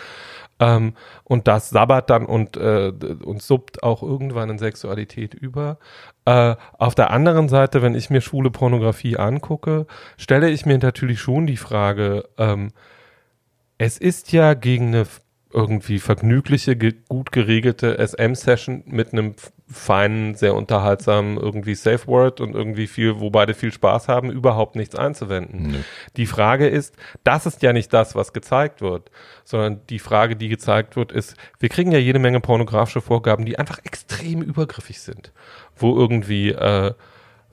Ähm, 0.59 0.95
und 1.25 1.49
das 1.49 1.69
sabbert 1.71 2.09
dann 2.09 2.25
und, 2.25 2.57
äh, 2.57 2.93
und 3.25 3.43
suppt 3.43 3.83
auch 3.83 4.03
irgendwann 4.03 4.51
in 4.51 4.59
Sexualität 4.59 5.35
über. 5.35 5.79
Äh, 6.25 6.57
auf 6.79 6.95
der 6.95 7.11
anderen 7.11 7.49
Seite, 7.49 7.83
wenn 7.83 7.95
ich 7.95 8.09
mir 8.09 8.23
schwule 8.23 8.51
Pornografie 8.51 9.19
angucke, 9.19 9.87
stelle 10.17 10.49
ich 10.49 10.65
mir 10.65 10.79
natürlich 10.79 11.21
schon 11.21 11.47
die 11.47 11.59
Frage, 11.59 12.29
ähm, 12.39 12.71
es 13.79 13.99
ist 13.99 14.33
ja 14.33 14.55
gegen 14.55 14.89
eine 14.89 15.07
irgendwie 15.57 15.99
vergnügliche, 15.99 16.77
ge 16.77 16.93
gut 17.09 17.33
geregelte 17.33 17.97
SM-Session 18.07 18.85
mit 18.85 19.13
einem 19.13 19.35
feinen, 19.67 20.35
sehr 20.35 20.55
unterhaltsamen 20.55 21.39
irgendwie 21.39 21.75
Safe 21.75 22.07
Word 22.07 22.43
und 22.43 22.55
irgendwie 22.55 22.87
viel, 22.87 23.21
wo 23.21 23.31
beide 23.31 23.55
viel 23.55 23.73
Spaß 23.73 24.07
haben, 24.07 24.31
überhaupt 24.31 24.77
nichts 24.77 24.95
einzuwenden. 24.95 25.69
Nee. 25.69 25.85
Die 26.19 26.27
Frage 26.27 26.69
ist, 26.69 26.95
das 27.25 27.47
ist 27.47 27.63
ja 27.63 27.73
nicht 27.73 27.91
das, 27.95 28.15
was 28.15 28.35
gezeigt 28.35 28.83
wird, 28.83 29.11
sondern 29.45 29.81
die 29.89 29.99
Frage, 29.99 30.37
die 30.37 30.49
gezeigt 30.49 30.95
wird, 30.95 31.11
ist, 31.11 31.37
wir 31.59 31.71
kriegen 31.71 31.91
ja 31.91 31.99
jede 31.99 32.19
Menge 32.19 32.41
pornografische 32.41 33.01
Vorgaben, 33.01 33.47
die 33.47 33.59
einfach 33.59 33.79
extrem 33.83 34.43
übergriffig 34.43 35.01
sind, 35.01 35.33
wo 35.75 35.97
irgendwie 35.97 36.51
äh, 36.51 36.93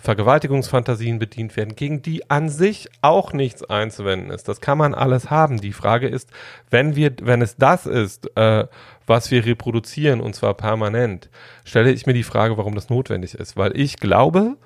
Vergewaltigungsfantasien 0.04 1.18
bedient 1.18 1.56
werden, 1.56 1.78
gegen 1.78 2.02
die 2.02 2.30
an 2.30 2.50
sich 2.50 2.90
auch 3.02 3.32
nichts 3.32 3.64
einzuwenden 3.64 4.32
ist. 4.32 4.50
Das 4.50 4.60
kann 4.60 4.78
man 4.78 4.94
alles 4.94 5.30
haben. 5.30 5.62
Die 5.62 5.72
Frage 5.72 6.10
ist, 6.10 6.30
wenn 6.70 6.98
wir, 6.98 7.14
wenn 7.22 7.42
es 7.42 7.56
das 7.56 7.86
ist, 7.86 8.30
äh, 8.36 8.68
was 9.08 9.32
wir 9.32 9.46
reproduzieren 9.46 10.20
und 10.20 10.36
zwar 10.36 10.56
permanent, 10.56 11.30
stelle 11.64 11.90
ich 11.94 12.06
mir 12.06 12.12
die 12.12 12.24
Frage, 12.24 12.58
warum 12.58 12.76
das 12.76 12.90
notwendig 12.90 13.36
ist. 13.36 13.56
Weil 13.56 13.80
ich 13.80 13.96
glaube, 13.96 14.58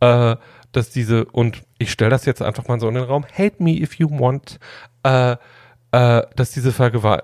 äh, 0.00 0.36
dass 0.72 0.88
diese, 0.88 1.26
und 1.26 1.62
ich 1.76 1.92
stelle 1.92 2.10
das 2.10 2.24
jetzt 2.24 2.40
einfach 2.40 2.66
mal 2.66 2.80
so 2.80 2.88
in 2.88 2.94
den 2.94 3.04
Raum, 3.04 3.26
hate 3.26 3.62
me 3.62 3.72
if 3.72 3.96
you 3.96 4.08
want, 4.08 4.58
äh, 5.02 5.32
äh, 5.92 6.22
dass 6.34 6.52
diese 6.52 6.72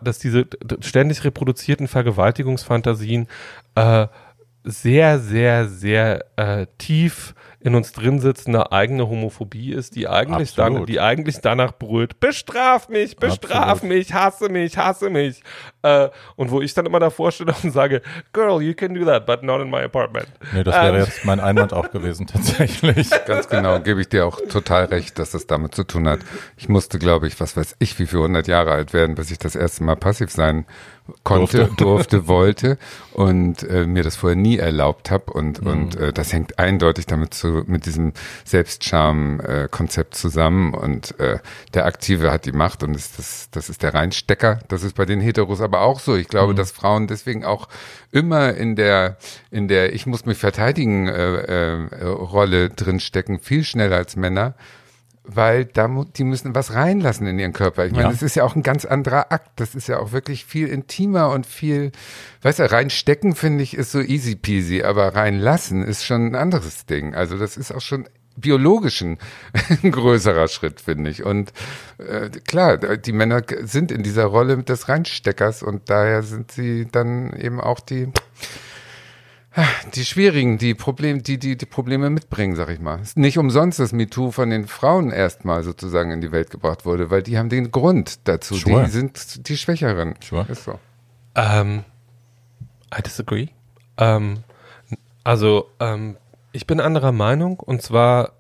dass 0.03 0.19
diese 0.19 0.47
ständig 0.81 1.25
reproduzierten 1.25 1.89
Vergewaltigungsfantasien 1.89 3.29
äh, 3.77 4.09
sehr, 4.63 5.19
sehr, 5.19 5.69
sehr 5.69 6.27
äh, 6.37 6.67
tief 6.77 7.35
in 7.65 7.75
uns 7.75 7.93
drin 7.93 8.19
sitzende 8.19 8.73
eigene 8.73 9.09
Homophobie 9.09 9.73
ist, 9.73 9.95
die 9.95 10.09
eigentlich, 10.09 10.55
dann, 10.55 10.87
die 10.87 11.01
eigentlich 11.01 11.41
danach 11.41 11.73
brüllt, 11.73 12.19
bestraf 12.19 12.89
mich, 12.89 13.17
bestraf 13.17 13.69
Absolut. 13.69 13.97
mich, 13.97 14.13
hasse 14.15 14.49
mich, 14.49 14.77
hasse 14.77 15.11
mich. 15.11 15.43
Äh, 15.83 16.09
und 16.37 16.51
wo 16.51 16.61
ich 16.61 16.75
dann 16.75 16.87
immer 16.87 17.01
davor 17.01 17.31
stehe 17.31 17.55
und 17.63 17.71
sage, 17.71 18.03
Girl, 18.33 18.61
you 18.63 18.75
can 18.75 18.95
do 18.95 19.05
that, 19.05 19.27
but 19.27 19.43
not 19.43 19.61
in 19.61 19.71
my 19.71 19.81
apartment. 19.81 20.27
Nee, 20.53 20.65
das 20.65 20.75
wäre 20.75 20.97
ähm. 20.97 21.05
jetzt 21.05 21.25
mein 21.25 21.41
Einwand 21.41 21.73
auch 21.73 21.91
gewesen, 21.91 22.27
tatsächlich. 22.27 23.11
Ganz 23.27 23.49
genau, 23.49 23.79
gebe 23.81 24.01
ich 24.01 24.09
dir 24.09 24.27
auch 24.27 24.41
total 24.49 24.87
recht, 24.87 25.19
dass 25.19 25.31
das 25.31 25.47
damit 25.47 25.75
zu 25.75 25.85
tun 25.85 26.09
hat. 26.09 26.21
Ich 26.57 26.69
musste, 26.69 26.99
glaube 26.99 27.27
ich, 27.29 27.41
was 27.41 27.57
weiß 27.57 27.77
ich, 27.79 27.99
wie 27.99 28.07
viele 28.07 28.23
hundert 28.23 28.49
Jahre 28.49 28.73
alt 28.73 28.93
werden, 28.93 29.15
bis 29.15 29.31
ich 29.31 29.39
das 29.39 29.55
erste 29.55 29.85
Mal 29.85 29.97
passiv 29.97 30.31
sein 30.31 30.67
konnte, 31.23 31.59
durfte, 31.59 31.77
durfte 31.77 32.27
wollte 32.29 32.79
und 33.13 33.63
äh, 33.65 33.87
mir 33.87 34.03
das 34.03 34.17
vorher 34.17 34.37
nie 34.37 34.59
erlaubt 34.59 35.11
habe 35.11 35.33
und, 35.33 35.61
mhm. 35.63 35.67
und 35.67 35.97
äh, 35.97 36.13
das 36.13 36.33
hängt 36.33 36.59
eindeutig 36.59 37.07
damit 37.07 37.35
zu 37.35 37.65
mit 37.67 37.87
diesem 37.87 38.13
Selbstscham-Konzept 38.45 40.15
zusammen 40.15 40.75
und 40.75 41.19
äh, 41.21 41.39
der 41.75 41.87
Aktive 41.87 42.31
hat 42.31 42.47
die 42.47 42.53
Macht 42.53 42.83
und 42.83 42.95
ist 42.95 43.19
das, 43.19 43.49
das 43.51 43.69
ist 43.69 43.83
der 43.83 43.95
Reinstecker. 43.95 44.61
Das 44.69 44.83
ist 44.83 44.95
bei 44.95 45.05
den 45.05 45.21
Heteros 45.21 45.61
aber 45.61 45.81
auch 45.81 46.01
so. 46.01 46.17
Ich 46.17 46.29
glaube, 46.29 46.53
mhm. 46.53 46.57
dass 46.57 46.71
Frauen 46.71 47.07
deswegen 47.07 47.45
auch 47.45 47.69
immer 48.11 48.55
in 48.55 48.77
der, 48.77 49.17
in 49.51 49.69
der 49.69 49.95
Ich 49.95 50.07
muss 50.07 50.27
mich 50.27 50.39
verteidigen 50.39 51.09
äh, 51.09 51.83
äh, 51.83 52.05
Rolle 52.05 52.71
drinstecken, 52.71 53.39
viel 53.39 53.65
schneller 53.65 53.97
als 53.97 54.17
Männer 54.17 54.55
weil 55.25 55.65
da 55.65 55.89
die 56.17 56.25
müssen 56.25 56.55
was 56.55 56.75
reinlassen 56.75 57.27
in 57.27 57.39
ihren 57.39 57.53
Körper. 57.53 57.87
Ich 57.87 57.93
meine, 57.93 58.05
ja. 58.05 58.11
das 58.11 58.23
ist 58.23 58.35
ja 58.35 58.45
auch 58.45 58.57
ein 58.57 58.63
ganz 58.63 58.85
anderer 58.85 59.31
Akt. 59.31 59.53
Das 59.57 59.75
ist 59.75 59.87
ja 59.89 59.99
auch 59.99 60.13
wirklich 60.13 60.45
viel 60.45 60.69
intimer 60.69 61.31
und 61.31 61.47
viel, 61.47 61.93
weißt 62.43 62.59
du, 62.59 62.71
reinstecken 62.71 63.35
finde 63.35 63.63
ich 63.63 63.75
ist 63.77 63.93
so 63.93 64.01
easy 64.01 64.35
peasy, 64.35 64.83
aber 64.83 65.15
reinlassen 65.15 65.83
ist 65.83 66.05
schon 66.05 66.27
ein 66.27 66.35
anderes 66.35 66.87
Ding. 66.87 67.15
Also 67.15 67.39
das 67.39 67.57
ist 67.57 67.73
auch 67.73 67.81
schon 67.81 68.09
biologisch 68.37 69.03
ein, 69.03 69.19
größerer 69.83 70.49
Schritt, 70.49 70.81
finde 70.81 71.11
ich. 71.11 71.23
Und 71.25 71.53
äh, 71.99 72.31
klar, 72.31 72.79
die 72.79 73.13
Männer 73.13 73.43
sind 73.63 73.93
in 73.93 74.03
dieser 74.03 74.25
Rolle 74.25 74.63
des 74.63 74.89
Reinsteckers 74.89 75.63
und 75.63 75.89
daher 75.91 76.23
sind 76.23 76.51
sie 76.51 76.87
dann 76.91 77.33
eben 77.35 77.61
auch 77.61 77.81
die 77.81 78.09
die 79.95 80.05
schwierigen, 80.05 80.57
die 80.57 80.75
Probleme, 80.75 81.21
die, 81.21 81.39
die, 81.39 81.57
die 81.57 81.67
Probleme 81.67 82.09
mitbringen, 82.09 82.57
sag 82.57 82.71
ich 82.71 82.81
mal. 82.81 83.01
Ist 83.01 83.19
nicht 83.19 83.39
umsonst, 83.39 83.79
dass 83.79 83.93
MeToo 83.93 84.31
von 84.31 84.51
den 84.51 84.67
Frauen 84.67 85.11
erstmal 85.11 85.63
sozusagen 85.63 86.11
in 86.11 86.21
die 86.21 86.33
Welt 86.33 86.51
gebracht 86.51 86.87
wurde, 86.87 87.11
weil 87.11 87.23
die 87.23 87.39
haben 87.39 87.51
den 87.51 87.71
Grund 87.71 88.27
dazu. 88.29 88.55
Sure. 88.55 88.85
Die 88.85 88.91
sind 88.91 89.49
die 89.49 89.57
Schwächeren. 89.57 90.15
Sure. 90.23 90.47
Ist 90.49 90.65
so. 90.65 90.73
Um, 90.73 90.79
ähm, 91.37 91.85
I 92.97 93.03
disagree. 93.03 93.49
Um, 93.97 94.07
ähm, 94.07 94.39
also, 95.25 95.69
um, 95.79 95.87
ähm, 95.87 96.17
ich 96.53 96.67
bin 96.67 96.81
anderer 96.81 97.13
Meinung 97.13 97.59
und 97.61 97.81
zwar 97.81 98.33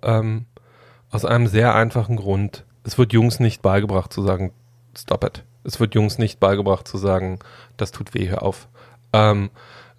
aus 1.10 1.24
einem 1.24 1.46
sehr 1.46 1.74
einfachen 1.74 2.16
Grund. 2.16 2.66
Es 2.84 2.98
wird 2.98 3.14
Jungs 3.14 3.40
nicht 3.40 3.62
beigebracht 3.62 4.12
zu 4.12 4.22
sagen, 4.22 4.52
stop 4.94 5.24
it. 5.24 5.44
Es 5.64 5.80
wird 5.80 5.94
Jungs 5.94 6.18
nicht 6.18 6.38
beigebracht 6.38 6.86
zu 6.86 6.98
sagen, 6.98 7.38
das 7.78 7.90
tut 7.90 8.12
weh, 8.12 8.28
hör 8.28 8.42
auf. 8.42 8.68
Um, 9.12 9.48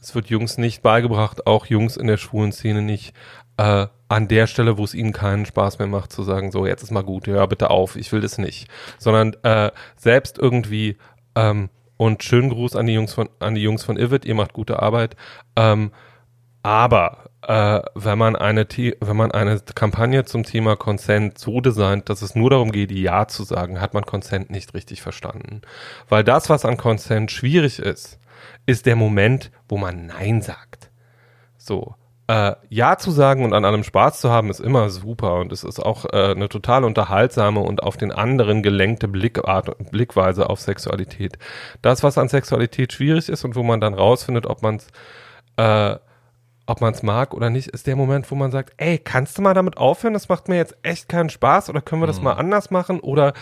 es 0.03 0.15
wird 0.15 0.27
Jungs 0.27 0.57
nicht 0.57 0.81
beigebracht, 0.81 1.47
auch 1.47 1.65
Jungs 1.65 1.97
in 1.97 2.07
der 2.07 2.17
schwulen 2.17 2.51
Szene 2.51 2.81
nicht, 2.81 3.13
äh, 3.57 3.87
an 4.09 4.27
der 4.27 4.47
Stelle, 4.47 4.77
wo 4.77 4.83
es 4.83 4.93
ihnen 4.93 5.13
keinen 5.13 5.45
Spaß 5.45 5.79
mehr 5.79 5.87
macht, 5.87 6.11
zu 6.11 6.23
sagen, 6.23 6.51
so, 6.51 6.65
jetzt 6.65 6.83
ist 6.83 6.91
mal 6.91 7.03
gut, 7.03 7.27
hör 7.27 7.47
bitte 7.47 7.69
auf, 7.69 7.95
ich 7.95 8.11
will 8.11 8.21
das 8.21 8.37
nicht. 8.37 8.67
Sondern 8.99 9.33
äh, 9.43 9.71
selbst 9.95 10.37
irgendwie, 10.37 10.97
ähm, 11.35 11.69
und 11.97 12.23
schönen 12.23 12.49
Gruß 12.49 12.75
an 12.75 12.85
die 12.85 12.93
Jungs 12.93 13.13
von, 13.13 13.29
an 13.39 13.55
die 13.55 13.61
Jungs 13.61 13.83
von 13.83 13.97
Ivid, 13.97 14.25
ihr 14.25 14.35
macht 14.35 14.53
gute 14.53 14.81
Arbeit. 14.81 15.15
Ähm, 15.55 15.91
aber 16.63 17.29
äh, 17.47 17.81
wenn 17.95 18.17
man 18.17 18.35
eine 18.35 18.67
wenn 18.69 19.17
man 19.17 19.31
eine 19.31 19.59
Kampagne 19.59 20.25
zum 20.25 20.43
Thema 20.43 20.75
Consent 20.75 21.37
so 21.37 21.61
designt, 21.61 22.09
dass 22.09 22.21
es 22.21 22.35
nur 22.35 22.49
darum 22.49 22.71
geht, 22.71 22.91
Ja 22.91 23.27
zu 23.27 23.43
sagen, 23.43 23.81
hat 23.81 23.93
man 23.93 24.05
Consent 24.05 24.49
nicht 24.49 24.73
richtig 24.73 25.01
verstanden. 25.01 25.61
Weil 26.09 26.23
das, 26.23 26.49
was 26.49 26.65
an 26.65 26.77
Consent 26.77 27.31
schwierig 27.31 27.79
ist, 27.79 28.19
ist 28.65 28.85
der 28.85 28.95
Moment, 28.95 29.51
wo 29.67 29.77
man 29.77 30.05
Nein 30.07 30.41
sagt. 30.41 30.91
So. 31.57 31.95
Äh, 32.27 32.55
ja 32.69 32.97
zu 32.97 33.11
sagen 33.11 33.43
und 33.43 33.53
an 33.53 33.65
allem 33.65 33.83
Spaß 33.83 34.21
zu 34.21 34.29
haben, 34.29 34.49
ist 34.49 34.61
immer 34.61 34.89
super 34.89 35.35
und 35.35 35.51
es 35.51 35.65
ist 35.65 35.79
auch 35.79 36.05
äh, 36.05 36.31
eine 36.31 36.47
total 36.47 36.85
unterhaltsame 36.85 37.59
und 37.59 37.83
auf 37.83 37.97
den 37.97 38.13
anderen 38.13 38.63
gelenkte 38.63 39.09
Blickart, 39.09 39.75
Blickweise 39.91 40.49
auf 40.49 40.61
Sexualität. 40.61 41.37
Das, 41.81 42.01
was 42.01 42.17
an 42.17 42.29
Sexualität 42.29 42.93
schwierig 42.93 43.27
ist 43.27 43.43
und 43.43 43.55
wo 43.57 43.63
man 43.63 43.81
dann 43.81 43.93
rausfindet, 43.93 44.45
ob 44.45 44.61
man 44.61 44.77
es 44.77 44.87
äh, 45.57 45.97
ob 46.65 46.81
man 46.81 46.93
es 46.93 47.03
mag 47.03 47.33
oder 47.33 47.49
nicht, 47.49 47.67
ist 47.67 47.87
der 47.87 47.95
Moment, 47.95 48.29
wo 48.31 48.35
man 48.35 48.51
sagt, 48.51 48.73
ey, 48.77 48.97
kannst 48.97 49.37
du 49.37 49.41
mal 49.41 49.53
damit 49.53 49.77
aufhören? 49.77 50.13
Das 50.13 50.29
macht 50.29 50.47
mir 50.47 50.55
jetzt 50.55 50.77
echt 50.81 51.09
keinen 51.09 51.29
Spaß 51.29 51.69
oder 51.69 51.81
können 51.81 52.01
wir 52.01 52.07
das 52.07 52.19
mhm. 52.19 52.25
mal 52.25 52.33
anders 52.33 52.71
machen? 52.71 52.99
Oder 53.01 53.33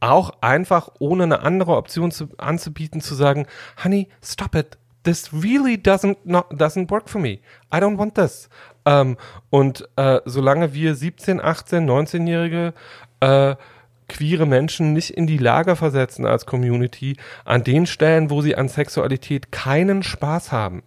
auch 0.00 0.30
einfach 0.40 0.88
ohne 0.98 1.24
eine 1.24 1.40
andere 1.40 1.76
Option 1.76 2.10
zu, 2.10 2.28
anzubieten, 2.38 3.00
zu 3.00 3.14
sagen, 3.14 3.46
honey, 3.82 4.08
stop 4.22 4.54
it. 4.54 4.78
This 5.02 5.32
really 5.32 5.74
doesn't 5.74 6.16
not, 6.24 6.50
doesn't 6.52 6.90
work 6.90 7.08
for 7.08 7.20
me. 7.20 7.38
I 7.72 7.78
don't 7.78 7.98
want 7.98 8.16
this. 8.16 8.48
Ähm, 8.84 9.16
und 9.50 9.88
äh, 9.96 10.20
solange 10.24 10.74
wir 10.74 10.94
17, 10.94 11.40
18, 11.40 11.88
19-jährige 11.88 12.74
äh, 13.20 13.56
queere 14.08 14.46
Menschen 14.46 14.92
nicht 14.92 15.10
in 15.10 15.26
die 15.26 15.38
Lage 15.38 15.76
versetzen 15.76 16.26
als 16.26 16.46
Community, 16.46 17.16
an 17.44 17.64
den 17.64 17.86
Stellen, 17.86 18.30
wo 18.30 18.40
sie 18.42 18.56
an 18.56 18.68
Sexualität 18.68 19.50
keinen 19.52 20.02
Spaß 20.02 20.52
haben, 20.52 20.82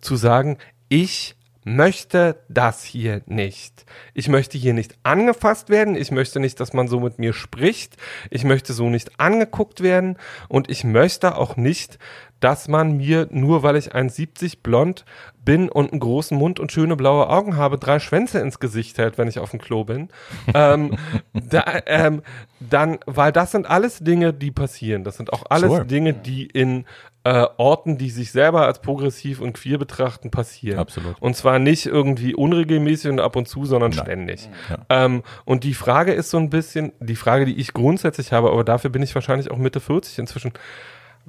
zu 0.00 0.16
sagen, 0.16 0.58
ich 0.88 1.36
möchte 1.76 2.42
das 2.48 2.82
hier 2.82 3.22
nicht. 3.26 3.84
Ich 4.14 4.28
möchte 4.28 4.58
hier 4.58 4.74
nicht 4.74 4.98
angefasst 5.02 5.68
werden. 5.68 5.94
Ich 5.94 6.10
möchte 6.10 6.40
nicht, 6.40 6.60
dass 6.60 6.72
man 6.72 6.88
so 6.88 7.00
mit 7.00 7.18
mir 7.18 7.32
spricht. 7.32 7.96
Ich 8.30 8.44
möchte 8.44 8.72
so 8.72 8.88
nicht 8.88 9.20
angeguckt 9.20 9.82
werden. 9.82 10.16
Und 10.48 10.70
ich 10.70 10.84
möchte 10.84 11.36
auch 11.36 11.56
nicht, 11.56 11.98
dass 12.40 12.68
man 12.68 12.96
mir, 12.96 13.28
nur 13.30 13.62
weil 13.62 13.76
ich 13.76 13.94
1,70 13.94 14.58
blond 14.62 15.04
bin 15.48 15.70
und 15.70 15.92
einen 15.92 16.00
großen 16.00 16.36
Mund 16.36 16.60
und 16.60 16.72
schöne 16.72 16.94
blaue 16.94 17.30
Augen 17.30 17.56
habe, 17.56 17.78
drei 17.78 18.00
Schwänze 18.00 18.38
ins 18.38 18.60
Gesicht 18.60 18.98
hält, 18.98 19.16
wenn 19.16 19.28
ich 19.28 19.38
auf 19.38 19.52
dem 19.52 19.58
Klo 19.58 19.82
bin. 19.82 20.10
ähm, 20.52 20.98
da, 21.32 21.64
ähm, 21.86 22.20
dann, 22.60 22.98
weil 23.06 23.32
das 23.32 23.52
sind 23.52 23.64
alles 23.64 24.00
Dinge, 24.00 24.34
die 24.34 24.50
passieren. 24.50 25.04
Das 25.04 25.16
sind 25.16 25.32
auch 25.32 25.44
alles 25.48 25.70
sure. 25.70 25.86
Dinge, 25.86 26.12
die 26.12 26.44
in 26.44 26.84
äh, 27.24 27.46
Orten, 27.56 27.96
die 27.96 28.10
sich 28.10 28.30
selber 28.30 28.66
als 28.66 28.82
progressiv 28.82 29.40
und 29.40 29.54
queer 29.54 29.78
betrachten, 29.78 30.30
passieren. 30.30 30.80
Absolut. 30.80 31.16
Und 31.18 31.34
zwar 31.34 31.58
nicht 31.58 31.86
irgendwie 31.86 32.34
unregelmäßig 32.34 33.10
und 33.10 33.20
ab 33.20 33.34
und 33.34 33.48
zu, 33.48 33.64
sondern 33.64 33.92
Nein. 33.92 34.04
ständig. 34.04 34.50
Ja. 34.68 35.04
Ähm, 35.06 35.22
und 35.46 35.64
die 35.64 35.72
Frage 35.72 36.12
ist 36.12 36.28
so 36.28 36.36
ein 36.36 36.50
bisschen, 36.50 36.92
die 37.00 37.16
Frage, 37.16 37.46
die 37.46 37.58
ich 37.58 37.72
grundsätzlich 37.72 38.32
habe, 38.32 38.50
aber 38.50 38.64
dafür 38.64 38.90
bin 38.90 39.02
ich 39.02 39.14
wahrscheinlich 39.14 39.50
auch 39.50 39.56
Mitte 39.56 39.80
40 39.80 40.18
inzwischen. 40.18 40.52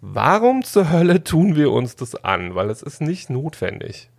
Warum 0.01 0.63
zur 0.63 0.91
Hölle 0.91 1.23
tun 1.23 1.55
wir 1.57 1.71
uns 1.71 1.95
das 1.97 2.15
an? 2.23 2.55
Weil 2.55 2.69
es 2.69 2.81
ist 2.81 3.01
nicht 3.01 3.29
notwendig. 3.29 4.09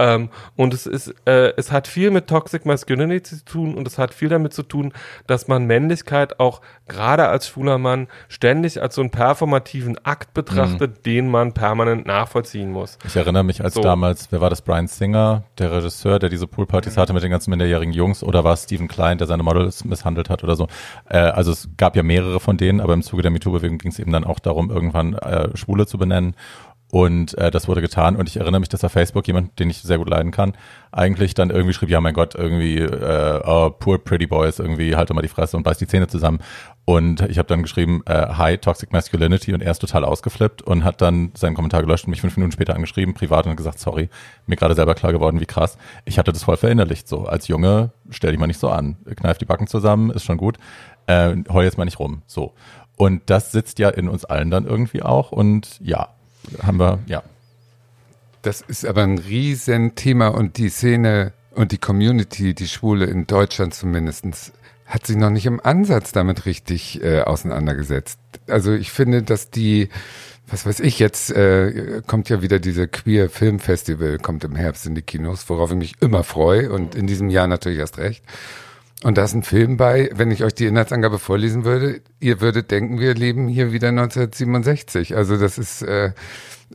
Ähm, 0.00 0.30
und 0.56 0.72
es 0.72 0.86
ist, 0.86 1.14
äh, 1.26 1.52
es 1.58 1.70
hat 1.70 1.86
viel 1.86 2.10
mit 2.10 2.26
Toxic 2.26 2.64
Masculinity 2.64 3.22
zu 3.22 3.44
tun 3.44 3.74
und 3.74 3.86
es 3.86 3.98
hat 3.98 4.14
viel 4.14 4.30
damit 4.30 4.54
zu 4.54 4.62
tun, 4.62 4.94
dass 5.26 5.46
man 5.46 5.66
Männlichkeit 5.66 6.40
auch 6.40 6.62
gerade 6.88 7.28
als 7.28 7.48
schwuler 7.48 7.76
Mann 7.76 8.08
ständig 8.28 8.80
als 8.80 8.94
so 8.94 9.02
einen 9.02 9.10
performativen 9.10 9.98
Akt 10.02 10.32
betrachtet, 10.32 10.98
mhm. 10.98 11.02
den 11.02 11.28
man 11.28 11.52
permanent 11.52 12.06
nachvollziehen 12.06 12.72
muss. 12.72 12.98
Ich 13.04 13.14
erinnere 13.14 13.44
mich 13.44 13.62
als 13.62 13.74
so. 13.74 13.82
damals, 13.82 14.32
wer 14.32 14.40
war 14.40 14.48
das, 14.48 14.62
Brian 14.62 14.86
Singer, 14.86 15.44
der 15.58 15.70
Regisseur, 15.70 16.18
der 16.18 16.30
diese 16.30 16.46
Poolpartys 16.46 16.96
mhm. 16.96 17.00
hatte 17.00 17.12
mit 17.12 17.22
den 17.22 17.30
ganzen 17.30 17.50
minderjährigen 17.50 17.92
Jungs 17.92 18.22
oder 18.22 18.42
war 18.42 18.54
es 18.54 18.64
Stephen 18.64 18.88
Klein, 18.88 19.18
der 19.18 19.26
seine 19.26 19.42
Models 19.42 19.84
misshandelt 19.84 20.30
hat 20.30 20.42
oder 20.42 20.56
so. 20.56 20.66
Äh, 21.10 21.18
also 21.18 21.52
es 21.52 21.68
gab 21.76 21.94
ja 21.94 22.02
mehrere 22.02 22.40
von 22.40 22.56
denen, 22.56 22.80
aber 22.80 22.94
im 22.94 23.02
Zuge 23.02 23.20
der 23.20 23.30
MeToo-Bewegung 23.30 23.76
ging 23.76 23.90
es 23.90 23.98
eben 23.98 24.12
dann 24.12 24.24
auch 24.24 24.38
darum, 24.38 24.70
irgendwann 24.70 25.12
äh, 25.12 25.54
Schwule 25.58 25.86
zu 25.86 25.98
benennen 25.98 26.34
und 26.90 27.38
äh, 27.38 27.50
das 27.50 27.68
wurde 27.68 27.80
getan. 27.80 28.16
Und 28.16 28.28
ich 28.28 28.36
erinnere 28.36 28.60
mich, 28.60 28.68
dass 28.68 28.82
auf 28.82 28.92
Facebook 28.92 29.26
jemand, 29.26 29.58
den 29.58 29.70
ich 29.70 29.80
sehr 29.82 29.98
gut 29.98 30.08
leiden 30.08 30.32
kann, 30.32 30.54
eigentlich 30.90 31.34
dann 31.34 31.50
irgendwie 31.50 31.72
schrieb, 31.72 31.88
ja 31.88 32.00
mein 32.00 32.14
Gott, 32.14 32.34
irgendwie, 32.34 32.78
äh, 32.78 33.40
oh, 33.44 33.70
poor 33.70 34.02
pretty 34.02 34.26
boys, 34.26 34.58
irgendwie 34.58 34.96
halt 34.96 35.08
doch 35.08 35.14
mal 35.14 35.22
die 35.22 35.28
Fresse 35.28 35.56
und 35.56 35.62
beiß 35.62 35.78
die 35.78 35.86
Zähne 35.86 36.08
zusammen. 36.08 36.40
Und 36.84 37.20
ich 37.28 37.38
habe 37.38 37.46
dann 37.46 37.62
geschrieben, 37.62 38.02
äh, 38.06 38.26
hi, 38.34 38.58
toxic 38.58 38.92
masculinity 38.92 39.54
und 39.54 39.62
er 39.62 39.70
ist 39.70 39.78
total 39.78 40.04
ausgeflippt 40.04 40.62
und 40.62 40.82
hat 40.82 41.00
dann 41.00 41.30
seinen 41.34 41.54
Kommentar 41.54 41.82
gelöscht 41.82 42.06
und 42.06 42.10
mich 42.10 42.20
fünf 42.20 42.36
Minuten 42.36 42.52
später 42.52 42.74
angeschrieben, 42.74 43.14
privat 43.14 43.46
und 43.46 43.54
gesagt, 43.54 43.78
sorry, 43.78 44.08
mir 44.46 44.56
gerade 44.56 44.74
selber 44.74 44.96
klar 44.96 45.12
geworden, 45.12 45.38
wie 45.38 45.46
krass. 45.46 45.78
Ich 46.04 46.18
hatte 46.18 46.32
das 46.32 46.42
voll 46.42 46.56
verinnerlicht 46.56 47.06
so. 47.06 47.26
Als 47.26 47.46
Junge, 47.46 47.92
stell 48.10 48.32
dich 48.32 48.40
mal 48.40 48.48
nicht 48.48 48.58
so 48.58 48.68
an. 48.68 48.96
Kneif 49.14 49.38
die 49.38 49.44
Backen 49.44 49.68
zusammen, 49.68 50.10
ist 50.10 50.24
schon 50.24 50.38
gut. 50.38 50.58
Äh, 51.06 51.36
heul 51.52 51.64
jetzt 51.64 51.78
mal 51.78 51.84
nicht 51.84 52.00
rum. 52.00 52.22
So. 52.26 52.54
Und 52.96 53.30
das 53.30 53.52
sitzt 53.52 53.78
ja 53.78 53.90
in 53.90 54.08
uns 54.08 54.24
allen 54.24 54.50
dann 54.50 54.66
irgendwie 54.66 55.02
auch. 55.02 55.30
Und 55.30 55.78
ja, 55.80 56.08
haben 56.62 56.78
wir, 56.78 56.98
ja. 57.06 57.22
Das 58.42 58.62
ist 58.62 58.86
aber 58.86 59.02
ein 59.02 59.18
Riesenthema 59.18 60.28
und 60.28 60.56
die 60.56 60.70
Szene 60.70 61.32
und 61.54 61.72
die 61.72 61.78
Community, 61.78 62.54
die 62.54 62.68
Schwule 62.68 63.04
in 63.06 63.26
Deutschland 63.26 63.74
zumindest, 63.74 64.52
hat 64.86 65.06
sich 65.06 65.16
noch 65.16 65.30
nicht 65.30 65.46
im 65.46 65.60
Ansatz 65.60 66.12
damit 66.12 66.46
richtig 66.46 67.02
äh, 67.02 67.20
auseinandergesetzt. 67.20 68.18
Also 68.48 68.72
ich 68.72 68.90
finde, 68.90 69.22
dass 69.22 69.50
die, 69.50 69.88
was 70.48 70.66
weiß 70.66 70.80
ich, 70.80 70.98
jetzt 70.98 71.30
äh, 71.30 72.02
kommt 72.06 72.28
ja 72.28 72.42
wieder 72.42 72.58
diese 72.58 72.88
Queer 72.88 73.30
Film 73.30 73.60
Festival, 73.60 74.18
kommt 74.18 74.42
im 74.42 74.56
Herbst 74.56 74.86
in 74.86 74.94
die 74.94 75.02
Kinos, 75.02 75.48
worauf 75.48 75.70
ich 75.70 75.76
mich 75.76 75.94
immer 76.00 76.24
freue 76.24 76.72
und 76.72 76.94
in 76.94 77.06
diesem 77.06 77.28
Jahr 77.28 77.46
natürlich 77.46 77.78
erst 77.78 77.98
recht. 77.98 78.24
Und 79.02 79.16
da 79.16 79.24
ist 79.24 79.34
ein 79.34 79.42
Film 79.42 79.78
bei, 79.78 80.10
wenn 80.12 80.30
ich 80.30 80.44
euch 80.44 80.54
die 80.54 80.66
Inhaltsangabe 80.66 81.18
vorlesen 81.18 81.64
würde, 81.64 82.02
ihr 82.20 82.42
würdet 82.42 82.70
denken, 82.70 82.98
wir 82.98 83.14
leben 83.14 83.48
hier 83.48 83.72
wieder 83.72 83.88
1967. 83.88 85.16
Also 85.16 85.38
das 85.38 85.56
ist, 85.56 85.80
äh, 85.82 86.12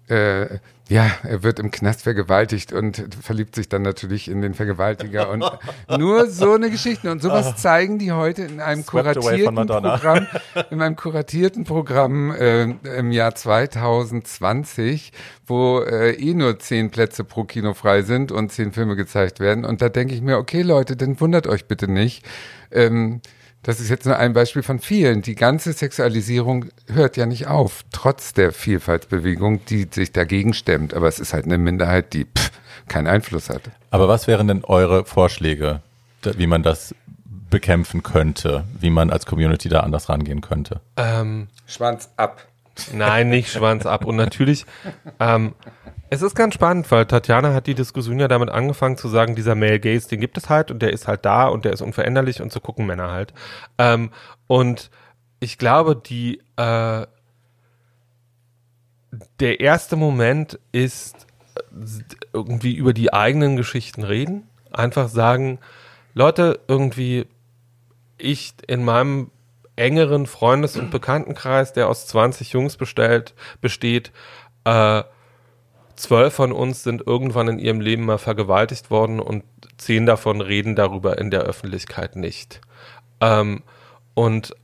äh, 0.07 0.59
Ja, 0.87 1.09
er 1.23 1.41
wird 1.41 1.57
im 1.57 1.71
Knast 1.71 2.03
vergewaltigt 2.03 2.71
und 2.71 3.03
verliebt 3.19 3.55
sich 3.55 3.67
dann 3.69 3.81
natürlich 3.81 4.29
in 4.29 4.43
den 4.43 4.53
Vergewaltiger 4.53 5.29
und 5.29 5.43
nur 5.97 6.29
so 6.29 6.53
eine 6.53 6.69
Geschichte 6.69 7.11
und 7.11 7.23
sowas 7.23 7.55
zeigen 7.55 7.97
die 7.97 8.11
heute 8.11 8.43
in 8.43 8.59
einem 8.59 8.83
Swept 8.83 9.19
kuratierten. 9.19 9.55
Programm, 9.55 10.27
in 10.69 10.81
einem 10.83 10.95
kuratierten 10.95 11.63
Programm 11.63 12.31
äh, 12.31 12.65
im 12.97 13.11
Jahr 13.11 13.33
2020, 13.33 15.11
wo 15.47 15.79
äh, 15.79 16.11
eh 16.11 16.35
nur 16.35 16.59
zehn 16.59 16.91
Plätze 16.91 17.23
pro 17.23 17.45
Kino 17.45 17.73
frei 17.73 18.03
sind 18.03 18.31
und 18.31 18.51
zehn 18.51 18.71
Filme 18.71 18.95
gezeigt 18.95 19.39
werden 19.39 19.65
und 19.65 19.81
da 19.81 19.89
denke 19.89 20.13
ich 20.13 20.21
mir, 20.21 20.37
okay 20.37 20.61
Leute, 20.61 20.95
dann 20.95 21.19
wundert 21.19 21.47
euch 21.47 21.65
bitte 21.65 21.89
nicht. 21.89 22.23
Ähm, 22.69 23.21
das 23.65 23.79
ist 23.79 23.89
jetzt 23.89 24.05
nur 24.05 24.17
ein 24.17 24.33
Beispiel 24.33 24.61
von 24.61 24.77
vielen. 24.77 25.23
Die 25.23 25.33
ganze 25.33 25.73
Sexualisierung 25.73 26.65
hört 26.85 27.17
ja 27.17 27.25
nicht 27.25 27.47
auf, 27.47 27.83
trotz 27.91 28.31
der 28.31 28.51
Vielfaltsbewegung, 28.51 29.65
die 29.65 29.87
sich 29.89 30.11
dagegen 30.11 30.53
stemmt. 30.53 30.93
Aber 30.93 31.07
es 31.07 31.17
ist 31.17 31.33
halt 31.33 31.45
eine 31.45 31.57
Minderheit, 31.57 32.13
die 32.13 32.25
pff, 32.25 32.51
keinen 32.87 33.07
Einfluss 33.07 33.49
hat. 33.49 33.63
Aber 33.89 34.07
was 34.07 34.27
wären 34.27 34.47
denn 34.47 34.63
eure 34.63 35.03
Vorschläge, 35.05 35.81
wie 36.21 36.45
man 36.45 36.61
das 36.61 36.93
bekämpfen 37.49 38.03
könnte, 38.03 38.65
wie 38.79 38.91
man 38.91 39.09
als 39.09 39.25
Community 39.25 39.67
da 39.67 39.79
anders 39.79 40.09
rangehen 40.09 40.41
könnte? 40.41 40.79
Ähm, 40.95 41.47
Schwanz 41.65 42.11
ab. 42.17 42.45
Nein, 42.93 43.29
nicht 43.29 43.51
Schwanz 43.51 43.85
ab. 43.85 44.05
Und 44.05 44.15
natürlich, 44.15 44.65
ähm, 45.19 45.53
es 46.09 46.21
ist 46.21 46.35
ganz 46.35 46.53
spannend, 46.53 46.89
weil 46.91 47.05
Tatjana 47.05 47.53
hat 47.53 47.67
die 47.67 47.75
Diskussion 47.75 48.19
ja 48.19 48.27
damit 48.27 48.49
angefangen 48.49 48.97
zu 48.97 49.07
sagen, 49.07 49.35
dieser 49.35 49.55
Male 49.55 49.79
Gaze, 49.79 50.07
den 50.09 50.21
gibt 50.21 50.37
es 50.37 50.49
halt 50.49 50.71
und 50.71 50.81
der 50.81 50.93
ist 50.93 51.07
halt 51.07 51.25
da 51.25 51.47
und 51.47 51.65
der 51.65 51.73
ist 51.73 51.81
unveränderlich 51.81 52.41
und 52.41 52.51
so 52.51 52.59
gucken 52.59 52.85
Männer 52.85 53.11
halt. 53.11 53.33
Ähm, 53.77 54.11
und 54.47 54.91
ich 55.39 55.57
glaube, 55.57 55.95
die, 55.95 56.41
äh, 56.57 57.05
der 59.39 59.59
erste 59.59 59.95
Moment 59.95 60.59
ist 60.71 61.27
äh, 61.55 61.79
irgendwie 62.33 62.75
über 62.75 62.93
die 62.93 63.13
eigenen 63.13 63.55
Geschichten 63.55 64.03
reden. 64.03 64.47
Einfach 64.71 65.07
sagen, 65.07 65.59
Leute, 66.13 66.59
irgendwie, 66.67 67.27
ich 68.17 68.53
in 68.67 68.83
meinem 68.83 69.31
engeren 69.75 70.25
Freundes- 70.25 70.77
und 70.77 70.91
Bekanntenkreis, 70.91 71.73
der 71.73 71.89
aus 71.89 72.07
20 72.07 72.51
Jungs 72.53 72.77
bestellt, 72.77 73.33
besteht, 73.61 74.11
äh, 74.63 75.03
zwölf 75.95 76.33
von 76.33 76.51
uns 76.51 76.83
sind 76.83 77.05
irgendwann 77.05 77.47
in 77.47 77.59
ihrem 77.59 77.81
Leben 77.81 78.05
mal 78.05 78.17
vergewaltigt 78.17 78.91
worden 78.91 79.19
und 79.19 79.43
zehn 79.77 80.05
davon 80.05 80.41
reden 80.41 80.75
darüber 80.75 81.17
in 81.17 81.31
der 81.31 81.41
Öffentlichkeit 81.41 82.15
nicht. 82.15 82.61
Ähm, 83.21 83.63
und 84.13 84.55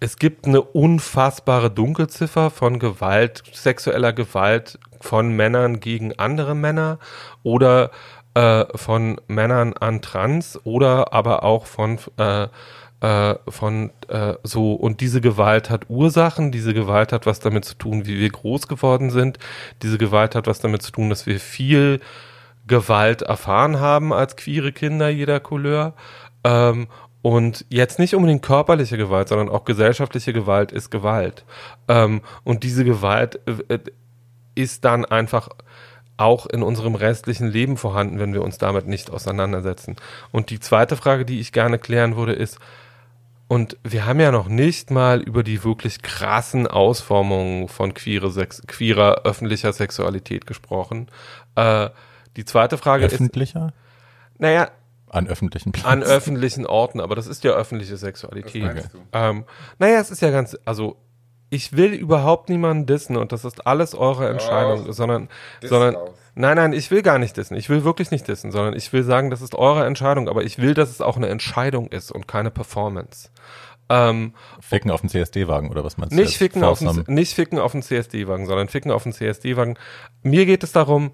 es 0.00 0.18
gibt 0.18 0.46
eine 0.46 0.60
unfassbare 0.60 1.70
Dunkelziffer 1.70 2.50
von 2.50 2.78
Gewalt, 2.78 3.42
sexueller 3.52 4.12
Gewalt 4.12 4.78
von 5.00 5.30
Männern 5.34 5.80
gegen 5.80 6.18
andere 6.18 6.54
Männer 6.54 6.98
oder 7.42 7.90
äh, 8.34 8.66
von 8.76 9.20
Männern 9.26 9.72
an 9.72 10.02
Trans 10.02 10.60
oder 10.64 11.12
aber 11.12 11.42
auch 11.42 11.66
von 11.66 11.98
äh, 12.18 12.48
äh, 13.00 13.34
von 13.48 13.90
äh, 14.08 14.34
so 14.42 14.74
und 14.74 15.00
diese 15.00 15.20
Gewalt 15.20 15.70
hat 15.70 15.90
Ursachen, 15.90 16.50
diese 16.52 16.74
Gewalt 16.74 17.12
hat 17.12 17.26
was 17.26 17.40
damit 17.40 17.64
zu 17.64 17.74
tun, 17.74 18.06
wie 18.06 18.18
wir 18.18 18.30
groß 18.30 18.68
geworden 18.68 19.10
sind, 19.10 19.38
diese 19.82 19.98
Gewalt 19.98 20.34
hat 20.34 20.46
was 20.46 20.60
damit 20.60 20.82
zu 20.82 20.92
tun, 20.92 21.10
dass 21.10 21.26
wir 21.26 21.38
viel 21.38 22.00
Gewalt 22.66 23.22
erfahren 23.22 23.80
haben 23.80 24.12
als 24.12 24.36
queere 24.36 24.72
Kinder 24.72 25.08
jeder 25.08 25.40
Couleur. 25.40 25.94
Ähm, 26.44 26.88
und 27.22 27.66
jetzt 27.70 27.98
nicht 27.98 28.14
unbedingt 28.14 28.42
körperliche 28.42 28.96
Gewalt, 28.96 29.28
sondern 29.28 29.48
auch 29.48 29.64
gesellschaftliche 29.64 30.32
Gewalt 30.32 30.70
ist 30.70 30.90
Gewalt. 30.90 31.44
Ähm, 31.88 32.20
und 32.44 32.62
diese 32.62 32.84
Gewalt 32.84 33.40
äh, 33.68 33.78
ist 34.54 34.84
dann 34.84 35.04
einfach 35.04 35.48
auch 36.16 36.46
in 36.46 36.62
unserem 36.62 36.94
restlichen 36.94 37.48
Leben 37.48 37.76
vorhanden, 37.76 38.18
wenn 38.18 38.32
wir 38.32 38.42
uns 38.42 38.58
damit 38.58 38.86
nicht 38.86 39.10
auseinandersetzen. 39.10 39.96
Und 40.30 40.50
die 40.50 40.60
zweite 40.60 40.96
Frage, 40.96 41.24
die 41.24 41.40
ich 41.40 41.52
gerne 41.52 41.78
klären 41.78 42.16
würde, 42.16 42.32
ist, 42.32 42.58
und 43.48 43.76
wir 43.84 44.06
haben 44.06 44.20
ja 44.20 44.32
noch 44.32 44.48
nicht 44.48 44.90
mal 44.90 45.20
über 45.20 45.42
die 45.42 45.62
wirklich 45.64 46.02
krassen 46.02 46.66
Ausformungen 46.66 47.68
von 47.68 47.94
queere 47.94 48.30
Sex 48.30 48.62
queerer 48.66 49.22
öffentlicher 49.24 49.72
Sexualität 49.72 50.46
gesprochen. 50.46 51.08
Äh, 51.54 51.90
die 52.36 52.44
zweite 52.44 52.76
Frage 52.78 53.06
ist, 53.06 53.14
Öffentlicher? 53.14 53.72
naja, 54.38 54.70
An 55.08 55.26
öffentlichen 55.28 55.72
Plätzen. 55.72 55.88
an 55.88 56.02
öffentlichen 56.02 56.66
Orten, 56.66 57.00
aber 57.00 57.14
das 57.14 57.26
ist 57.26 57.44
ja 57.44 57.52
öffentliche 57.52 57.96
Sexualität. 57.96 58.62
Was 58.64 58.74
meinst 58.74 58.94
du? 58.94 58.98
Ähm, 59.12 59.44
naja, 59.78 60.00
es 60.00 60.10
ist 60.10 60.20
ja 60.22 60.30
ganz, 60.30 60.56
also 60.64 60.96
ich 61.50 61.76
will 61.76 61.92
überhaupt 61.92 62.48
niemanden 62.48 62.86
dissen 62.86 63.16
und 63.16 63.32
das 63.32 63.44
ist 63.44 63.66
alles 63.66 63.94
eure 63.94 64.28
Entscheidung, 64.28 64.86
Doch. 64.86 64.92
sondern, 64.92 65.28
sondern, 65.62 65.94
raus. 65.94 66.10
nein, 66.34 66.56
nein, 66.56 66.72
ich 66.72 66.90
will 66.90 67.02
gar 67.02 67.18
nicht 67.18 67.36
dissen. 67.36 67.56
Ich 67.56 67.68
will 67.68 67.84
wirklich 67.84 68.10
nicht 68.10 68.26
dissen, 68.26 68.50
sondern 68.50 68.74
ich 68.74 68.92
will 68.92 69.04
sagen, 69.04 69.30
das 69.30 69.42
ist 69.42 69.54
eure 69.54 69.86
Entscheidung, 69.86 70.28
aber 70.28 70.42
ich 70.42 70.58
will, 70.58 70.74
dass 70.74 70.90
es 70.90 71.00
auch 71.00 71.16
eine 71.16 71.28
Entscheidung 71.28 71.88
ist 71.88 72.10
und 72.10 72.26
keine 72.26 72.50
Performance. 72.50 73.30
Ähm, 73.88 74.34
Ficken 74.60 74.90
auf 74.90 75.00
dem 75.00 75.10
CSD-Wagen 75.10 75.70
oder 75.70 75.84
was 75.84 75.96
meinst 75.96 76.12
du? 76.12 76.16
nicht 76.16 76.30
jetzt? 76.30 76.38
ficken, 76.38 76.64
auf 76.64 76.80
den, 76.80 77.04
nicht 77.06 77.34
ficken 77.34 77.60
auf 77.60 77.70
den 77.70 77.82
CSD-Wagen, 77.82 78.46
sondern 78.46 78.66
ficken 78.68 78.90
auf 78.90 79.04
den 79.04 79.12
CSD-Wagen. 79.12 79.78
Mir 80.22 80.44
geht 80.44 80.64
es 80.64 80.72
darum, 80.72 81.12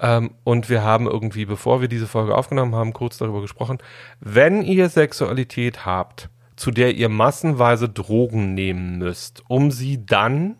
ähm, 0.00 0.30
und 0.44 0.68
wir 0.68 0.82
haben 0.82 1.06
irgendwie, 1.06 1.44
bevor 1.44 1.80
wir 1.80 1.88
diese 1.88 2.06
Folge 2.06 2.36
aufgenommen 2.36 2.74
haben, 2.74 2.92
kurz 2.92 3.18
darüber 3.18 3.40
gesprochen, 3.40 3.78
wenn 4.20 4.62
ihr 4.62 4.88
Sexualität 4.88 5.86
habt, 5.86 6.28
zu 6.58 6.72
der 6.72 6.96
ihr 6.96 7.08
massenweise 7.08 7.88
Drogen 7.88 8.52
nehmen 8.52 8.98
müsst, 8.98 9.42
um 9.48 9.70
sie 9.70 10.04
dann 10.04 10.56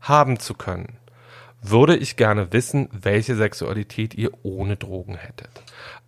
haben 0.00 0.38
zu 0.38 0.52
können, 0.54 0.98
würde 1.62 1.96
ich 1.96 2.16
gerne 2.16 2.52
wissen, 2.52 2.88
welche 2.92 3.34
Sexualität 3.34 4.14
ihr 4.14 4.30
ohne 4.42 4.76
Drogen 4.76 5.16
hättet. 5.16 5.50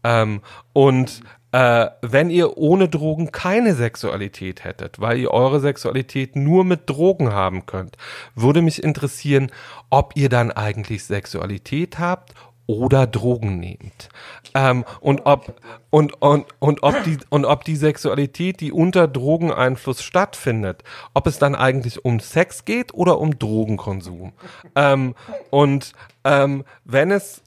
Ähm, 0.05 0.43
und 0.75 1.23
äh, 1.53 1.89
wenn 2.03 2.29
ihr 2.29 2.59
ohne 2.59 2.89
Drogen 2.89 3.33
keine 3.33 3.75
Sexualität 3.75 4.65
hättet, 4.65 5.01
weil 5.01 5.19
ihr 5.19 5.31
eure 5.31 5.61
Sexualität 5.61 6.37
nur 6.37 6.65
mit 6.65 6.89
Drogen 6.91 7.33
haben 7.33 7.65
könnt, 7.65 7.97
würde 8.35 8.61
mich 8.61 8.83
interessieren, 8.83 9.51
ob 9.89 10.13
ihr 10.15 10.29
dann 10.29 10.51
eigentlich 10.51 11.05
Sexualität 11.05 11.99
habt 11.99 12.35
oder 12.67 13.07
Drogen 13.07 13.59
nehmt. 13.59 14.09
Ähm, 14.55 14.85
und 15.01 15.23
ob 15.27 15.61
und, 15.91 16.21
und, 16.23 16.47
und 16.59 16.83
ob 16.83 17.03
die 17.05 17.19
und 17.29 17.45
ob 17.45 17.65
die 17.65 17.77
Sexualität, 17.77 18.61
die 18.61 18.73
unter 18.73 19.09
Drogeneinfluss 19.09 20.03
stattfindet, 20.03 20.83
ob 21.15 21.27
es 21.27 21.39
dann 21.39 21.55
eigentlich 21.55 22.05
um 22.05 22.21
Sex 22.21 22.65
geht 22.65 22.95
oder 22.95 23.19
um 23.19 23.39
Drogenkonsum. 23.39 24.33
Ähm, 24.77 25.15
und 25.51 25.93
ähm, 26.25 26.65
wenn 26.85 27.11
es 27.11 27.43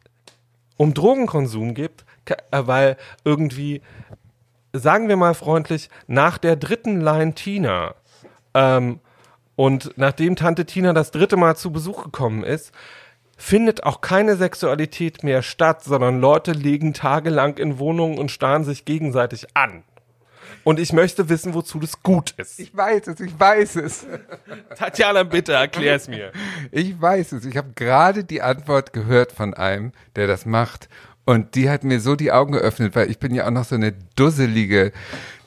um 0.77 0.93
Drogenkonsum 0.93 1.73
ka- 1.73 2.35
äh, 2.51 2.67
weil 2.67 2.97
irgendwie, 3.23 3.81
sagen 4.73 5.07
wir 5.07 5.15
mal 5.15 5.33
freundlich, 5.33 5.89
nach 6.07 6.37
der 6.37 6.57
dritten 6.57 6.99
Line 6.99 7.33
Tina 7.33 7.95
ähm, 8.53 8.99
und 9.55 9.93
nachdem 9.95 10.35
Tante 10.35 10.65
Tina 10.65 10.91
das 10.91 11.11
dritte 11.11 11.37
Mal 11.37 11.55
zu 11.55 11.71
Besuch 11.71 12.03
gekommen 12.03 12.43
ist, 12.43 12.73
findet 13.37 13.83
auch 13.83 14.01
keine 14.01 14.35
Sexualität 14.35 15.23
mehr 15.23 15.41
statt, 15.41 15.83
sondern 15.83 16.19
Leute 16.19 16.51
liegen 16.51 16.93
tagelang 16.93 17.57
in 17.57 17.79
Wohnungen 17.79 18.17
und 18.17 18.31
starren 18.31 18.63
sich 18.63 18.85
gegenseitig 18.85 19.47
an. 19.55 19.83
Und 20.63 20.79
ich 20.79 20.93
möchte 20.93 21.29
wissen, 21.29 21.53
wozu 21.53 21.79
das 21.79 22.01
gut 22.01 22.31
ist. 22.37 22.59
Ich 22.59 22.75
weiß 22.75 23.07
es, 23.07 23.19
ich 23.19 23.39
weiß 23.39 23.75
es. 23.75 24.07
Tatjana, 24.75 25.21
bitte 25.21 25.53
erklär 25.53 25.95
es 25.95 26.07
mir. 26.07 26.31
Ich 26.71 26.99
weiß 26.99 27.33
es. 27.33 27.45
Ich 27.45 27.55
habe 27.55 27.73
gerade 27.75 28.23
die 28.23 28.41
Antwort 28.41 28.91
gehört 28.91 29.31
von 29.31 29.53
einem, 29.53 29.91
der 30.15 30.25
das 30.25 30.47
macht. 30.47 30.89
Und 31.23 31.53
die 31.53 31.69
hat 31.69 31.83
mir 31.83 31.99
so 31.99 32.15
die 32.15 32.31
Augen 32.31 32.53
geöffnet, 32.53 32.95
weil 32.95 33.11
ich 33.11 33.19
bin 33.19 33.35
ja 33.35 33.45
auch 33.45 33.51
noch 33.51 33.65
so 33.65 33.75
eine 33.75 33.93
Dusselige, 34.15 34.91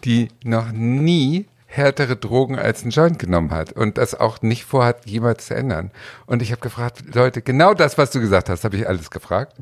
die 0.04 0.28
noch 0.44 0.70
nie 0.70 1.46
härtere 1.70 2.16
Drogen 2.16 2.58
als 2.58 2.82
ein 2.82 2.90
Joint 2.90 3.18
genommen 3.18 3.50
hat 3.50 3.72
und 3.72 3.98
das 3.98 4.14
auch 4.14 4.40
nicht 4.40 4.64
vorhat, 4.64 5.04
jemals 5.06 5.46
zu 5.46 5.54
ändern. 5.54 5.92
Und 6.26 6.40
ich 6.40 6.50
habe 6.50 6.62
gefragt, 6.62 7.14
Leute, 7.14 7.42
genau 7.42 7.74
das, 7.74 7.98
was 7.98 8.10
du 8.10 8.20
gesagt 8.20 8.48
hast, 8.48 8.64
habe 8.64 8.76
ich 8.76 8.88
alles 8.88 9.10
gefragt. 9.10 9.54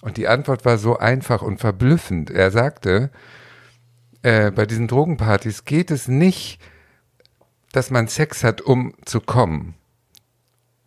Und 0.00 0.16
die 0.16 0.28
Antwort 0.28 0.64
war 0.64 0.78
so 0.78 0.98
einfach 0.98 1.42
und 1.42 1.60
verblüffend. 1.60 2.30
Er 2.30 2.50
sagte, 2.50 3.10
äh, 4.22 4.50
bei 4.50 4.64
diesen 4.64 4.88
Drogenpartys 4.88 5.66
geht 5.66 5.90
es 5.90 6.08
nicht, 6.08 6.58
dass 7.72 7.90
man 7.90 8.08
Sex 8.08 8.42
hat, 8.42 8.62
um 8.62 8.94
zu 9.04 9.20
kommen. 9.20 9.74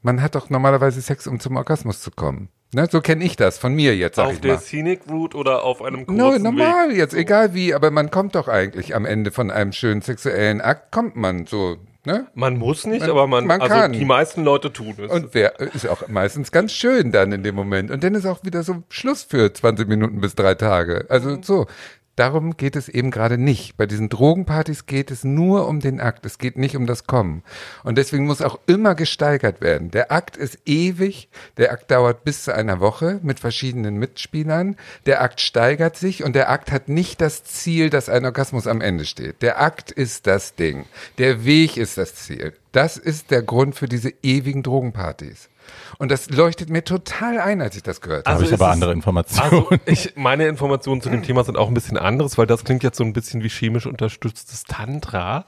Man 0.01 0.22
hat 0.22 0.36
doch 0.36 0.49
normalerweise 0.49 1.01
Sex, 1.01 1.28
um 1.28 1.39
zum 1.39 1.57
Orgasmus 1.57 2.01
zu 2.01 2.09
kommen. 2.11 2.49
Ne? 2.76 2.88
So 2.91 2.99
kenne 2.99 3.23
ich 3.23 3.38
das 3.38 3.57
von 3.57 3.73
mir 3.73 3.95
jetzt, 3.95 4.17
sag 4.17 4.26
Auf 4.28 4.34
ich 4.34 4.41
der 4.41 4.55
mal. 4.55 4.59
Scenic 4.59 5.01
Route 5.09 5.38
oder 5.38 5.63
auf 5.63 5.82
einem 5.82 6.05
kurzen 6.05 6.17
No, 6.17 6.34
Weg? 6.34 6.41
normal, 6.41 6.91
jetzt 6.91 7.13
egal 7.13 7.53
wie, 7.53 7.73
aber 7.73 7.89
man 7.89 8.11
kommt 8.11 8.36
doch 8.36 8.49
eigentlich 8.49 8.93
am 8.93 9.05
Ende 9.05 9.32
von 9.32 9.49
einem 9.49 9.71
schönen 9.71 10.01
sexuellen 10.01 10.59
Akt, 10.59 10.91
kommt 10.91 11.15
man 11.15 11.45
so, 11.45 11.78
ne? 12.05 12.28
Man 12.34 12.57
muss 12.57 12.86
nicht, 12.86 12.99
Man- 12.99 13.09
aber 13.11 13.28
man, 13.28 13.47
man 13.47 13.61
also 13.61 13.73
kann. 13.73 13.93
die 13.93 14.03
meisten 14.03 14.43
Leute 14.43 14.73
tun 14.73 14.93
es. 14.97 15.09
Und 15.09 15.30
wer 15.34 15.57
ist 15.61 15.88
auch 15.88 16.09
meistens 16.09 16.51
ganz 16.51 16.73
schön 16.73 17.13
dann 17.13 17.32
in 17.32 17.43
dem 17.43 17.55
Moment. 17.55 17.91
Und 17.91 18.03
dann 18.03 18.13
ist 18.13 18.26
auch 18.26 18.43
wieder 18.43 18.61
so 18.61 18.84
Schluss 18.89 19.23
für 19.23 19.53
20 19.53 19.88
Minuten 19.88 20.19
bis 20.19 20.36
drei 20.36 20.55
Tage. 20.55 21.05
Also 21.07 21.41
so. 21.41 21.67
Darum 22.16 22.57
geht 22.57 22.76
es 22.76 22.89
eben 22.89 23.11
gerade 23.11 23.38
nicht. 23.38 23.78
Bei 23.78 23.86
diesen 23.86 24.09
Drogenpartys 24.09 24.86
geht 24.86 25.11
es 25.11 25.24
nur 25.24 25.68
um 25.68 25.80
den 25.80 25.99
Akt. 25.99 26.26
Es 26.26 26.38
geht 26.38 26.57
nicht 26.57 26.76
um 26.76 26.88
das 26.88 27.05
Kommen. 27.05 27.43
Und 27.84 27.97
deswegen 27.97 28.26
muss 28.26 28.41
auch 28.41 28.59
immer 28.68 28.95
gesteigert 28.95 29.61
werden. 29.61 29.91
Der 29.91 30.11
Akt 30.11 30.38
ist 30.38 30.59
ewig. 30.66 31.30
Der 31.57 31.72
Akt 31.72 31.91
dauert 31.91 32.24
bis 32.24 32.43
zu 32.43 32.53
einer 32.53 32.80
Woche 32.80 33.20
mit 33.24 33.39
verschiedenen 33.39 33.97
Mitspielern. 33.97 34.76
Der 35.05 35.22
Akt 35.22 35.41
steigert 35.41 35.97
sich 35.97 36.24
und 36.24 36.36
der 36.36 36.49
Akt 36.49 36.72
hat 36.72 36.89
nicht 36.89 37.22
das 37.22 37.43
Ziel, 37.43 37.89
dass 37.89 38.09
ein 38.09 38.26
Orgasmus 38.26 38.68
am 38.68 38.82
Ende 38.82 39.05
steht. 39.05 39.41
Der 39.41 39.61
Akt 39.61 39.91
ist 39.91 40.28
das 40.28 40.55
Ding. 40.55 40.86
Der 41.18 41.45
Weg 41.45 41.78
ist 41.78 41.97
das 41.97 42.16
Ziel. 42.16 42.53
Das 42.72 42.97
ist 42.97 43.32
der 43.32 43.41
Grund 43.41 43.76
für 43.76 43.88
diese 43.88 44.13
ewigen 44.22 44.63
Drogenpartys. 44.63 45.49
Und 45.97 46.11
das 46.11 46.30
leuchtet 46.30 46.70
mir 46.70 46.84
total 46.84 47.39
ein, 47.39 47.61
als 47.61 47.76
ich 47.76 47.84
das 47.84 48.01
gehört 48.01 48.28
Da 48.28 48.32
habe. 48.32 48.43
habe 48.43 48.53
ich 48.53 48.53
aber 48.53 48.72
andere 48.72 48.91
Informationen. 48.91 49.66
Also 49.70 49.70
ich, 49.86 50.13
meine 50.16 50.47
Informationen 50.47 51.01
zu 51.01 51.09
dem 51.09 51.24
Thema 51.24 51.43
sind 51.43 51.57
auch 51.57 51.68
ein 51.68 51.74
bisschen 51.74 51.97
anderes, 51.97 52.38
weil 52.38 52.47
das 52.47 52.63
klingt 52.63 52.84
jetzt 52.84 52.97
so 52.97 53.03
ein 53.03 53.13
bisschen 53.13 53.43
wie 53.43 53.49
chemisch 53.49 53.86
unterstütztes 53.86 54.63
Tantra. 54.63 55.45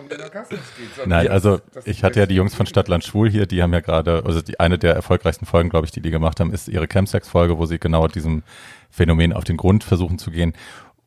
um 0.00 0.08
den 0.08 0.22
Orgasmus 0.22 0.60
geht. 0.76 1.06
Nein, 1.06 1.28
also 1.28 1.60
ich 1.84 2.02
hatte 2.04 2.20
ja 2.20 2.26
die 2.26 2.34
Jungs 2.34 2.54
von 2.54 2.66
Stadtland 2.66 3.04
Schwul 3.04 3.30
hier, 3.30 3.46
die 3.46 3.62
haben 3.62 3.72
ja 3.72 3.80
gerade, 3.80 4.22
also 4.24 4.40
die 4.40 4.58
eine 4.60 4.78
der 4.78 4.94
erfolgreichsten 4.94 5.46
Folgen, 5.46 5.68
glaube 5.68 5.86
ich, 5.86 5.92
die 5.92 6.00
die 6.00 6.10
gemacht 6.10 6.40
haben, 6.40 6.52
ist 6.52 6.68
ihre 6.68 6.88
Campsex-Folge, 6.88 7.58
wo 7.58 7.66
sie 7.66 7.78
genau 7.78 8.08
diesem 8.08 8.42
Phänomen 8.90 9.32
auf 9.32 9.44
den 9.44 9.56
Grund 9.56 9.84
versuchen 9.84 10.18
zu 10.18 10.30
gehen. 10.30 10.54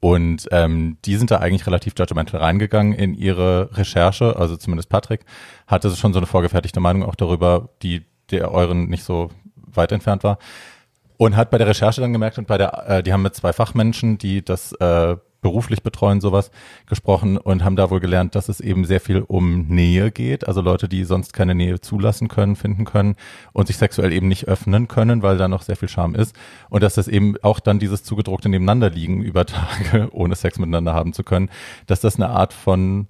Und 0.02 0.48
ähm, 0.52 0.98
die 1.04 1.18
sind 1.18 1.30
da 1.30 1.40
eigentlich 1.40 1.68
relativ 1.68 1.94
judgmental 1.98 2.40
reingegangen 2.40 2.94
in 2.94 3.14
ihre 3.14 3.70
Recherche, 3.76 4.38
also 4.38 4.56
zumindest 4.56 4.90
Patrick 4.90 5.26
hatte 5.68 5.94
schon 5.96 6.14
so 6.14 6.20
eine 6.20 6.26
vorgefertigte 6.26 6.80
Meinung 6.80 7.04
auch 7.04 7.16
darüber, 7.16 7.70
die 7.82 8.06
der 8.32 8.52
euren 8.52 8.88
nicht 8.88 9.04
so 9.04 9.30
weit 9.56 9.92
entfernt 9.92 10.24
war. 10.24 10.38
Und 11.18 11.36
hat 11.36 11.50
bei 11.50 11.58
der 11.58 11.68
Recherche 11.68 12.00
dann 12.00 12.14
gemerkt 12.14 12.38
und 12.38 12.48
bei 12.48 12.58
der, 12.58 12.88
äh, 12.88 13.04
die 13.04 13.12
haben 13.12 13.24
mit 13.24 13.36
zwei 13.36 13.52
Fachmenschen, 13.52 14.18
die 14.18 14.44
das 14.44 14.72
äh, 14.74 15.18
beruflich 15.42 15.84
betreuen, 15.84 16.22
sowas 16.22 16.52
gesprochen 16.86 17.38
und 17.38 17.64
haben 17.64 17.76
da 17.76 17.90
wohl 17.90 18.00
gelernt, 18.00 18.36
dass 18.36 18.50
es 18.50 18.60
eben 18.60 18.86
sehr 18.86 19.00
viel 19.00 19.22
um 19.22 19.68
Nähe 19.68 20.12
geht. 20.12 20.48
Also 20.48 20.62
Leute, 20.62 20.90
die 20.90 21.04
sonst 21.04 21.34
keine 21.34 21.56
Nähe 21.56 21.80
zulassen 21.80 22.28
können, 22.28 22.56
finden 22.56 22.86
können 22.86 23.16
und 23.54 23.68
sich 23.68 23.78
sexuell 23.78 24.12
eben 24.12 24.28
nicht 24.28 24.48
öffnen 24.48 24.88
können, 24.88 25.24
weil 25.24 25.38
da 25.38 25.48
noch 25.48 25.62
sehr 25.62 25.76
viel 25.76 25.90
Scham 25.90 26.16
ist. 26.16 26.36
Und 26.70 26.84
dass 26.84 26.96
das 26.96 27.08
eben 27.08 27.36
auch 27.42 27.60
dann 27.60 27.80
dieses 27.80 28.04
zugedruckte 28.04 28.50
Nebeneinanderliegen 28.50 29.22
über 29.22 29.46
Tage, 29.46 30.10
ohne 30.14 30.36
Sex 30.36 30.60
miteinander 30.60 30.94
haben 30.94 31.14
zu 31.14 31.24
können, 31.24 31.50
dass 31.88 32.02
das 32.02 32.16
eine 32.16 32.30
Art 32.30 32.54
von 32.54 33.08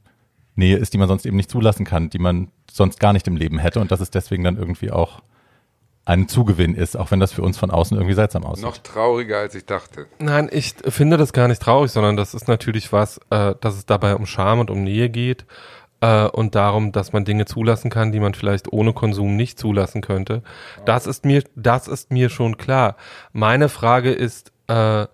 Nähe 0.56 0.78
ist, 0.78 0.94
die 0.94 0.98
man 0.98 1.08
sonst 1.08 1.26
eben 1.26 1.38
nicht 1.38 1.50
zulassen 1.50 1.86
kann, 1.86 2.10
die 2.10 2.20
man 2.20 2.50
sonst 2.72 3.00
gar 3.00 3.14
nicht 3.14 3.28
im 3.28 3.38
Leben 3.38 3.58
hätte 3.58 3.80
und 3.80 3.92
dass 3.92 4.02
es 4.02 4.12
deswegen 4.12 4.44
dann 4.44 4.58
irgendwie 4.58 4.92
auch 4.92 5.22
ein 6.10 6.28
Zugewinn 6.28 6.74
ist, 6.74 6.98
auch 6.98 7.12
wenn 7.12 7.20
das 7.20 7.32
für 7.32 7.44
uns 7.44 7.60
von 7.60 7.70
außen 7.70 7.96
irgendwie 7.96 8.16
seltsam 8.16 8.44
aussieht. 8.44 8.66
Noch 8.66 8.80
trauriger, 8.80 9.38
als 9.38 9.54
ich 9.54 9.68
dachte. 9.68 10.08
Nein, 10.18 10.50
ich 10.52 10.74
finde 10.88 11.18
das 11.18 11.34
gar 11.34 11.48
nicht 11.48 11.62
traurig, 11.62 11.92
sondern 11.92 12.18
das 12.18 12.34
ist 12.34 12.48
natürlich 12.48 12.92
was, 12.92 13.20
äh, 13.30 13.54
dass 13.62 13.76
es 13.76 13.86
dabei 13.86 14.16
um 14.16 14.26
Scham 14.26 14.60
und 14.60 14.72
um 14.72 14.84
Nähe 14.84 15.12
geht 15.12 15.46
äh, 16.02 16.26
und 16.26 16.56
darum, 16.56 16.92
dass 16.92 17.14
man 17.14 17.26
Dinge 17.26 17.46
zulassen 17.46 17.92
kann, 17.92 18.12
die 18.12 18.20
man 18.20 18.34
vielleicht 18.34 18.74
ohne 18.74 18.92
Konsum 18.92 19.36
nicht 19.36 19.60
zulassen 19.60 20.02
könnte. 20.02 20.42
Das 20.84 21.06
ist 21.06 21.26
mir, 21.26 21.44
das 21.56 21.88
ist 21.88 22.12
mir 22.12 22.30
schon 22.30 22.58
klar. 22.58 22.96
Meine 23.32 23.70
Frage 23.70 24.12
ist, 24.12 24.52
äh, 24.66 25.06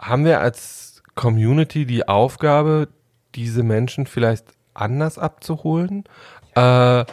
haben 0.00 0.24
wir 0.24 0.40
als 0.40 1.00
Community 1.14 1.86
die 1.86 2.08
Aufgabe, 2.08 2.88
diese 3.36 3.62
Menschen 3.62 4.06
vielleicht 4.06 4.46
anders 4.74 5.16
abzuholen 5.16 6.02
äh, 6.56 7.04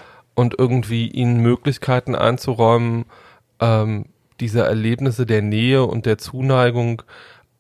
und 0.42 0.56
irgendwie 0.60 1.08
ihnen 1.08 1.38
Möglichkeiten 1.42 2.16
einzuräumen, 2.16 3.06
ähm, 3.60 4.06
diese 4.40 4.62
Erlebnisse 4.66 5.26
der 5.26 5.42
Nähe 5.42 5.84
und 5.86 6.06
der 6.06 6.18
Zuneigung, 6.18 7.04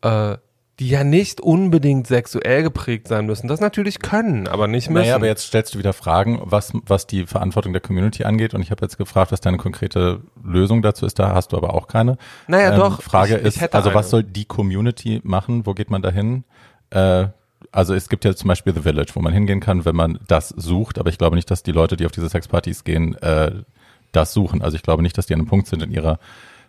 äh, 0.01 0.37
die 0.79 0.89
ja 0.89 1.03
nicht 1.03 1.39
unbedingt 1.41 2.07
sexuell 2.07 2.63
geprägt 2.63 3.07
sein 3.07 3.27
müssen, 3.27 3.47
das 3.47 3.59
natürlich 3.59 3.99
können, 3.99 4.47
aber 4.47 4.67
nicht 4.67 4.89
müssen. 4.89 5.03
Naja, 5.03 5.15
aber 5.15 5.27
jetzt 5.27 5.45
stellst 5.45 5.75
du 5.75 5.77
wieder 5.79 5.93
Fragen, 5.93 6.41
was, 6.43 6.73
was 6.87 7.05
die 7.05 7.27
Verantwortung 7.27 7.71
der 7.71 7.83
Community 7.83 8.23
angeht. 8.23 8.55
Und 8.55 8.63
ich 8.63 8.71
habe 8.71 8.83
jetzt 8.83 8.97
gefragt, 8.97 9.31
was 9.31 9.41
deine 9.41 9.57
konkrete 9.57 10.21
Lösung 10.43 10.81
dazu 10.81 11.05
ist. 11.05 11.19
Da 11.19 11.35
hast 11.35 11.51
du 11.51 11.57
aber 11.57 11.75
auch 11.75 11.87
keine. 11.87 12.17
Naja, 12.47 12.75
doch, 12.75 13.03
Frage 13.03 13.35
ich- 13.35 13.41
ich 13.41 13.47
ist, 13.49 13.61
hätte 13.61 13.75
also 13.75 13.89
eine. 13.89 13.99
was 13.99 14.09
soll 14.09 14.23
die 14.23 14.45
Community 14.45 15.21
machen? 15.23 15.67
Wo 15.67 15.75
geht 15.75 15.91
man 15.91 16.01
da 16.01 16.09
hin? 16.09 16.45
Äh, 16.89 17.27
also 17.71 17.93
es 17.93 18.09
gibt 18.09 18.25
ja 18.25 18.35
zum 18.35 18.49
Beispiel 18.49 18.73
The 18.73 18.81
Village, 18.81 19.11
wo 19.13 19.21
man 19.21 19.33
hingehen 19.33 19.59
kann, 19.59 19.85
wenn 19.85 19.95
man 19.95 20.19
das 20.27 20.49
sucht. 20.49 20.99
Aber 20.99 21.09
ich 21.09 21.17
glaube 21.17 21.35
nicht, 21.35 21.49
dass 21.49 21.63
die 21.63 21.71
Leute, 21.71 21.95
die 21.95 22.05
auf 22.05 22.11
diese 22.11 22.29
Sexpartys 22.29 22.83
gehen, 22.83 23.15
äh, 23.15 23.63
das 24.11 24.33
suchen. 24.33 24.61
Also 24.61 24.75
ich 24.75 24.83
glaube 24.83 25.03
nicht, 25.03 25.17
dass 25.17 25.25
die 25.25 25.33
an 25.33 25.39
einem 25.39 25.47
Punkt 25.47 25.67
sind 25.67 25.81
in 25.81 25.91
ihrer 25.91 26.19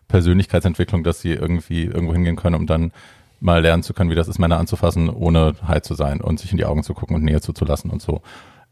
Persönlichkeitsentwicklung, 0.09 1.03
dass 1.03 1.21
sie 1.21 1.33
irgendwie 1.33 1.85
irgendwo 1.85 2.13
hingehen 2.13 2.37
können, 2.37 2.55
um 2.55 2.67
dann 2.67 2.93
mal 3.41 3.61
lernen 3.61 3.83
zu 3.83 3.93
können, 3.95 4.11
wie 4.11 4.15
das 4.15 4.29
ist, 4.29 4.39
Männer 4.39 4.59
anzufassen, 4.59 5.11
ohne 5.11 5.55
high 5.67 5.83
zu 5.83 5.95
sein 5.95 6.21
und 6.21 6.39
sich 6.39 6.53
in 6.53 6.59
die 6.59 6.65
Augen 6.65 6.85
zu 6.85 6.95
gucken 6.95 7.17
und 7.17 7.25
Nähe 7.25 7.41
zuzulassen 7.41 7.91
und 7.91 8.01
so. 8.01 8.23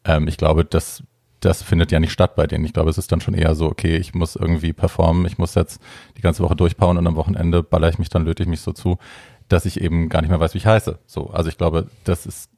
Ähm, 0.05 0.29
ich 0.29 0.37
glaube, 0.37 0.65
das, 0.65 1.03
das 1.41 1.63
findet 1.63 1.91
ja 1.91 1.99
nicht 1.99 2.13
statt 2.13 2.37
bei 2.37 2.47
denen. 2.47 2.65
Ich 2.65 2.73
glaube, 2.73 2.91
es 2.91 2.99
ist 2.99 3.11
dann 3.11 3.21
schon 3.21 3.35
eher 3.35 3.57
so, 3.57 3.67
okay, 3.67 3.97
ich 3.97 4.15
muss 4.15 4.37
irgendwie 4.37 4.73
performen, 4.73 5.27
ich 5.27 5.39
muss 5.39 5.57
jetzt 5.57 5.81
die 6.17 6.23
ganze 6.23 6.45
Woche 6.45 6.55
durchpauen 6.55 6.99
und 6.99 7.07
am 7.07 7.17
Wochenende 7.17 7.65
baller 7.65 7.89
ich 7.89 7.99
mich 7.99 8.11
dann, 8.11 8.25
löte 8.25 8.45
ich 8.45 8.49
mich 8.49 8.61
so 8.61 8.73
zu, 8.73 8.99
dass 9.51 9.67
ich 9.67 9.81
eben 9.81 10.09
gar 10.09 10.23
nicht 10.23 10.31
mehr 10.31 10.41
weiß, 10.41 10.55
wie 10.55 10.59
ich 10.59 10.67
heiße. 10.67 10.99
So, 11.07 11.31
also 11.31 11.49
ich 11.49 11.59
glaube, 11.59 11.89
das 12.05 12.25
ist 12.25 12.51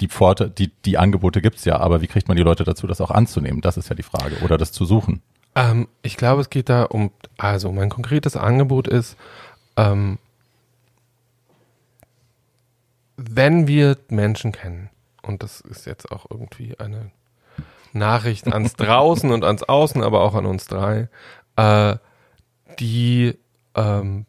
die 0.00 0.08
Pforte, 0.08 0.50
die, 0.50 0.72
die 0.84 0.98
Angebote 0.98 1.40
gibt's 1.40 1.64
ja, 1.64 1.78
aber 1.78 2.00
wie 2.00 2.06
kriegt 2.06 2.28
man 2.28 2.36
die 2.36 2.42
Leute 2.42 2.64
dazu, 2.64 2.86
das 2.86 3.00
auch 3.00 3.10
anzunehmen? 3.10 3.60
Das 3.60 3.76
ist 3.76 3.88
ja 3.88 3.94
die 3.94 4.02
Frage. 4.02 4.36
Oder 4.42 4.58
das 4.58 4.72
zu 4.72 4.84
suchen. 4.84 5.22
Ähm, 5.54 5.88
ich 6.02 6.16
glaube, 6.16 6.40
es 6.40 6.50
geht 6.50 6.68
da 6.68 6.84
um, 6.84 7.10
also 7.36 7.72
mein 7.72 7.90
konkretes 7.90 8.36
Angebot 8.36 8.88
ist, 8.88 9.16
ähm, 9.76 10.18
wenn 13.16 13.68
wir 13.68 13.98
Menschen 14.08 14.52
kennen, 14.52 14.88
und 15.22 15.42
das 15.42 15.60
ist 15.60 15.86
jetzt 15.86 16.10
auch 16.10 16.26
irgendwie 16.30 16.78
eine 16.78 17.10
Nachricht 17.92 18.48
ans 18.48 18.74
Draußen 18.76 19.30
und 19.30 19.44
ans 19.44 19.62
Außen, 19.62 20.02
aber 20.02 20.22
auch 20.22 20.34
an 20.34 20.46
uns 20.46 20.66
drei, 20.66 21.08
äh, 21.56 21.96
die 22.78 23.36
ähm, 23.74 24.24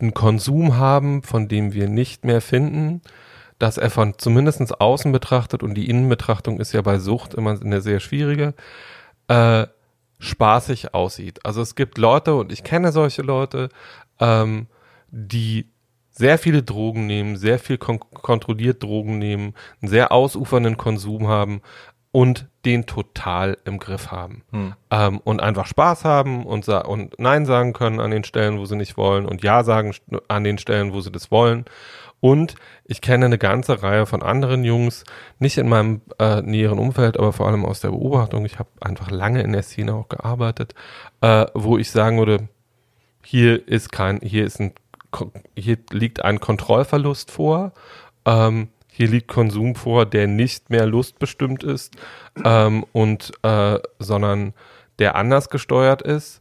einen 0.00 0.14
Konsum 0.14 0.76
haben, 0.76 1.22
von 1.22 1.48
dem 1.48 1.72
wir 1.72 1.88
nicht 1.88 2.24
mehr 2.24 2.40
finden, 2.40 3.02
dass 3.58 3.78
er 3.78 3.90
von 3.90 4.14
zumindest 4.18 4.80
außen 4.80 5.12
betrachtet, 5.12 5.62
und 5.62 5.74
die 5.74 5.88
Innenbetrachtung 5.88 6.60
ist 6.60 6.72
ja 6.72 6.82
bei 6.82 6.98
Sucht 6.98 7.34
immer 7.34 7.58
eine 7.60 7.80
sehr 7.80 8.00
schwierige, 8.00 8.54
äh, 9.28 9.66
spaßig 10.18 10.94
aussieht. 10.94 11.44
Also 11.44 11.62
es 11.62 11.74
gibt 11.74 11.98
Leute, 11.98 12.34
und 12.34 12.52
ich 12.52 12.64
kenne 12.64 12.92
solche 12.92 13.22
Leute, 13.22 13.70
ähm, 14.20 14.66
die 15.08 15.68
sehr 16.10 16.38
viele 16.38 16.62
Drogen 16.62 17.06
nehmen, 17.06 17.36
sehr 17.36 17.58
viel 17.58 17.78
kon 17.78 18.00
kontrolliert 18.00 18.82
Drogen 18.82 19.18
nehmen, 19.18 19.54
einen 19.80 19.90
sehr 19.90 20.12
ausufernden 20.12 20.76
Konsum 20.78 21.28
haben 21.28 21.60
und 22.10 22.48
den 22.66 22.84
total 22.84 23.56
im 23.64 23.78
Griff 23.78 24.10
haben. 24.10 24.42
Ähm, 24.90 25.18
und 25.18 25.40
einfach 25.40 25.66
Spaß 25.66 26.04
haben 26.04 26.44
und, 26.44 26.64
sa 26.64 26.80
und 26.80 27.18
Nein 27.18 27.46
sagen 27.46 27.72
können 27.72 28.00
an 28.00 28.10
den 28.10 28.24
Stellen, 28.24 28.58
wo 28.58 28.66
sie 28.66 28.76
nicht 28.76 28.96
wollen 28.96 29.24
und 29.24 29.42
Ja 29.42 29.62
sagen 29.62 29.94
an 30.28 30.44
den 30.44 30.58
Stellen, 30.58 30.92
wo 30.92 31.00
sie 31.00 31.12
das 31.12 31.30
wollen. 31.30 31.64
Und 32.18 32.56
ich 32.84 33.00
kenne 33.02 33.26
eine 33.26 33.38
ganze 33.38 33.82
Reihe 33.82 34.04
von 34.04 34.22
anderen 34.22 34.64
Jungs, 34.64 35.04
nicht 35.38 35.58
in 35.58 35.68
meinem 35.68 36.00
äh, 36.18 36.42
näheren 36.42 36.78
Umfeld, 36.78 37.18
aber 37.18 37.32
vor 37.32 37.46
allem 37.46 37.64
aus 37.64 37.80
der 37.80 37.90
Beobachtung. 37.90 38.44
Ich 38.44 38.58
habe 38.58 38.70
einfach 38.80 39.10
lange 39.10 39.42
in 39.42 39.52
der 39.52 39.62
Szene 39.62 39.94
auch 39.94 40.08
gearbeitet, 40.08 40.74
äh, 41.20 41.46
wo 41.54 41.78
ich 41.78 41.90
sagen 41.90 42.18
würde, 42.18 42.48
hier 43.22 43.68
ist 43.68 43.92
kein, 43.92 44.18
hier 44.20 44.44
ist 44.44 44.60
ein, 44.60 44.72
hier 45.56 45.78
liegt 45.90 46.24
ein 46.24 46.40
Kontrollverlust 46.40 47.30
vor. 47.30 47.72
Ähm, 48.24 48.68
hier 48.96 49.08
liegt 49.08 49.28
Konsum 49.28 49.74
vor, 49.74 50.06
der 50.06 50.26
nicht 50.26 50.70
mehr 50.70 50.86
lustbestimmt 50.86 51.62
ist, 51.62 51.94
ähm, 52.44 52.84
und 52.92 53.32
äh, 53.42 53.78
sondern 53.98 54.54
der 54.98 55.16
anders 55.16 55.50
gesteuert 55.50 56.00
ist. 56.00 56.40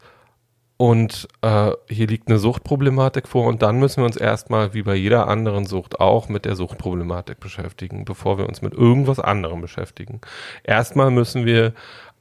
Und 0.77 1.27
äh, 1.41 1.71
hier 1.89 2.07
liegt 2.07 2.29
eine 2.29 2.37
Suchtproblematik 2.37 3.27
vor 3.27 3.45
und 3.47 3.61
dann 3.61 3.77
müssen 3.79 3.97
wir 4.01 4.05
uns 4.05 4.17
erstmal, 4.17 4.73
wie 4.73 4.83
bei 4.83 4.95
jeder 4.95 5.27
anderen 5.27 5.65
Sucht 5.65 5.99
auch, 5.99 6.27
mit 6.29 6.45
der 6.45 6.55
Suchtproblematik 6.55 7.39
beschäftigen, 7.39 8.03
bevor 8.03 8.37
wir 8.37 8.47
uns 8.47 8.61
mit 8.61 8.73
irgendwas 8.73 9.19
anderem 9.19 9.61
beschäftigen. 9.61 10.19
Erstmal 10.63 11.11
müssen 11.11 11.45
wir 11.45 11.73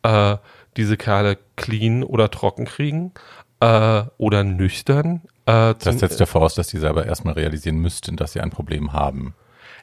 äh, 0.02 0.36
diese 0.76 0.96
Kerle 0.96 1.38
clean 1.56 2.02
oder 2.02 2.30
trocken 2.30 2.64
kriegen 2.64 3.12
äh, 3.60 4.02
oder 4.18 4.44
nüchtern. 4.44 5.22
Äh, 5.46 5.74
Das 5.78 5.98
setzt 5.98 6.20
ja 6.20 6.26
voraus, 6.26 6.54
dass 6.54 6.68
die 6.68 6.78
selber 6.78 7.06
erstmal 7.06 7.34
realisieren 7.34 7.78
müssten, 7.78 8.16
dass 8.16 8.32
sie 8.32 8.40
ein 8.40 8.50
Problem 8.50 8.92
haben. 8.92 9.34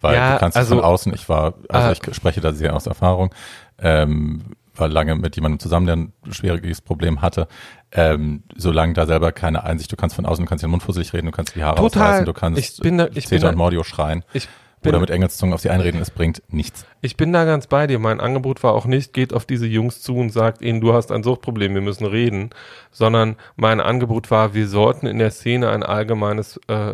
Weil 0.02 0.16
Ja, 0.16 0.34
du 0.34 0.40
kannst 0.40 0.58
also- 0.58 0.76
von 0.76 0.84
außen, 0.84 1.14
ich 1.14 1.30
war, 1.30 1.54
also 1.70 1.90
Äh, 1.90 2.10
ich 2.10 2.16
spreche 2.16 2.42
da 2.42 2.52
sehr 2.54 2.76
aus 2.76 2.88
Erfahrung, 2.88 3.34
ähm, 3.80 4.42
war 4.76 4.88
lange 4.88 5.16
mit 5.16 5.36
jemandem 5.36 5.60
zusammen, 5.60 5.86
der 5.86 5.96
ein 5.98 6.14
schwieriges 6.32 6.82
Problem 6.82 7.22
hatte. 7.22 7.48
Ähm, 7.92 8.44
solange 8.56 8.94
da 8.94 9.06
selber 9.06 9.32
keine 9.32 9.64
Einsicht, 9.64 9.92
du 9.92 9.96
kannst 9.96 10.16
von 10.16 10.26
außen, 10.26 10.46
du 10.46 10.50
kannst 10.50 10.64
den 10.64 10.72
Mund 10.72 10.82
fusselig 10.82 11.14
reden, 11.14 11.26
du 11.28 11.32
kannst 11.32 11.56
die 11.56 11.64
Haare 11.64 11.76
Total. 11.76 12.04
ausreißen, 12.04 12.26
du 12.26 12.34
kannst 12.34 12.60
Ich 12.60 12.78
bin 12.82 12.98
da- 12.98 13.08
ich 13.08 13.14
bin 13.14 13.24
Zeta 13.24 13.44
da- 13.44 13.50
und 13.50 13.58
Mordio 13.58 13.84
schreien. 13.84 14.24
ich, 14.34 14.48
oder 14.84 15.00
mit 15.00 15.10
Engelszungen 15.12 15.54
auf 15.54 15.62
sie 15.62 15.70
einreden, 15.70 16.02
es 16.02 16.10
bringt 16.10 16.42
nichts. 16.48 16.86
Ich 17.02 17.16
bin 17.18 17.32
da 17.34 17.44
ganz 17.46 17.68
bei 17.68 17.86
dir. 17.86 18.00
Mein 18.00 18.20
Angebot 18.20 18.64
war 18.64 18.74
auch 18.74 18.86
nicht, 18.86 19.14
geht 19.14 19.32
auf 19.34 19.46
diese 19.46 19.68
Jungs 19.68 20.02
zu 20.02 20.16
und 20.16 20.32
sagt 20.32 20.62
ihnen, 20.64 20.82
du 20.82 20.94
hast 20.94 21.12
ein 21.12 21.22
Suchtproblem, 21.22 21.76
wir 21.76 21.82
müssen 21.82 22.06
reden, 22.08 22.50
sondern 22.92 23.36
mein 23.58 23.80
Angebot 23.82 24.32
war, 24.32 24.56
wir 24.56 24.68
sollten 24.68 25.06
in 25.06 25.20
der 25.20 25.30
Szene 25.32 25.70
ein 25.70 25.84
allgemeines, 25.84 26.60
äh, 26.68 26.94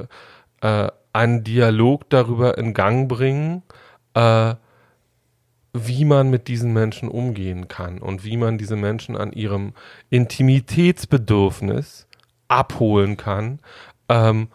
äh, 0.61 0.89
einen 1.13 1.43
Dialog 1.43 2.09
darüber 2.09 2.57
in 2.57 2.73
Gang 2.73 3.07
bringen, 3.09 3.63
äh, 4.13 4.55
wie 5.73 6.05
man 6.05 6.29
mit 6.29 6.47
diesen 6.47 6.73
Menschen 6.73 7.09
umgehen 7.09 7.67
kann 7.67 7.99
und 7.99 8.23
wie 8.23 8.37
man 8.37 8.57
diese 8.57 8.75
Menschen 8.75 9.15
an 9.15 9.31
ihrem 9.31 9.73
Intimitätsbedürfnis 10.09 12.07
abholen 12.47 13.17
kann. 13.17 13.59
Ähm, 14.09 14.47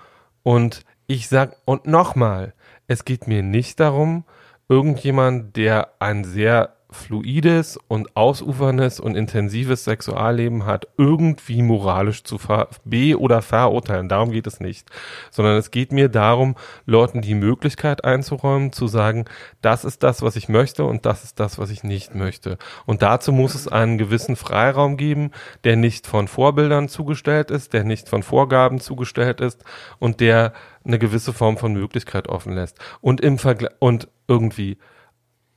und 0.42 0.84
ich 1.06 1.28
sag, 1.28 1.56
und 1.64 1.86
nochmal, 1.86 2.54
es 2.86 3.04
geht 3.04 3.26
mir 3.26 3.42
nicht 3.42 3.80
darum, 3.80 4.24
irgendjemand, 4.68 5.56
der 5.56 5.92
ein 5.98 6.24
sehr 6.24 6.76
fluides 6.92 7.78
und 7.88 8.16
ausuferndes 8.16 9.00
und 9.00 9.16
intensives 9.16 9.84
Sexualleben 9.84 10.66
hat, 10.66 10.86
irgendwie 10.96 11.62
moralisch 11.62 12.24
zu 12.24 12.38
be- 12.84 13.18
oder 13.18 13.42
verurteilen. 13.42 14.08
Darum 14.08 14.30
geht 14.30 14.46
es 14.46 14.60
nicht. 14.60 14.88
Sondern 15.30 15.56
es 15.56 15.70
geht 15.70 15.92
mir 15.92 16.08
darum, 16.08 16.56
Leuten 16.86 17.22
die 17.22 17.34
Möglichkeit 17.34 18.04
einzuräumen, 18.04 18.72
zu 18.72 18.86
sagen, 18.86 19.24
das 19.60 19.84
ist 19.84 20.02
das, 20.02 20.22
was 20.22 20.36
ich 20.36 20.48
möchte 20.48 20.84
und 20.84 21.06
das 21.06 21.24
ist 21.24 21.40
das, 21.40 21.58
was 21.58 21.70
ich 21.70 21.84
nicht 21.84 22.14
möchte. 22.14 22.58
Und 22.86 23.02
dazu 23.02 23.32
muss 23.32 23.54
es 23.54 23.68
einen 23.68 23.98
gewissen 23.98 24.36
Freiraum 24.36 24.96
geben, 24.96 25.30
der 25.64 25.76
nicht 25.76 26.06
von 26.06 26.28
Vorbildern 26.28 26.88
zugestellt 26.88 27.50
ist, 27.50 27.72
der 27.72 27.84
nicht 27.84 28.08
von 28.08 28.22
Vorgaben 28.22 28.80
zugestellt 28.80 29.40
ist 29.40 29.64
und 29.98 30.20
der 30.20 30.52
eine 30.84 30.98
gewisse 30.98 31.32
Form 31.32 31.56
von 31.56 31.72
Möglichkeit 31.72 32.28
offen 32.28 32.54
lässt. 32.54 32.78
Und 33.00 33.20
im 33.20 33.38
Vergleich, 33.38 33.72
und 33.78 34.08
irgendwie, 34.26 34.78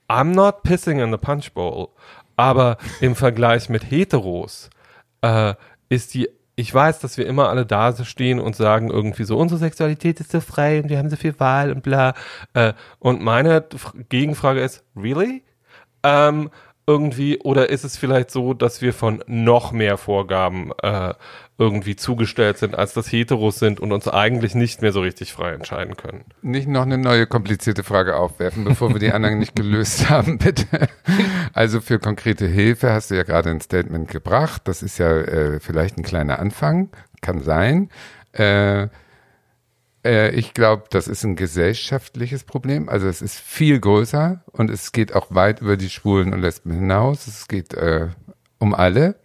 I'm 0.07 0.33
not 0.33 0.63
pissing 0.63 0.99
in 0.99 1.11
the 1.11 1.17
punch 1.17 1.53
bowl, 1.53 1.89
aber 2.35 2.77
im 3.01 3.15
Vergleich 3.15 3.69
mit 3.69 3.89
Heteros 3.89 4.69
äh, 5.21 5.55
ist 5.89 6.13
die, 6.13 6.29
ich 6.55 6.73
weiß, 6.73 6.99
dass 6.99 7.17
wir 7.17 7.25
immer 7.25 7.49
alle 7.49 7.65
da 7.65 7.93
stehen 8.03 8.39
und 8.39 8.55
sagen 8.55 8.89
irgendwie 8.89 9.23
so, 9.23 9.37
unsere 9.37 9.59
Sexualität 9.59 10.19
ist 10.19 10.31
so 10.31 10.39
frei 10.39 10.81
und 10.81 10.89
wir 10.89 10.97
haben 10.97 11.09
so 11.09 11.15
viel 11.15 11.37
Wahl 11.39 11.71
und 11.71 11.83
bla. 11.83 12.13
Äh, 12.53 12.73
und 12.99 13.21
meine 13.21 13.65
Gegenfrage 14.09 14.61
ist, 14.61 14.83
really? 14.95 15.43
Ähm, 16.03 16.51
irgendwie, 16.87 17.39
oder 17.39 17.69
ist 17.69 17.83
es 17.83 17.97
vielleicht 17.97 18.29
so, 18.29 18.53
dass 18.53 18.81
wir 18.81 18.93
von 18.93 19.23
noch 19.27 19.71
mehr 19.71 19.97
Vorgaben 19.97 20.71
äh, 20.83 21.13
irgendwie 21.57 21.95
zugestellt 21.95 22.57
sind, 22.57 22.75
als 22.75 22.93
das 22.93 23.11
Heteros 23.11 23.57
sind 23.57 23.79
und 23.79 23.91
uns 23.91 24.07
eigentlich 24.07 24.55
nicht 24.55 24.81
mehr 24.81 24.91
so 24.91 25.01
richtig 25.01 25.33
frei 25.33 25.53
entscheiden 25.53 25.97
können? 25.97 26.25
Nicht 26.41 26.67
noch 26.67 26.83
eine 26.83 26.97
neue 26.97 27.27
komplizierte 27.27 27.83
Frage 27.83 28.15
aufwerfen, 28.17 28.65
bevor 28.65 28.91
wir 28.91 28.99
die 28.99 29.11
anderen 29.11 29.39
nicht 29.39 29.55
gelöst 29.55 30.09
haben, 30.09 30.37
bitte. 30.37 30.87
Also 31.53 31.81
für 31.81 31.97
konkrete 31.97 32.45
Hilfe 32.45 32.91
hast 32.91 33.09
du 33.09 33.15
ja 33.15 33.23
gerade 33.23 33.49
ein 33.49 33.61
Statement 33.61 34.09
gebracht. 34.09 34.63
Das 34.65 34.83
ist 34.83 34.97
ja 34.97 35.09
äh, 35.17 35.59
vielleicht 35.59 35.97
ein 35.97 36.03
kleiner 36.03 36.39
Anfang, 36.39 36.89
kann 37.21 37.41
sein. 37.41 37.89
Äh, 38.33 38.89
äh, 40.05 40.29
ich 40.31 40.53
glaube, 40.53 40.83
das 40.89 41.07
ist 41.07 41.23
ein 41.23 41.35
gesellschaftliches 41.35 42.43
Problem. 42.43 42.87
Also 42.87 43.07
es 43.07 43.21
ist 43.21 43.39
viel 43.39 43.79
größer 43.79 44.43
und 44.51 44.69
es 44.69 44.91
geht 44.91 45.13
auch 45.13 45.27
weit 45.31 45.61
über 45.61 45.75
die 45.75 45.89
Schwulen 45.89 46.33
und 46.33 46.41
Lesben 46.41 46.71
hinaus. 46.71 47.27
Es 47.27 47.47
geht 47.47 47.73
äh, 47.73 48.09
um 48.59 48.73
alle. 48.73 49.15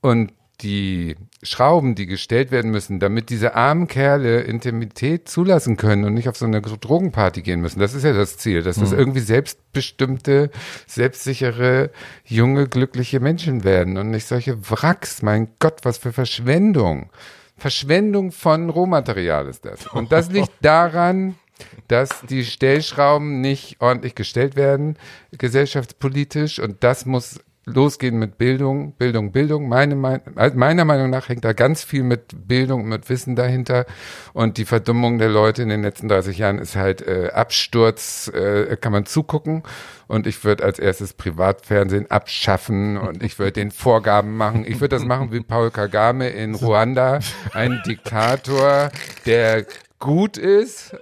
Und 0.00 0.32
die 0.62 1.16
Schrauben, 1.42 1.96
die 1.96 2.06
gestellt 2.06 2.52
werden 2.52 2.70
müssen, 2.70 3.00
damit 3.00 3.28
diese 3.28 3.54
armen 3.56 3.88
Kerle 3.88 4.42
Intimität 4.42 5.28
zulassen 5.28 5.76
können 5.76 6.04
und 6.04 6.14
nicht 6.14 6.28
auf 6.28 6.36
so 6.36 6.46
eine 6.46 6.62
Drogenparty 6.62 7.42
gehen 7.42 7.60
müssen. 7.60 7.80
Das 7.80 7.94
ist 7.94 8.04
ja 8.04 8.12
das 8.12 8.38
Ziel, 8.38 8.62
dass 8.62 8.76
das 8.76 8.92
irgendwie 8.92 9.20
selbstbestimmte, 9.20 10.50
selbstsichere, 10.86 11.90
junge, 12.24 12.68
glückliche 12.68 13.18
Menschen 13.18 13.64
werden 13.64 13.98
und 13.98 14.10
nicht 14.10 14.26
solche 14.26 14.70
Wracks. 14.70 15.22
Mein 15.22 15.48
Gott, 15.58 15.80
was 15.82 15.98
für 15.98 16.12
Verschwendung. 16.12 17.10
Verschwendung 17.56 18.32
von 18.32 18.70
Rohmaterial 18.70 19.46
ist 19.46 19.64
das. 19.64 19.86
Und 19.86 20.12
das 20.12 20.30
liegt 20.30 20.52
daran, 20.62 21.36
dass 21.88 22.22
die 22.28 22.44
Stellschrauben 22.44 23.40
nicht 23.40 23.80
ordentlich 23.80 24.14
gestellt 24.14 24.56
werden, 24.56 24.96
gesellschaftspolitisch. 25.32 26.58
Und 26.58 26.82
das 26.82 27.06
muss 27.06 27.40
losgehen 27.64 28.18
mit 28.18 28.38
Bildung, 28.38 28.92
Bildung, 28.94 29.30
Bildung. 29.32 29.68
Meine, 29.68 29.94
meiner 29.94 30.84
Meinung 30.84 31.10
nach 31.10 31.28
hängt 31.28 31.44
da 31.44 31.52
ganz 31.52 31.84
viel 31.84 32.02
mit 32.02 32.48
Bildung, 32.48 32.88
mit 32.88 33.08
Wissen 33.08 33.36
dahinter. 33.36 33.86
Und 34.32 34.58
die 34.58 34.64
Verdummung 34.64 35.18
der 35.18 35.28
Leute 35.28 35.62
in 35.62 35.68
den 35.68 35.82
letzten 35.82 36.08
30 36.08 36.38
Jahren 36.38 36.58
ist 36.58 36.76
halt 36.76 37.02
äh, 37.02 37.30
Absturz, 37.32 38.28
äh, 38.28 38.76
kann 38.76 38.92
man 38.92 39.06
zugucken. 39.06 39.62
Und 40.08 40.26
ich 40.26 40.44
würde 40.44 40.64
als 40.64 40.78
erstes 40.78 41.14
Privatfernsehen 41.14 42.10
abschaffen 42.10 42.98
und 42.98 43.22
ich 43.22 43.38
würde 43.38 43.52
den 43.52 43.70
Vorgaben 43.70 44.36
machen. 44.36 44.64
Ich 44.66 44.80
würde 44.80 44.96
das 44.96 45.04
machen 45.04 45.32
wie 45.32 45.40
Paul 45.40 45.70
Kagame 45.70 46.28
in 46.30 46.54
Ruanda, 46.56 47.20
ein 47.54 47.80
Diktator, 47.86 48.90
der 49.24 49.64
gut 49.98 50.36
ist, 50.36 50.96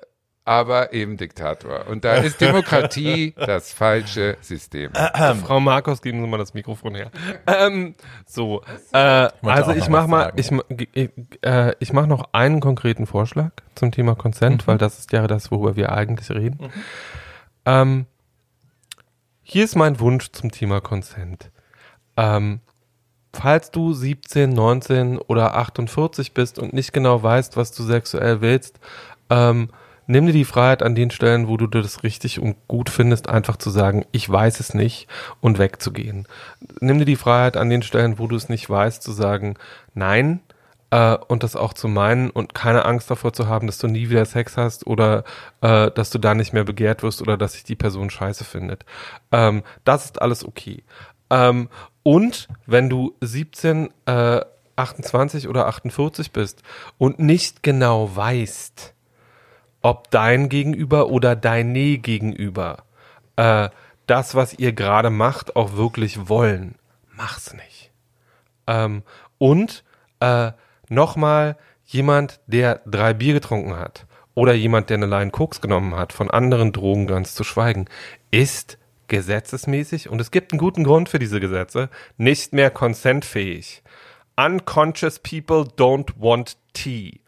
aber 0.50 0.92
eben 0.92 1.16
Diktator. 1.16 1.86
Und 1.86 2.04
da 2.04 2.14
ist 2.14 2.40
Demokratie 2.40 3.34
das 3.36 3.72
falsche 3.72 4.36
System. 4.40 4.90
Frau 5.44 5.60
Markus, 5.60 6.02
geben 6.02 6.20
Sie 6.20 6.26
mal 6.26 6.38
das 6.38 6.54
Mikrofon 6.54 6.96
her. 6.96 7.12
Ähm, 7.46 7.94
so, 8.26 8.60
äh, 8.92 9.28
also 9.42 9.70
ich 9.70 9.88
mach 9.88 10.08
mal, 10.08 10.32
ich, 10.34 10.50
ich, 10.92 11.10
äh, 11.42 11.76
ich 11.78 11.92
mache 11.92 12.08
noch 12.08 12.30
einen 12.32 12.58
konkreten 12.58 13.06
Vorschlag 13.06 13.52
zum 13.76 13.92
Thema 13.92 14.16
Consent, 14.16 14.62
mhm. 14.62 14.66
weil 14.66 14.78
das 14.78 14.98
ist 14.98 15.12
ja 15.12 15.28
das, 15.28 15.52
worüber 15.52 15.76
wir 15.76 15.92
eigentlich 15.92 16.28
reden. 16.32 16.58
Mhm. 16.60 16.70
Ähm, 17.66 18.06
hier 19.42 19.62
ist 19.62 19.76
mein 19.76 20.00
Wunsch 20.00 20.32
zum 20.32 20.50
Thema 20.50 20.80
Consent. 20.80 21.52
Ähm, 22.16 22.58
falls 23.32 23.70
du 23.70 23.92
17, 23.92 24.50
19 24.50 25.18
oder 25.18 25.54
48 25.54 26.34
bist 26.34 26.58
und 26.58 26.72
nicht 26.72 26.92
genau 26.92 27.22
weißt, 27.22 27.56
was 27.56 27.70
du 27.70 27.84
sexuell 27.84 28.40
willst, 28.40 28.80
ähm, 29.30 29.68
nimm 30.10 30.26
dir 30.26 30.32
die 30.32 30.44
Freiheit 30.44 30.82
an 30.82 30.94
den 30.94 31.10
Stellen, 31.10 31.46
wo 31.46 31.56
du 31.56 31.68
das 31.68 32.02
richtig 32.02 32.40
und 32.40 32.56
gut 32.66 32.90
findest, 32.90 33.28
einfach 33.28 33.56
zu 33.56 33.70
sagen, 33.70 34.04
ich 34.10 34.28
weiß 34.28 34.58
es 34.60 34.74
nicht 34.74 35.06
und 35.40 35.58
wegzugehen. 35.58 36.26
Nimm 36.80 36.98
dir 36.98 37.04
die 37.04 37.16
Freiheit 37.16 37.56
an 37.56 37.70
den 37.70 37.82
Stellen, 37.82 38.18
wo 38.18 38.26
du 38.26 38.34
es 38.34 38.48
nicht 38.48 38.68
weißt, 38.68 39.02
zu 39.02 39.12
sagen, 39.12 39.54
nein, 39.94 40.40
äh, 40.90 41.16
und 41.28 41.44
das 41.44 41.54
auch 41.54 41.72
zu 41.72 41.86
meinen 41.86 42.30
und 42.30 42.54
keine 42.54 42.84
Angst 42.84 43.08
davor 43.10 43.32
zu 43.32 43.46
haben, 43.46 43.68
dass 43.68 43.78
du 43.78 43.86
nie 43.86 44.10
wieder 44.10 44.24
Sex 44.24 44.56
hast 44.56 44.86
oder 44.86 45.22
äh, 45.60 45.92
dass 45.92 46.10
du 46.10 46.18
da 46.18 46.34
nicht 46.34 46.52
mehr 46.52 46.64
begehrt 46.64 47.04
wirst 47.04 47.22
oder 47.22 47.36
dass 47.36 47.52
sich 47.52 47.62
die 47.62 47.76
Person 47.76 48.10
scheiße 48.10 48.44
findet. 48.44 48.84
Ähm, 49.30 49.62
das 49.84 50.06
ist 50.06 50.20
alles 50.20 50.44
okay. 50.44 50.82
Ähm, 51.30 51.68
und 52.02 52.48
wenn 52.66 52.90
du 52.90 53.14
17, 53.20 53.90
äh, 54.06 54.40
28 54.74 55.46
oder 55.48 55.66
48 55.66 56.32
bist 56.32 56.62
und 56.98 57.20
nicht 57.20 57.62
genau 57.62 58.10
weißt, 58.16 58.94
ob 59.82 60.10
dein 60.10 60.48
Gegenüber 60.48 61.08
oder 61.08 61.36
deine 61.36 61.98
Gegenüber 61.98 62.84
äh, 63.36 63.70
das, 64.06 64.34
was 64.34 64.54
ihr 64.54 64.72
gerade 64.72 65.10
macht, 65.10 65.56
auch 65.56 65.74
wirklich 65.74 66.28
wollen. 66.28 66.74
Mach's 67.16 67.54
nicht. 67.54 67.90
Ähm, 68.66 69.02
und 69.38 69.84
äh, 70.20 70.52
nochmal 70.88 71.56
jemand, 71.84 72.40
der 72.46 72.82
drei 72.86 73.14
Bier 73.14 73.34
getrunken 73.34 73.76
hat 73.76 74.06
oder 74.34 74.52
jemand, 74.52 74.90
der 74.90 74.96
eine 74.96 75.06
Line 75.06 75.30
Koks 75.30 75.60
genommen 75.60 75.94
hat, 75.94 76.12
von 76.12 76.30
anderen 76.30 76.72
Drogen 76.72 77.06
ganz 77.06 77.34
zu 77.34 77.44
schweigen, 77.44 77.86
ist 78.30 78.78
gesetzesmäßig, 79.08 80.08
und 80.08 80.20
es 80.20 80.30
gibt 80.30 80.52
einen 80.52 80.60
guten 80.60 80.84
Grund 80.84 81.08
für 81.08 81.18
diese 81.18 81.40
Gesetze, 81.40 81.88
nicht 82.16 82.52
mehr 82.52 82.70
consentfähig. 82.70 83.82
Unconscious 84.36 85.18
people 85.18 85.64
don't 85.76 86.12
want 86.16 86.56
tea. 86.72 87.20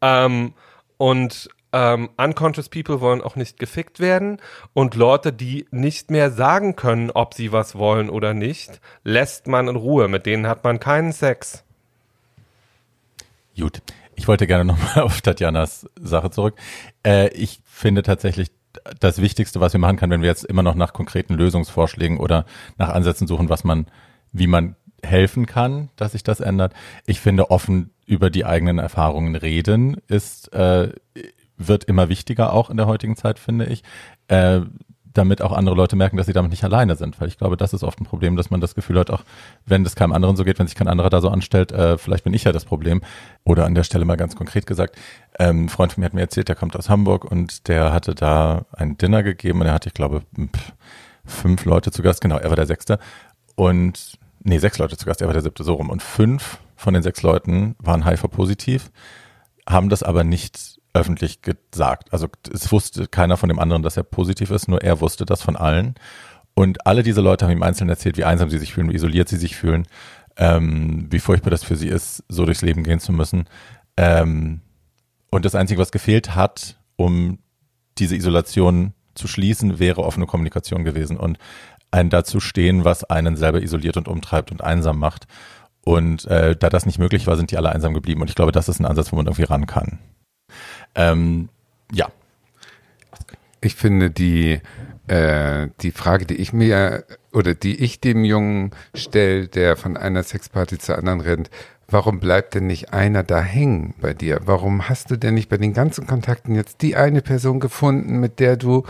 Ähm, 0.00 0.54
und 0.98 1.48
ähm, 1.72 2.10
unconscious 2.16 2.68
people 2.68 3.00
wollen 3.00 3.22
auch 3.22 3.36
nicht 3.36 3.58
gefickt 3.58 4.00
werden 4.00 4.38
und 4.74 4.94
Leute, 4.94 5.32
die 5.32 5.66
nicht 5.70 6.10
mehr 6.10 6.30
sagen 6.30 6.76
können, 6.76 7.10
ob 7.10 7.34
sie 7.34 7.52
was 7.52 7.76
wollen 7.76 8.10
oder 8.10 8.34
nicht, 8.34 8.80
lässt 9.04 9.46
man 9.46 9.68
in 9.68 9.76
Ruhe. 9.76 10.08
Mit 10.08 10.26
denen 10.26 10.46
hat 10.46 10.64
man 10.64 10.80
keinen 10.80 11.12
Sex. 11.12 11.64
Gut. 13.56 13.82
Ich 14.14 14.28
wollte 14.28 14.46
gerne 14.46 14.64
nochmal 14.64 15.00
auf 15.04 15.20
Tatjanas 15.20 15.88
Sache 15.98 16.30
zurück. 16.30 16.54
Äh, 17.04 17.28
ich 17.28 17.60
finde 17.64 18.02
tatsächlich, 18.02 18.50
das 19.00 19.20
Wichtigste, 19.20 19.60
was 19.60 19.72
wir 19.72 19.80
machen 19.80 19.96
kann, 19.96 20.10
wenn 20.10 20.22
wir 20.22 20.28
jetzt 20.28 20.44
immer 20.44 20.62
noch 20.62 20.74
nach 20.74 20.92
konkreten 20.92 21.34
Lösungsvorschlägen 21.34 22.18
oder 22.18 22.46
nach 22.78 22.88
Ansätzen 22.88 23.26
suchen, 23.26 23.48
was 23.48 23.64
man, 23.64 23.86
wie 24.32 24.46
man 24.46 24.76
helfen 25.02 25.46
kann, 25.46 25.90
dass 25.96 26.12
sich 26.12 26.22
das 26.22 26.40
ändert. 26.40 26.72
Ich 27.06 27.20
finde, 27.20 27.50
offen 27.50 27.90
über 28.06 28.30
die 28.30 28.44
eigenen 28.44 28.78
Erfahrungen 28.78 29.34
reden 29.34 29.96
ist, 30.08 30.52
äh, 30.52 30.92
wird 31.68 31.84
immer 31.84 32.08
wichtiger 32.08 32.52
auch 32.52 32.70
in 32.70 32.76
der 32.76 32.86
heutigen 32.86 33.16
Zeit, 33.16 33.38
finde 33.38 33.66
ich. 33.66 33.82
Äh, 34.28 34.62
damit 35.12 35.42
auch 35.42 35.52
andere 35.52 35.76
Leute 35.76 35.96
merken, 35.96 36.16
dass 36.16 36.26
sie 36.26 36.32
damit 36.32 36.50
nicht 36.50 36.64
alleine 36.64 36.96
sind. 36.96 37.20
Weil 37.20 37.28
ich 37.28 37.38
glaube, 37.38 37.56
das 37.56 37.72
ist 37.72 37.84
oft 37.84 38.00
ein 38.00 38.04
Problem, 38.04 38.36
dass 38.36 38.50
man 38.50 38.60
das 38.60 38.74
Gefühl 38.74 38.98
hat, 38.98 39.10
auch 39.10 39.22
wenn 39.66 39.84
das 39.84 39.94
keinem 39.94 40.12
anderen 40.12 40.36
so 40.36 40.44
geht, 40.44 40.58
wenn 40.58 40.66
sich 40.66 40.76
kein 40.76 40.88
anderer 40.88 41.10
da 41.10 41.20
so 41.20 41.28
anstellt, 41.28 41.72
äh, 41.72 41.98
vielleicht 41.98 42.24
bin 42.24 42.34
ich 42.34 42.44
ja 42.44 42.52
das 42.52 42.64
Problem. 42.64 43.02
Oder 43.44 43.66
an 43.66 43.74
der 43.74 43.84
Stelle 43.84 44.04
mal 44.04 44.16
ganz 44.16 44.36
konkret 44.36 44.66
gesagt, 44.66 44.96
ähm, 45.38 45.64
ein 45.64 45.68
Freund 45.68 45.92
von 45.92 46.00
mir 46.00 46.06
hat 46.06 46.14
mir 46.14 46.22
erzählt, 46.22 46.48
der 46.48 46.56
kommt 46.56 46.76
aus 46.76 46.88
Hamburg 46.88 47.24
und 47.24 47.68
der 47.68 47.92
hatte 47.92 48.14
da 48.14 48.66
ein 48.72 48.96
Dinner 48.96 49.22
gegeben 49.22 49.60
und 49.60 49.66
er 49.66 49.74
hatte, 49.74 49.88
ich 49.88 49.94
glaube, 49.94 50.22
fünf 51.24 51.64
Leute 51.64 51.90
zu 51.90 52.02
Gast, 52.02 52.20
genau, 52.20 52.38
er 52.38 52.48
war 52.48 52.56
der 52.56 52.66
Sechste. 52.66 52.98
Und, 53.54 54.18
nee, 54.42 54.58
sechs 54.58 54.78
Leute 54.78 54.96
zu 54.96 55.06
Gast, 55.06 55.20
er 55.20 55.26
war 55.26 55.34
der 55.34 55.42
siebte, 55.42 55.64
so 55.64 55.74
rum. 55.74 55.90
Und 55.90 56.02
fünf 56.02 56.58
von 56.76 56.94
den 56.94 57.02
sechs 57.02 57.22
Leuten 57.22 57.76
waren 57.78 58.04
HIV-positiv, 58.04 58.90
haben 59.68 59.88
das 59.88 60.02
aber 60.02 60.24
nicht 60.24 60.80
öffentlich 60.94 61.40
gesagt. 61.42 62.12
Also 62.12 62.28
es 62.52 62.70
wusste 62.70 63.06
keiner 63.06 63.36
von 63.36 63.48
dem 63.48 63.58
anderen, 63.58 63.82
dass 63.82 63.96
er 63.96 64.02
positiv 64.02 64.50
ist, 64.50 64.68
nur 64.68 64.82
er 64.82 65.00
wusste 65.00 65.24
das 65.24 65.42
von 65.42 65.56
allen. 65.56 65.94
Und 66.54 66.86
alle 66.86 67.02
diese 67.02 67.22
Leute 67.22 67.46
haben 67.46 67.52
ihm 67.52 67.62
einzeln 67.62 67.88
erzählt, 67.88 68.18
wie 68.18 68.24
einsam 68.24 68.50
sie 68.50 68.58
sich 68.58 68.74
fühlen, 68.74 68.90
wie 68.90 68.94
isoliert 68.94 69.28
sie 69.28 69.36
sich 69.36 69.56
fühlen, 69.56 69.86
ähm, 70.36 71.06
wie 71.10 71.18
furchtbar 71.18 71.50
das 71.50 71.64
für 71.64 71.76
sie 71.76 71.88
ist, 71.88 72.24
so 72.28 72.44
durchs 72.44 72.62
Leben 72.62 72.84
gehen 72.84 73.00
zu 73.00 73.12
müssen. 73.12 73.44
Ähm, 73.96 74.60
und 75.30 75.44
das 75.46 75.54
Einzige, 75.54 75.80
was 75.80 75.92
gefehlt 75.92 76.34
hat, 76.34 76.78
um 76.96 77.38
diese 77.98 78.16
Isolation 78.16 78.92
zu 79.14 79.28
schließen, 79.28 79.78
wäre 79.78 80.02
offene 80.02 80.26
Kommunikation 80.26 80.84
gewesen 80.84 81.16
und 81.16 81.38
ein 81.90 82.10
dazu 82.10 82.40
stehen, 82.40 82.84
was 82.84 83.04
einen 83.04 83.36
selber 83.36 83.62
isoliert 83.62 83.96
und 83.96 84.08
umtreibt 84.08 84.50
und 84.50 84.62
einsam 84.62 84.98
macht. 84.98 85.26
Und 85.84 86.24
äh, 86.26 86.56
da 86.56 86.70
das 86.70 86.86
nicht 86.86 86.98
möglich 86.98 87.26
war, 87.26 87.36
sind 87.36 87.50
die 87.50 87.56
alle 87.56 87.70
einsam 87.70 87.92
geblieben. 87.92 88.22
Und 88.22 88.30
ich 88.30 88.36
glaube, 88.36 88.52
das 88.52 88.68
ist 88.68 88.80
ein 88.80 88.86
Ansatz, 88.86 89.12
wo 89.12 89.16
man 89.16 89.26
irgendwie 89.26 89.44
ran 89.44 89.66
kann. 89.66 89.98
Ähm, 90.94 91.48
ja. 91.92 92.10
Ich 93.60 93.74
finde 93.74 94.10
die, 94.10 94.60
äh, 95.06 95.68
die 95.80 95.92
Frage, 95.92 96.26
die 96.26 96.36
ich 96.36 96.52
mir 96.52 97.04
oder 97.32 97.54
die 97.54 97.82
ich 97.82 98.00
dem 98.00 98.24
Jungen 98.24 98.72
stelle, 98.94 99.48
der 99.48 99.76
von 99.76 99.96
einer 99.96 100.22
Sexparty 100.22 100.78
zur 100.78 100.98
anderen 100.98 101.20
rennt, 101.20 101.50
warum 101.88 102.20
bleibt 102.20 102.54
denn 102.54 102.66
nicht 102.66 102.92
einer 102.92 103.22
da 103.22 103.40
hängen 103.40 103.94
bei 104.00 104.14
dir? 104.14 104.40
Warum 104.44 104.88
hast 104.88 105.10
du 105.10 105.16
denn 105.16 105.34
nicht 105.34 105.48
bei 105.48 105.58
den 105.58 105.74
ganzen 105.74 106.06
Kontakten 106.06 106.54
jetzt 106.54 106.82
die 106.82 106.96
eine 106.96 107.22
Person 107.22 107.60
gefunden, 107.60 108.18
mit 108.18 108.40
der 108.40 108.56
du 108.56 108.84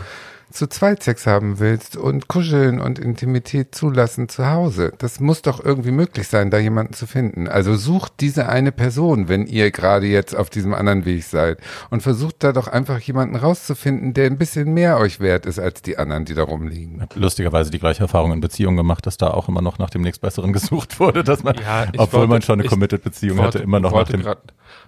zu 0.53 0.67
zweit 0.67 1.03
Sex 1.03 1.25
haben 1.25 1.59
willst 1.59 1.97
und 1.97 2.27
kuscheln 2.27 2.79
und 2.79 2.99
Intimität 2.99 3.73
zulassen 3.73 4.29
zu 4.29 4.49
Hause. 4.49 4.93
Das 4.99 5.19
muss 5.19 5.41
doch 5.41 5.63
irgendwie 5.63 5.91
möglich 5.91 6.27
sein, 6.27 6.51
da 6.51 6.59
jemanden 6.59 6.93
zu 6.93 7.07
finden. 7.07 7.47
Also 7.47 7.75
sucht 7.75 8.13
diese 8.19 8.47
eine 8.47 8.71
Person, 8.71 9.27
wenn 9.27 9.47
ihr 9.47 9.71
gerade 9.71 10.07
jetzt 10.07 10.35
auf 10.35 10.49
diesem 10.49 10.73
anderen 10.73 11.05
Weg 11.05 11.23
seid 11.23 11.59
und 11.89 12.03
versucht 12.03 12.43
da 12.43 12.53
doch 12.53 12.67
einfach 12.67 12.99
jemanden 12.99 13.35
rauszufinden, 13.35 14.13
der 14.13 14.27
ein 14.27 14.37
bisschen 14.37 14.73
mehr 14.73 14.97
euch 14.97 15.19
wert 15.19 15.45
ist 15.45 15.59
als 15.59 15.81
die 15.81 15.97
anderen, 15.97 16.25
die 16.25 16.35
da 16.35 16.43
rumliegen. 16.43 16.95
Ich 16.97 17.01
habe 17.01 17.19
lustigerweise 17.19 17.71
die 17.71 17.79
gleiche 17.79 18.03
Erfahrung 18.03 18.31
in 18.31 18.41
Beziehungen 18.41 18.77
gemacht, 18.77 19.05
dass 19.05 19.17
da 19.17 19.31
auch 19.31 19.49
immer 19.49 19.61
noch 19.61 19.79
nach 19.79 19.89
dem 19.89 20.03
nächstbesseren 20.03 20.53
gesucht 20.53 20.99
wurde, 20.99 21.23
dass 21.23 21.43
man, 21.43 21.55
ja, 21.55 21.87
obwohl 21.97 22.21
wollte, 22.21 22.29
man 22.29 22.41
schon 22.41 22.59
eine 22.59 22.69
committed 22.69 23.03
Beziehung 23.03 23.37
wollte, 23.37 23.59
hatte, 23.59 23.63
immer 23.63 23.79
noch 23.79 23.93
nach 23.93 24.07
dem 24.07 24.21
grad, 24.21 24.39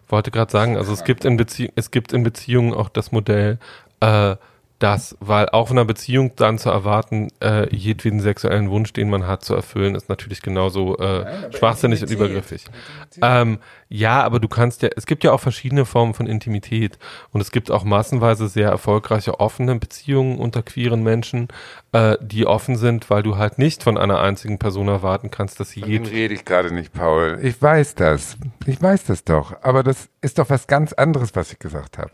wollte 0.08 0.32
gerade 0.32 0.52
sagen, 0.52 0.78
also 0.78 0.94
es 0.94 1.04
gibt 1.04 1.26
in 1.26 1.38
Beziehungen, 1.38 1.74
es 1.76 1.92
gibt 1.92 2.14
in 2.14 2.24
Beziehungen 2.24 2.74
auch 2.74 2.90
das 2.90 3.12
Modell, 3.12 3.58
äh, 4.00 4.36
das, 4.80 5.16
weil 5.22 5.50
auch 5.50 5.72
in 5.72 5.78
einer 5.78 5.86
Beziehung 5.86 6.34
dann 6.36 6.58
zu 6.58 6.70
erwarten, 6.70 7.30
äh, 7.42 7.74
jedweden 7.74 8.20
sexuellen 8.20 8.70
Wunsch, 8.70 8.92
den 8.92 9.10
man 9.10 9.26
hat, 9.26 9.44
zu 9.44 9.56
erfüllen, 9.56 9.96
ist 9.96 10.10
natürlich 10.10 10.42
genauso 10.42 10.98
äh, 10.98 11.24
Nein, 11.24 11.54
schwachsinnig 11.54 12.02
und 12.02 12.12
übergriffig. 12.12 12.66
Ähm, 13.22 13.60
ja, 13.88 14.24
aber 14.24 14.40
du 14.40 14.50
kannst 14.50 14.82
ja, 14.82 14.90
es 14.96 15.06
gibt 15.06 15.24
ja 15.24 15.32
auch 15.32 15.40
verschiedene 15.40 15.86
Formen 15.86 16.14
von 16.14 16.28
Intimität 16.28 16.98
und 17.32 17.40
es 17.40 17.52
gibt 17.52 17.72
auch 17.72 17.86
massenweise 17.86 18.50
sehr 18.50 18.70
erfolgreiche 18.70 19.40
offene 19.40 19.76
Beziehungen 19.76 20.40
unter 20.40 20.62
queeren 20.62 21.04
Menschen, 21.04 21.48
äh, 21.94 22.18
die 22.22 22.46
offen 22.46 22.76
sind, 22.76 23.10
weil 23.10 23.24
du 23.24 23.38
halt 23.38 23.58
nicht 23.58 23.84
von 23.84 23.98
einer 23.98 24.20
einzigen 24.20 24.60
Person 24.60 24.90
erwarten 24.90 25.32
kannst, 25.32 25.60
dass 25.60 25.70
sie 25.70 25.82
jeden. 25.82 26.06
rede 26.06 26.34
ich 26.34 26.44
gerade 26.44 26.74
nicht, 26.74 26.92
Paul. 26.92 27.40
Ich 27.42 27.62
weiß 27.62 27.96
das. 27.96 28.38
Ich 28.66 28.82
weiß 28.82 29.06
das 29.06 29.24
doch. 29.24 29.56
Aber 29.62 29.84
das 29.84 30.10
ist 30.22 30.38
doch 30.38 30.50
was 30.50 30.68
ganz 30.68 30.92
anderes, 30.92 31.36
was 31.36 31.54
ich 31.54 31.60
gesagt 31.60 31.98
habe. 31.98 32.12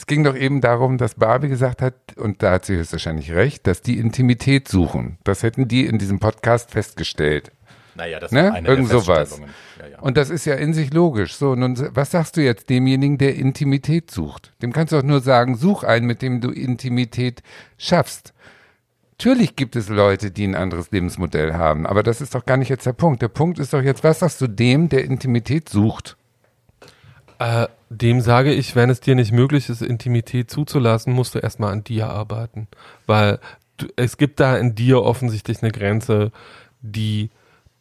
Es 0.00 0.06
ging 0.06 0.24
doch 0.24 0.34
eben 0.34 0.62
darum, 0.62 0.96
dass 0.96 1.16
Barbie 1.16 1.50
gesagt 1.50 1.82
hat, 1.82 1.92
und 2.16 2.42
da 2.42 2.52
hat 2.52 2.64
sie 2.64 2.74
höchstwahrscheinlich 2.74 3.32
recht, 3.32 3.66
dass 3.66 3.82
die 3.82 3.98
Intimität 3.98 4.66
suchen. 4.66 5.18
Das 5.24 5.42
hätten 5.42 5.68
die 5.68 5.84
in 5.84 5.98
diesem 5.98 6.20
Podcast 6.20 6.70
festgestellt. 6.70 7.52
Naja, 7.96 8.18
das 8.18 8.32
ne? 8.32 8.44
war 8.44 8.54
eine 8.54 8.66
Irgend 8.66 8.88
sowas. 8.88 9.38
Ja, 9.78 9.88
ja. 9.88 9.98
Und 9.98 10.16
das 10.16 10.30
ist 10.30 10.46
ja 10.46 10.54
in 10.54 10.72
sich 10.72 10.94
logisch. 10.94 11.34
So, 11.34 11.54
nun, 11.54 11.76
was 11.94 12.12
sagst 12.12 12.38
du 12.38 12.40
jetzt 12.40 12.70
demjenigen, 12.70 13.18
der 13.18 13.36
Intimität 13.36 14.10
sucht? 14.10 14.54
Dem 14.62 14.72
kannst 14.72 14.94
du 14.94 14.96
auch 14.96 15.02
nur 15.02 15.20
sagen, 15.20 15.54
such 15.54 15.84
einen, 15.84 16.06
mit 16.06 16.22
dem 16.22 16.40
du 16.40 16.48
Intimität 16.48 17.42
schaffst. 17.76 18.32
Natürlich 19.18 19.54
gibt 19.54 19.76
es 19.76 19.90
Leute, 19.90 20.30
die 20.30 20.46
ein 20.46 20.54
anderes 20.54 20.90
Lebensmodell 20.92 21.52
haben, 21.52 21.86
aber 21.86 22.02
das 22.02 22.22
ist 22.22 22.34
doch 22.34 22.46
gar 22.46 22.56
nicht 22.56 22.70
jetzt 22.70 22.86
der 22.86 22.94
Punkt. 22.94 23.20
Der 23.20 23.28
Punkt 23.28 23.58
ist 23.58 23.74
doch 23.74 23.82
jetzt, 23.82 24.02
was 24.02 24.20
sagst 24.20 24.40
du 24.40 24.46
dem, 24.46 24.88
der 24.88 25.04
Intimität 25.04 25.68
sucht? 25.68 26.16
Äh, 27.40 27.68
dem 27.88 28.20
sage 28.20 28.52
ich, 28.52 28.76
wenn 28.76 28.90
es 28.90 29.00
dir 29.00 29.14
nicht 29.14 29.32
möglich 29.32 29.70
ist, 29.70 29.80
Intimität 29.80 30.50
zuzulassen, 30.50 31.14
musst 31.14 31.34
du 31.34 31.38
erstmal 31.38 31.72
an 31.72 31.82
dir 31.82 32.10
arbeiten. 32.10 32.68
Weil 33.06 33.40
du, 33.78 33.86
es 33.96 34.18
gibt 34.18 34.40
da 34.40 34.58
in 34.58 34.74
dir 34.74 35.02
offensichtlich 35.02 35.62
eine 35.62 35.72
Grenze, 35.72 36.32
die 36.82 37.30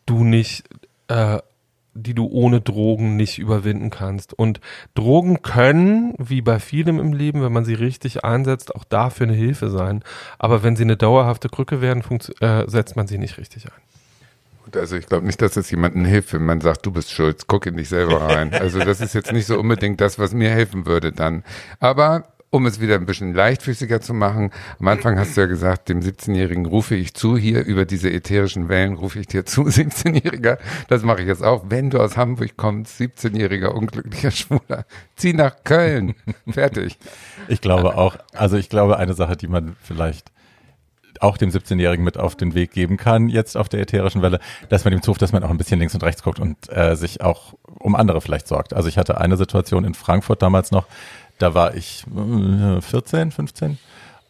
du 0.05 0.23
nicht, 0.23 0.63
äh, 1.09 1.39
die 1.93 2.13
du 2.13 2.27
ohne 2.27 2.61
Drogen 2.61 3.17
nicht 3.17 3.37
überwinden 3.37 3.89
kannst. 3.89 4.33
Und 4.33 4.61
Drogen 4.95 5.41
können, 5.41 6.13
wie 6.17 6.41
bei 6.41 6.59
vielem 6.61 6.97
im 6.97 7.11
Leben, 7.11 7.43
wenn 7.43 7.51
man 7.51 7.65
sie 7.65 7.73
richtig 7.73 8.23
einsetzt, 8.23 8.73
auch 8.73 8.85
dafür 8.85 9.27
eine 9.27 9.35
Hilfe 9.35 9.69
sein. 9.69 10.03
Aber 10.37 10.63
wenn 10.63 10.77
sie 10.77 10.83
eine 10.83 10.95
dauerhafte 10.95 11.49
Krücke 11.49 11.81
werden, 11.81 12.01
äh, 12.39 12.63
setzt 12.69 12.95
man 12.95 13.07
sie 13.07 13.17
nicht 13.17 13.37
richtig 13.37 13.65
ein. 13.65 13.98
Also 14.75 14.95
ich 14.95 15.05
glaube 15.05 15.25
nicht, 15.25 15.41
dass 15.41 15.57
es 15.57 15.69
jemandem 15.71 16.05
hilft, 16.05 16.33
wenn 16.33 16.45
man 16.45 16.61
sagt, 16.61 16.85
du 16.85 16.91
bist 16.91 17.11
schuld, 17.11 17.45
guck 17.47 17.65
in 17.65 17.77
dich 17.77 17.89
selber 17.89 18.21
rein. 18.21 18.51
Also 18.59 18.79
das 18.79 18.99
ist 18.99 19.13
jetzt 19.13 19.31
nicht 19.31 19.45
so 19.45 19.57
unbedingt 19.59 20.01
das, 20.01 20.19
was 20.19 20.33
mir 20.33 20.49
helfen 20.49 20.85
würde 20.85 21.11
dann. 21.11 21.43
Aber 21.79 22.25
um 22.51 22.65
es 22.65 22.79
wieder 22.79 22.95
ein 22.95 23.05
bisschen 23.05 23.33
leichtfüßiger 23.33 24.01
zu 24.01 24.13
machen, 24.13 24.51
am 24.79 24.87
Anfang 24.87 25.19
hast 25.19 25.37
du 25.37 25.41
ja 25.41 25.47
gesagt, 25.47 25.89
dem 25.89 25.99
17-Jährigen 25.99 26.65
rufe 26.65 26.95
ich 26.95 27.13
zu, 27.13 27.37
hier 27.37 27.63
über 27.63 27.85
diese 27.85 28.11
ätherischen 28.11 28.69
Wellen 28.69 28.93
rufe 28.93 29.19
ich 29.19 29.27
dir 29.27 29.45
zu, 29.45 29.63
17-Jähriger. 29.67 30.57
Das 30.87 31.03
mache 31.03 31.21
ich 31.21 31.27
jetzt 31.27 31.43
auch. 31.43 31.65
Wenn 31.69 31.89
du 31.89 31.99
aus 31.99 32.17
Hamburg 32.17 32.57
kommst, 32.57 32.99
17-Jähriger 32.99 33.67
unglücklicher 33.67 34.31
Schwuler, 34.31 34.85
zieh 35.15 35.33
nach 35.33 35.63
Köln. 35.63 36.15
Fertig. 36.49 36.97
Ich 37.47 37.61
glaube 37.61 37.95
auch, 37.95 38.17
also 38.33 38.57
ich 38.57 38.69
glaube, 38.69 38.97
eine 38.97 39.13
Sache, 39.13 39.37
die 39.37 39.47
man 39.47 39.75
vielleicht 39.81 40.31
auch 41.19 41.37
dem 41.37 41.49
17-Jährigen 41.49 42.03
mit 42.03 42.17
auf 42.17 42.35
den 42.35 42.53
Weg 42.53 42.71
geben 42.71 42.97
kann, 42.97 43.29
jetzt 43.29 43.57
auf 43.57 43.69
der 43.69 43.81
ätherischen 43.81 44.21
Welle, 44.21 44.39
dass 44.69 44.83
man 44.85 44.93
ihm 44.93 45.01
zuruft, 45.01 45.21
dass 45.21 45.31
man 45.31 45.43
auch 45.43 45.49
ein 45.49 45.57
bisschen 45.57 45.79
links 45.79 45.93
und 45.93 46.03
rechts 46.03 46.23
guckt 46.23 46.39
und 46.39 46.57
äh, 46.69 46.95
sich 46.95 47.21
auch 47.21 47.53
um 47.79 47.95
andere 47.95 48.21
vielleicht 48.21 48.47
sorgt. 48.47 48.73
Also 48.73 48.89
ich 48.89 48.97
hatte 48.97 49.19
eine 49.19 49.37
Situation 49.37 49.83
in 49.85 49.93
Frankfurt 49.93 50.41
damals 50.41 50.71
noch, 50.71 50.85
da 51.37 51.53
war 51.53 51.75
ich 51.75 52.05
äh, 52.15 52.81
14, 52.81 53.31
15 53.31 53.77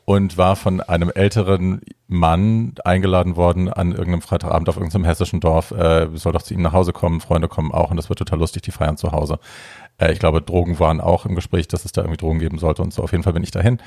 und 0.10 0.38
war 0.38 0.56
von 0.56 0.82
einem 0.82 1.12
älteren 1.14 1.82
Mann 2.08 2.74
eingeladen 2.84 3.36
worden 3.36 3.70
an 3.70 3.92
irgendeinem 3.92 4.24
Freitagabend 4.24 4.68
auf 4.68 4.78
irgendeinem 4.78 5.06
hessischen 5.06 5.40
Dorf, 5.40 5.70
äh, 5.70 6.08
soll 6.16 6.34
doch 6.34 6.42
zu 6.42 6.56
ihnen 6.56 6.64
nach 6.64 6.74
Hause 6.74 6.94
kommen, 6.94 7.22
Freunde 7.22 7.48
kommen 7.48 7.72
auch 7.72 7.92
und 7.92 7.98
das 7.98 8.10
wird 8.10 8.18
total 8.18 8.40
lustig, 8.40 8.64
die 8.64 8.72
feiern 8.72 8.98
zu 8.98 9.12
Hause. 9.12 9.40
Äh, 10.00 10.12
ich 10.12 10.18
glaube, 10.18 10.42
Drogen 10.42 10.80
waren 10.80 11.00
auch 11.00 11.28
im 11.28 11.36
Gespräch, 11.36 11.68
dass 11.68 11.86
es 11.86 11.92
da 11.92 12.02
irgendwie 12.02 12.18
Drogen 12.18 12.40
geben 12.40 12.58
sollte 12.58 12.82
und 12.82 12.92
so. 12.92 13.04
Auf 13.04 13.12
jeden 13.12 13.24
Fall 13.24 13.34
bin 13.34 13.44
ich 13.44 13.52
dahin 13.52 13.80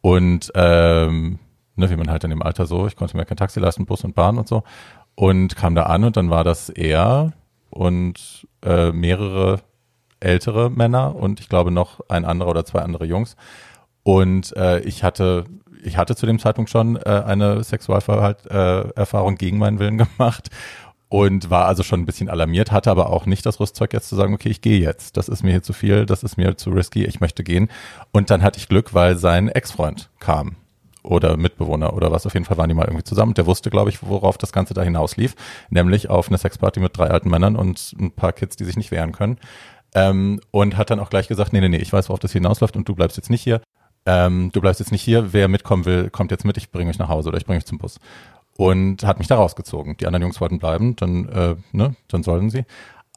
und 0.00 0.52
ähm, 0.54 1.40
ne, 1.76 1.90
wie 1.90 1.96
man 1.96 2.10
halt 2.10 2.24
in 2.24 2.30
dem 2.30 2.42
Alter 2.42 2.66
so, 2.66 2.86
ich 2.86 2.96
konnte 2.96 3.16
mir 3.16 3.24
kein 3.24 3.36
Taxi 3.36 3.60
leisten, 3.60 3.86
Bus 3.86 4.04
und 4.04 4.14
Bahn 4.14 4.38
und 4.38 4.48
so. 4.48 4.62
Und 5.14 5.56
kam 5.56 5.74
da 5.74 5.84
an 5.84 6.04
und 6.04 6.16
dann 6.16 6.30
war 6.30 6.44
das 6.44 6.68
er 6.68 7.32
und 7.70 8.46
äh, 8.62 8.92
mehrere 8.92 9.60
ältere 10.20 10.70
Männer 10.70 11.14
und 11.14 11.40
ich 11.40 11.48
glaube 11.48 11.70
noch 11.70 12.00
ein 12.08 12.24
anderer 12.24 12.50
oder 12.50 12.64
zwei 12.64 12.80
andere 12.80 13.04
Jungs. 13.04 13.36
Und 14.02 14.56
äh, 14.56 14.80
ich 14.80 15.04
hatte, 15.04 15.44
ich 15.82 15.96
hatte 15.96 16.16
zu 16.16 16.26
dem 16.26 16.38
Zeitpunkt 16.38 16.70
schon 16.70 16.96
äh, 16.96 17.22
eine 17.26 17.62
Sexualverhaltserfahrung 17.62 19.34
äh, 19.34 19.36
gegen 19.36 19.58
meinen 19.58 19.78
Willen 19.78 19.98
gemacht 19.98 20.50
und 21.08 21.50
war 21.50 21.66
also 21.66 21.82
schon 21.82 22.00
ein 22.00 22.06
bisschen 22.06 22.28
alarmiert, 22.28 22.72
hatte 22.72 22.90
aber 22.90 23.10
auch 23.10 23.26
nicht 23.26 23.46
das 23.46 23.60
Rüstzeug 23.60 23.92
jetzt 23.92 24.08
zu 24.08 24.16
sagen, 24.16 24.34
okay, 24.34 24.48
ich 24.48 24.60
gehe 24.60 24.80
jetzt. 24.80 25.16
Das 25.16 25.28
ist 25.28 25.42
mir 25.44 25.52
hier 25.52 25.62
zu 25.62 25.72
viel, 25.72 26.06
das 26.06 26.22
ist 26.22 26.36
mir 26.36 26.56
zu 26.56 26.70
risky, 26.70 27.04
ich 27.04 27.20
möchte 27.20 27.44
gehen. 27.44 27.68
Und 28.12 28.30
dann 28.30 28.42
hatte 28.42 28.58
ich 28.58 28.68
Glück, 28.68 28.94
weil 28.94 29.16
sein 29.16 29.48
Ex-Freund 29.48 30.10
kam 30.18 30.56
oder 31.04 31.36
Mitbewohner 31.36 31.94
oder 31.94 32.10
was. 32.10 32.26
Auf 32.26 32.34
jeden 32.34 32.46
Fall 32.46 32.56
waren 32.56 32.68
die 32.68 32.74
mal 32.74 32.86
irgendwie 32.86 33.04
zusammen. 33.04 33.34
Der 33.34 33.46
wusste, 33.46 33.70
glaube 33.70 33.90
ich, 33.90 34.02
worauf 34.02 34.38
das 34.38 34.52
Ganze 34.52 34.74
da 34.74 34.82
hinauslief, 34.82 35.36
nämlich 35.70 36.10
auf 36.10 36.28
eine 36.28 36.38
Sexparty 36.38 36.80
mit 36.80 36.96
drei 36.96 37.08
alten 37.08 37.30
Männern 37.30 37.56
und 37.56 37.94
ein 38.00 38.10
paar 38.10 38.32
Kids, 38.32 38.56
die 38.56 38.64
sich 38.64 38.76
nicht 38.76 38.90
wehren 38.90 39.12
können. 39.12 39.38
Ähm, 39.94 40.40
und 40.50 40.76
hat 40.76 40.90
dann 40.90 40.98
auch 40.98 41.10
gleich 41.10 41.28
gesagt, 41.28 41.52
nee, 41.52 41.60
nee, 41.60 41.68
nee, 41.68 41.76
ich 41.76 41.92
weiß, 41.92 42.08
worauf 42.08 42.18
das 42.18 42.32
hinausläuft 42.32 42.76
und 42.76 42.88
du 42.88 42.94
bleibst 42.94 43.16
jetzt 43.16 43.30
nicht 43.30 43.42
hier. 43.42 43.60
Ähm, 44.06 44.50
du 44.52 44.60
bleibst 44.60 44.80
jetzt 44.80 44.92
nicht 44.92 45.02
hier. 45.02 45.32
Wer 45.32 45.48
mitkommen 45.48 45.84
will, 45.84 46.10
kommt 46.10 46.30
jetzt 46.30 46.44
mit. 46.44 46.56
Ich 46.56 46.70
bringe 46.70 46.88
mich 46.88 46.98
nach 46.98 47.08
Hause 47.08 47.28
oder 47.28 47.38
ich 47.38 47.46
bringe 47.46 47.58
mich 47.58 47.66
zum 47.66 47.78
Bus. 47.78 48.00
Und 48.56 49.04
hat 49.04 49.18
mich 49.18 49.28
da 49.28 49.36
rausgezogen. 49.36 49.96
Die 49.96 50.06
anderen 50.06 50.22
Jungs 50.22 50.40
wollten 50.40 50.58
bleiben, 50.58 50.94
dann, 50.96 51.28
äh, 51.28 51.56
ne, 51.72 51.96
dann 52.08 52.22
sollten 52.22 52.50
sie. 52.50 52.64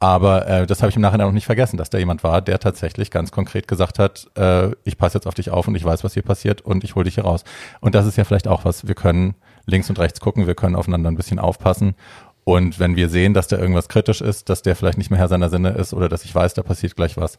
Aber 0.00 0.46
äh, 0.46 0.66
das 0.66 0.80
habe 0.80 0.90
ich 0.90 0.96
im 0.96 1.02
Nachhinein 1.02 1.26
noch 1.26 1.34
nicht 1.34 1.46
vergessen, 1.46 1.76
dass 1.76 1.90
da 1.90 1.98
jemand 1.98 2.22
war, 2.22 2.40
der 2.40 2.60
tatsächlich 2.60 3.10
ganz 3.10 3.32
konkret 3.32 3.66
gesagt 3.66 3.98
hat, 3.98 4.30
äh, 4.36 4.70
ich 4.84 4.96
passe 4.96 5.18
jetzt 5.18 5.26
auf 5.26 5.34
dich 5.34 5.50
auf 5.50 5.66
und 5.66 5.74
ich 5.74 5.84
weiß, 5.84 6.04
was 6.04 6.14
hier 6.14 6.22
passiert 6.22 6.60
und 6.60 6.84
ich 6.84 6.94
hole 6.94 7.04
dich 7.04 7.16
hier 7.16 7.24
raus. 7.24 7.42
Und 7.80 7.96
das 7.96 8.06
ist 8.06 8.16
ja 8.16 8.24
vielleicht 8.24 8.46
auch 8.46 8.64
was, 8.64 8.86
wir 8.86 8.94
können 8.94 9.34
links 9.66 9.90
und 9.90 9.98
rechts 9.98 10.20
gucken, 10.20 10.46
wir 10.46 10.54
können 10.54 10.76
aufeinander 10.76 11.10
ein 11.10 11.16
bisschen 11.16 11.40
aufpassen. 11.40 11.96
Und 12.44 12.78
wenn 12.78 12.96
wir 12.96 13.08
sehen, 13.08 13.34
dass 13.34 13.48
da 13.48 13.58
irgendwas 13.58 13.88
kritisch 13.88 14.20
ist, 14.20 14.48
dass 14.48 14.62
der 14.62 14.76
vielleicht 14.76 14.98
nicht 14.98 15.10
mehr 15.10 15.18
Herr 15.18 15.28
seiner 15.28 15.50
Sinne 15.50 15.70
ist 15.70 15.92
oder 15.92 16.08
dass 16.08 16.24
ich 16.24 16.34
weiß, 16.34 16.54
da 16.54 16.62
passiert 16.62 16.94
gleich 16.96 17.16
was, 17.16 17.36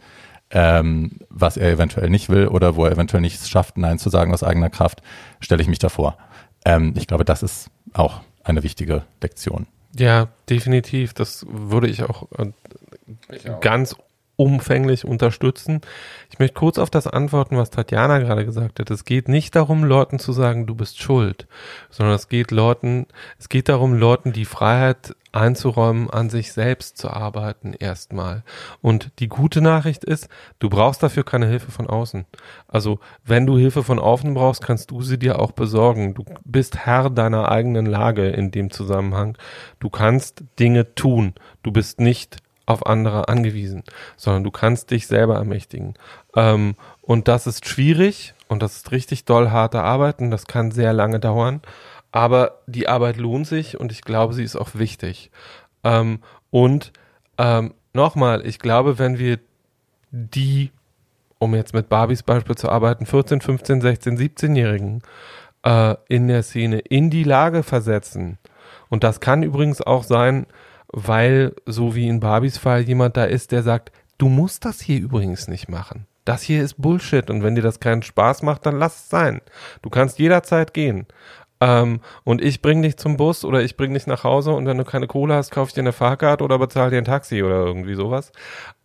ähm, 0.51 1.19
was 1.29 1.55
er 1.55 1.71
eventuell 1.71 2.09
nicht 2.09 2.29
will 2.29 2.47
oder 2.47 2.75
wo 2.75 2.85
er 2.85 2.91
eventuell 2.91 3.21
nicht 3.21 3.47
schafft, 3.47 3.77
Nein 3.77 3.99
zu 3.99 4.09
sagen 4.09 4.33
aus 4.33 4.43
eigener 4.43 4.69
Kraft, 4.69 5.01
stelle 5.39 5.61
ich 5.61 5.67
mich 5.67 5.79
davor. 5.79 6.17
Ähm, 6.65 6.93
ich 6.97 7.07
glaube, 7.07 7.25
das 7.25 7.41
ist 7.41 7.71
auch 7.93 8.21
eine 8.43 8.63
wichtige 8.63 9.03
Lektion. 9.21 9.65
Ja, 9.97 10.27
definitiv. 10.49 11.13
Das 11.13 11.45
würde 11.49 11.87
ich 11.87 12.03
auch, 12.03 12.27
äh, 12.37 12.51
Ich 13.35 13.49
auch. 13.49 13.59
ganz 13.59 13.95
umfänglich 14.39 15.03
unterstützen. 15.03 15.81
Ich 16.31 16.39
möchte 16.39 16.53
kurz 16.53 16.77
auf 16.77 16.89
das 16.89 17.07
antworten, 17.07 17.57
was 17.57 17.71
Tatjana 17.71 18.19
gerade 18.19 18.45
gesagt 18.45 18.79
hat. 18.79 18.89
Es 18.89 19.03
geht 19.03 19.27
nicht 19.27 19.53
darum, 19.53 19.83
Leuten 19.83 20.17
zu 20.17 20.31
sagen, 20.31 20.65
du 20.65 20.75
bist 20.75 21.01
schuld, 21.01 21.45
sondern 21.89 22.15
es 22.15 22.29
geht 22.29 22.51
Leuten, 22.51 23.05
es 23.37 23.49
geht 23.49 23.67
darum, 23.67 23.93
Leuten 23.93 24.31
die 24.31 24.45
Freiheit 24.45 25.13
einzuräumen, 25.33 26.09
an 26.09 26.29
sich 26.29 26.53
selbst 26.53 26.97
zu 26.97 27.09
arbeiten 27.09 27.73
erstmal. 27.73 28.43
Und 28.81 29.11
die 29.19 29.27
gute 29.27 29.59
Nachricht 29.59 30.05
ist, 30.05 30.29
du 30.59 30.69
brauchst 30.69 31.03
dafür 31.03 31.25
keine 31.25 31.47
Hilfe 31.47 31.71
von 31.71 31.87
außen. 31.87 32.25
Also, 32.69 32.99
wenn 33.25 33.45
du 33.45 33.57
Hilfe 33.57 33.83
von 33.83 33.99
außen 33.99 34.33
brauchst, 34.33 34.63
kannst 34.63 34.89
du 34.91 35.01
sie 35.01 35.19
dir 35.19 35.39
auch 35.39 35.51
besorgen. 35.51 36.13
Du 36.13 36.23
bist 36.45 36.77
Herr 36.77 37.09
deiner 37.09 37.51
eigenen 37.51 37.85
Lage 37.85 38.29
in 38.29 38.51
dem 38.51 38.71
Zusammenhang. 38.71 39.37
Du 39.81 39.89
kannst 39.89 40.45
Dinge 40.59 40.95
tun. 40.95 41.33
Du 41.61 41.71
bist 41.73 41.99
nicht 41.99 42.37
auf 42.69 42.85
andere 42.85 43.27
angewiesen, 43.27 43.83
sondern 44.15 44.43
du 44.43 44.51
kannst 44.51 44.91
dich 44.91 45.07
selber 45.07 45.35
ermächtigen. 45.35 45.95
Ähm, 46.35 46.75
und 47.01 47.27
das 47.27 47.47
ist 47.47 47.67
schwierig 47.67 48.35
und 48.47 48.61
das 48.61 48.77
ist 48.77 48.91
richtig 48.91 49.25
doll 49.25 49.49
harte 49.49 49.81
Arbeit 49.81 50.19
und 50.19 50.29
das 50.29 50.45
kann 50.45 50.69
sehr 50.69 50.93
lange 50.93 51.19
dauern. 51.19 51.61
Aber 52.11 52.59
die 52.67 52.87
Arbeit 52.87 53.17
lohnt 53.17 53.47
sich 53.47 53.79
und 53.79 53.91
ich 53.91 54.01
glaube, 54.01 54.35
sie 54.35 54.43
ist 54.43 54.55
auch 54.55 54.75
wichtig. 54.75 55.31
Ähm, 55.83 56.19
und 56.51 56.93
ähm, 57.39 57.73
nochmal, 57.93 58.45
ich 58.45 58.59
glaube, 58.59 58.99
wenn 58.99 59.17
wir 59.17 59.39
die, 60.11 60.71
um 61.39 61.55
jetzt 61.55 61.73
mit 61.73 61.89
Barbies 61.89 62.21
Beispiel 62.21 62.55
zu 62.55 62.69
arbeiten, 62.69 63.07
14, 63.07 63.41
15, 63.41 63.81
16, 63.81 64.17
17-Jährigen 64.17 65.01
äh, 65.63 65.95
in 66.07 66.27
der 66.27 66.43
Szene 66.43 66.79
in 66.79 67.09
die 67.09 67.23
Lage 67.23 67.63
versetzen. 67.63 68.37
Und 68.89 69.03
das 69.03 69.19
kann 69.19 69.41
übrigens 69.41 69.81
auch 69.81 70.03
sein, 70.03 70.45
weil, 70.91 71.53
so 71.65 71.95
wie 71.95 72.07
in 72.07 72.19
Barbies 72.19 72.57
Fall, 72.57 72.81
jemand 72.81 73.17
da 73.17 73.25
ist, 73.25 73.51
der 73.51 73.63
sagt, 73.63 73.91
du 74.17 74.27
musst 74.29 74.65
das 74.65 74.81
hier 74.81 74.99
übrigens 74.99 75.47
nicht 75.47 75.69
machen. 75.69 76.05
Das 76.25 76.43
hier 76.43 76.63
ist 76.63 76.81
Bullshit 76.81 77.29
und 77.29 77.43
wenn 77.43 77.55
dir 77.55 77.61
das 77.61 77.79
keinen 77.79 78.03
Spaß 78.03 78.43
macht, 78.43 78.65
dann 78.65 78.77
lass 78.77 78.97
es 78.97 79.09
sein. 79.09 79.41
Du 79.81 79.89
kannst 79.89 80.19
jederzeit 80.19 80.73
gehen. 80.73 81.07
Ähm, 81.61 81.99
und 82.23 82.41
ich 82.41 82.61
bring 82.61 82.81
dich 82.81 82.97
zum 82.97 83.17
Bus 83.17 83.43
oder 83.43 83.63
ich 83.63 83.75
bring 83.77 83.93
dich 83.93 84.07
nach 84.07 84.23
Hause 84.23 84.51
und 84.51 84.65
wenn 84.65 84.77
du 84.77 84.85
keine 84.85 85.07
Kohle 85.07 85.33
hast, 85.33 85.51
kauf 85.51 85.69
ich 85.69 85.73
dir 85.73 85.81
eine 85.81 85.91
Fahrkarte 85.91 86.43
oder 86.43 86.57
bezahl 86.57 86.89
dir 86.89 86.97
ein 86.97 87.05
Taxi 87.05 87.43
oder 87.43 87.65
irgendwie 87.65 87.95
sowas. 87.95 88.31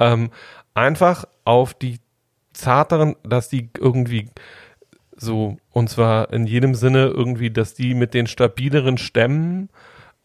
Ähm, 0.00 0.30
einfach 0.74 1.24
auf 1.44 1.74
die 1.74 2.00
zarteren, 2.52 3.16
dass 3.22 3.48
die 3.48 3.70
irgendwie 3.78 4.28
so, 5.16 5.59
und 5.70 5.88
zwar 5.88 6.32
in 6.32 6.46
jedem 6.46 6.74
Sinne 6.74 7.07
irgendwie, 7.07 7.50
dass 7.50 7.74
die 7.74 7.94
mit 7.94 8.14
den 8.14 8.26
stabileren 8.26 8.98
Stämmen 8.98 9.68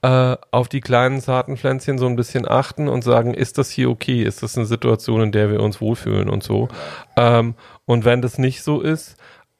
äh, 0.01 0.37
auf 0.51 0.69
die 0.69 0.81
kleinen 0.81 1.19
zarten 1.19 1.57
Pflänzchen 1.57 1.97
so 1.97 2.05
ein 2.05 2.15
bisschen 2.15 2.47
achten 2.47 2.87
und 2.87 3.03
sagen, 3.03 3.33
ist 3.33 3.57
das 3.57 3.69
hier 3.69 3.89
okay? 3.89 4.23
Ist 4.23 4.43
das 4.43 4.57
eine 4.57 4.65
Situation, 4.65 5.21
in 5.21 5.31
der 5.31 5.51
wir 5.51 5.61
uns 5.61 5.81
wohlfühlen 5.81 6.29
und 6.29 6.43
so? 6.43 6.69
Ähm, 7.17 7.55
und 7.85 8.05
wenn 8.05 8.21
das 8.21 8.37
nicht 8.37 8.63
so 8.63 8.81
ist, 8.81 9.17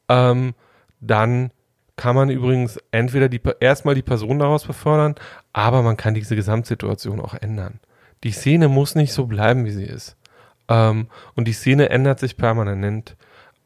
ähm, 0.08 0.54
dann 1.00 1.50
kann 1.96 2.16
man 2.16 2.30
übrigens 2.30 2.78
entweder 2.90 3.28
die, 3.28 3.40
erstmal 3.60 3.94
die 3.94 4.02
Person 4.02 4.38
daraus 4.38 4.66
befördern, 4.66 5.14
aber 5.52 5.82
man 5.82 5.98
kann 5.98 6.14
diese 6.14 6.36
Gesamtsituation 6.36 7.20
auch 7.20 7.34
ändern. 7.34 7.80
Die 8.24 8.32
Szene 8.32 8.68
muss 8.68 8.94
nicht 8.94 9.12
so 9.12 9.26
bleiben, 9.26 9.66
wie 9.66 9.70
sie 9.70 9.84
ist. 9.84 10.16
Ähm, 10.68 11.08
und 11.34 11.46
die 11.48 11.52
Szene 11.52 11.90
ändert 11.90 12.18
sich 12.18 12.38
permanent. 12.38 13.16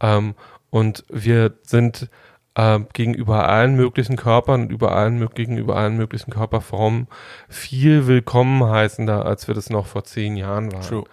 Ähm, 0.00 0.34
und 0.70 1.04
wir 1.08 1.54
sind 1.62 2.08
äh, 2.54 2.80
gegenüber 2.92 3.48
allen 3.48 3.76
möglichen 3.76 4.16
Körpern 4.16 4.62
und 4.62 4.72
über 4.72 4.92
allen, 4.92 5.28
gegenüber 5.30 5.76
allen 5.76 5.96
möglichen 5.96 6.30
Körperformen 6.30 7.08
viel 7.48 8.06
willkommen 8.06 8.64
heißender, 8.64 9.24
als 9.24 9.48
wir 9.48 9.54
das 9.54 9.70
noch 9.70 9.86
vor 9.86 10.04
zehn 10.04 10.36
Jahren 10.36 10.72
waren. 10.72 10.82
True. 10.82 11.04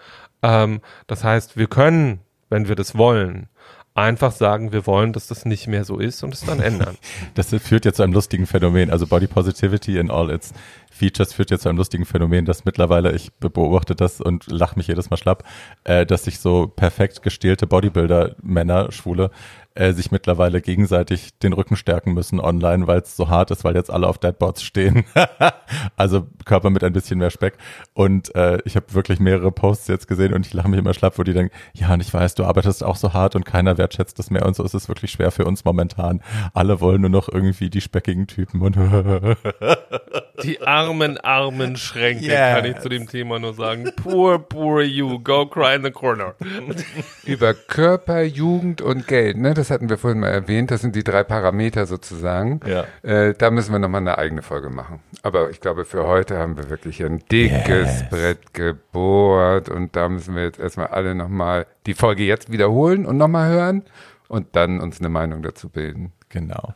Ähm, 0.44 0.82
das 1.08 1.24
heißt, 1.24 1.58
wir 1.58 1.68
können, 1.68 2.20
wenn 2.50 2.68
wir 2.68 2.76
das 2.76 2.98
wollen, 2.98 3.48
einfach 3.94 4.32
sagen, 4.32 4.72
wir 4.72 4.88
wollen, 4.88 5.14
dass 5.14 5.28
das 5.28 5.46
nicht 5.46 5.68
mehr 5.68 5.84
so 5.84 6.00
ist 6.00 6.24
und 6.24 6.34
es 6.34 6.46
dann 6.46 6.62
ändern. 6.62 6.98
Das 7.34 7.50
führt 7.50 7.86
jetzt 7.86 7.98
zu 7.98 8.04
einem 8.04 8.14
lustigen 8.14 8.46
Phänomen. 8.46 8.90
Also 8.90 9.08
Body 9.08 9.28
Positivity 9.28 9.98
in 9.98 10.10
all 10.10 10.30
its 10.30 10.54
Features 10.92 11.34
führt 11.34 11.50
jetzt 11.52 11.64
zu 11.64 11.70
einem 11.70 11.78
lustigen 11.78 12.06
Phänomen, 12.06 12.46
dass 12.46 12.66
mittlerweile, 12.66 13.14
ich 13.14 13.32
beobachte 13.40 13.96
das 13.96 14.22
und 14.22 14.52
lache 14.52 14.78
mich 14.78 14.88
jedes 14.88 15.10
Mal 15.10 15.18
schlapp, 15.18 15.44
äh, 15.84 16.06
dass 16.06 16.26
sich 16.26 16.40
so 16.40 16.68
perfekt 16.68 17.24
gestählte 17.24 17.66
Bodybuilder, 17.66 18.36
Männer, 18.42 18.92
Schwule, 18.92 19.32
äh, 19.74 19.94
sich 19.94 20.12
mittlerweile 20.12 20.62
gegenseitig 20.62 21.38
den 21.40 21.54
Rücken 21.54 21.78
stärken 21.78 22.14
müssen 22.14 22.42
online, 22.42 22.88
weil 22.88 23.00
es 23.00 23.16
so 23.16 23.30
hart 23.30 23.52
ist, 23.52 23.64
weil 23.64 23.76
jetzt 23.76 23.90
alle 23.90 24.08
auf 24.08 24.18
Deadboards 24.18 24.64
stehen. 24.64 25.06
also 25.96 26.28
Körper 26.44 26.70
mit 26.70 26.84
ein 26.84 26.92
bisschen 26.92 27.20
mehr 27.20 27.30
Speck. 27.30 27.54
Und 27.94 28.36
äh, 28.36 28.60
ich 28.66 28.76
habe 28.76 28.94
wirklich 28.94 29.20
mehrere 29.20 29.52
Posts 29.52 29.88
jetzt 29.88 30.08
gesehen 30.10 30.34
und 30.34 30.46
ich 30.46 30.54
lache 30.54 30.68
mich 30.68 30.80
immer 30.80 30.94
schlapp, 30.94 31.18
wo 31.18 31.24
die 31.24 31.34
denken, 31.34 31.56
ja, 31.74 31.94
und 31.94 32.02
ich 32.02 32.14
weiß, 32.14 32.36
du 32.36 32.44
arbeitest 32.44 32.84
auch 32.84 32.98
so 32.98 33.14
hart 33.14 33.36
und 33.38 33.46
keiner 33.46 33.78
wertschätzt 33.78 34.20
das 34.20 34.30
mehr 34.30 34.46
und 34.46 34.58
so 34.58 34.64
ist 34.64 34.74
es 34.74 34.90
wirklich 34.90 35.12
schwer 35.12 35.32
für 35.32 35.46
uns 35.46 35.64
momentan. 35.64 36.22
Alle 36.54 36.82
wollen 36.82 37.00
nur 37.00 37.10
noch 37.10 37.30
irgendwie 37.30 37.70
die 37.70 37.82
speckigen 37.82 38.28
Typen 38.28 38.62
und 38.62 38.76
Die 40.44 40.62
armen, 40.88 41.18
armen 41.20 41.76
Schränke, 41.78 42.26
Yeah. 42.26 42.56
kann 42.56 42.66
ich 42.66 42.80
zu 42.80 42.90
dem 42.90 43.08
Thema 43.08 43.40
nur 43.40 43.54
sagen. 43.54 43.92
Poor, 44.02 44.40
poor 44.40 44.82
you, 44.82 45.20
go 45.20 45.46
cry 45.46 45.76
in 45.76 45.84
the 45.84 45.92
corner. 45.92 46.36
Über 47.26 47.54
Körper, 47.54 48.22
Jugend 48.24 48.82
und 48.82 49.08
Geld, 49.08 49.38
ne? 49.38 49.54
Das 49.54 49.70
hatten 49.72 49.90
wir 49.90 49.98
vorhin 49.98 50.20
mal 50.20 50.30
erwähnt. 50.30 50.72
Das 50.72 50.82
sind 50.82 50.96
die 50.96 51.04
drei 51.04 51.24
Parameter 51.24 51.86
sozusagen. 51.86 52.60
Ja. 52.66 52.86
Äh, 53.04 53.34
da 53.38 53.52
müssen 53.52 53.72
wir 53.72 53.80
nochmal 53.80 54.02
eine 54.02 54.18
eigene 54.18 54.42
Folge 54.42 54.70
machen. 54.70 55.00
Aber 55.24 55.50
ich 55.50 55.60
glaube, 55.62 55.86
für 55.86 56.08
heute 56.08 56.38
haben 56.38 56.58
wir 56.58 56.70
wirklich 56.70 57.04
ein 57.04 57.20
dickes 57.32 58.02
Yes. 58.02 58.10
Brett 58.10 58.54
gebohrt 58.54 59.70
und 59.70 59.96
da 59.96 60.10
müssen 60.10 60.36
wir 60.36 60.44
jetzt 60.44 60.60
erstmal 60.60 60.88
alle 60.88 61.16
nochmal 61.16 61.66
die 61.86 61.94
Folge 61.94 62.24
jetzt 62.24 62.52
wiederholen 62.52 63.06
und 63.06 63.18
nochmal 63.18 63.50
hören 63.50 63.84
und 64.28 64.56
dann 64.56 64.80
uns 64.80 65.00
eine 65.00 65.10
Meinung 65.10 65.42
dazu 65.42 65.70
bilden. 65.70 66.12
Genau. 66.30 66.74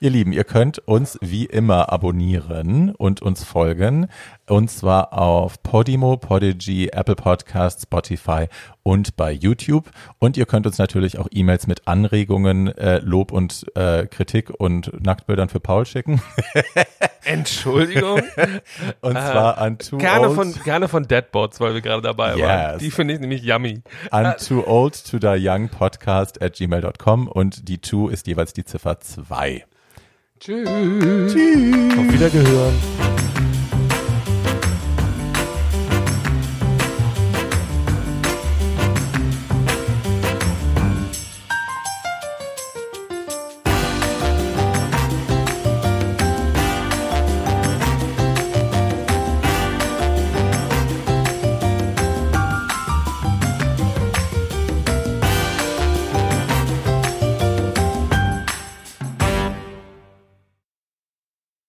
Ihr 0.00 0.10
Lieben, 0.10 0.30
ihr 0.30 0.44
könnt 0.44 0.78
uns 0.86 1.18
wie 1.20 1.46
immer 1.46 1.92
abonnieren 1.92 2.94
und 2.94 3.20
uns 3.20 3.42
folgen. 3.42 4.06
Und 4.46 4.70
zwar 4.70 5.12
auf 5.12 5.60
Podimo, 5.64 6.16
Podigy, 6.16 6.90
Apple 6.92 7.16
Podcasts, 7.16 7.82
Spotify 7.82 8.46
und 8.84 9.16
bei 9.16 9.32
YouTube. 9.32 9.90
Und 10.20 10.36
ihr 10.36 10.46
könnt 10.46 10.68
uns 10.68 10.78
natürlich 10.78 11.18
auch 11.18 11.26
E-Mails 11.32 11.66
mit 11.66 11.88
Anregungen, 11.88 12.68
äh, 12.78 12.98
Lob 12.98 13.32
und 13.32 13.66
äh, 13.74 14.06
Kritik 14.06 14.50
und 14.50 15.04
Nacktbildern 15.04 15.48
für 15.48 15.58
Paul 15.58 15.84
schicken. 15.84 16.22
Entschuldigung. 17.24 18.22
Und 19.00 19.14
zwar 19.14 19.58
an 19.58 19.78
too 19.78 19.98
Gerne 19.98 20.28
old, 20.28 20.36
von, 20.36 20.54
gerne 20.62 20.86
von 20.86 21.08
Deadbots, 21.08 21.58
weil 21.58 21.74
wir 21.74 21.80
gerade 21.80 22.02
dabei 22.02 22.38
waren. 22.38 22.74
Yes. 22.74 22.78
Die 22.78 22.92
finde 22.92 23.14
ich 23.14 23.20
nämlich 23.20 23.42
yummy. 23.42 23.82
an 24.12 24.36
too 24.38 24.62
old 24.64 24.94
to 25.10 25.18
die 25.18 25.38
young 25.40 25.68
podcast 25.68 26.40
at 26.40 26.54
gmail.com 26.54 27.26
und 27.26 27.68
die 27.68 27.78
two 27.78 28.08
ist 28.08 28.28
jeweils 28.28 28.52
die 28.52 28.64
Ziffer 28.64 29.00
2. 29.00 29.64
Tschüss. 30.40 30.68
Auf 30.68 32.12
Wiedergehören. 32.12 32.74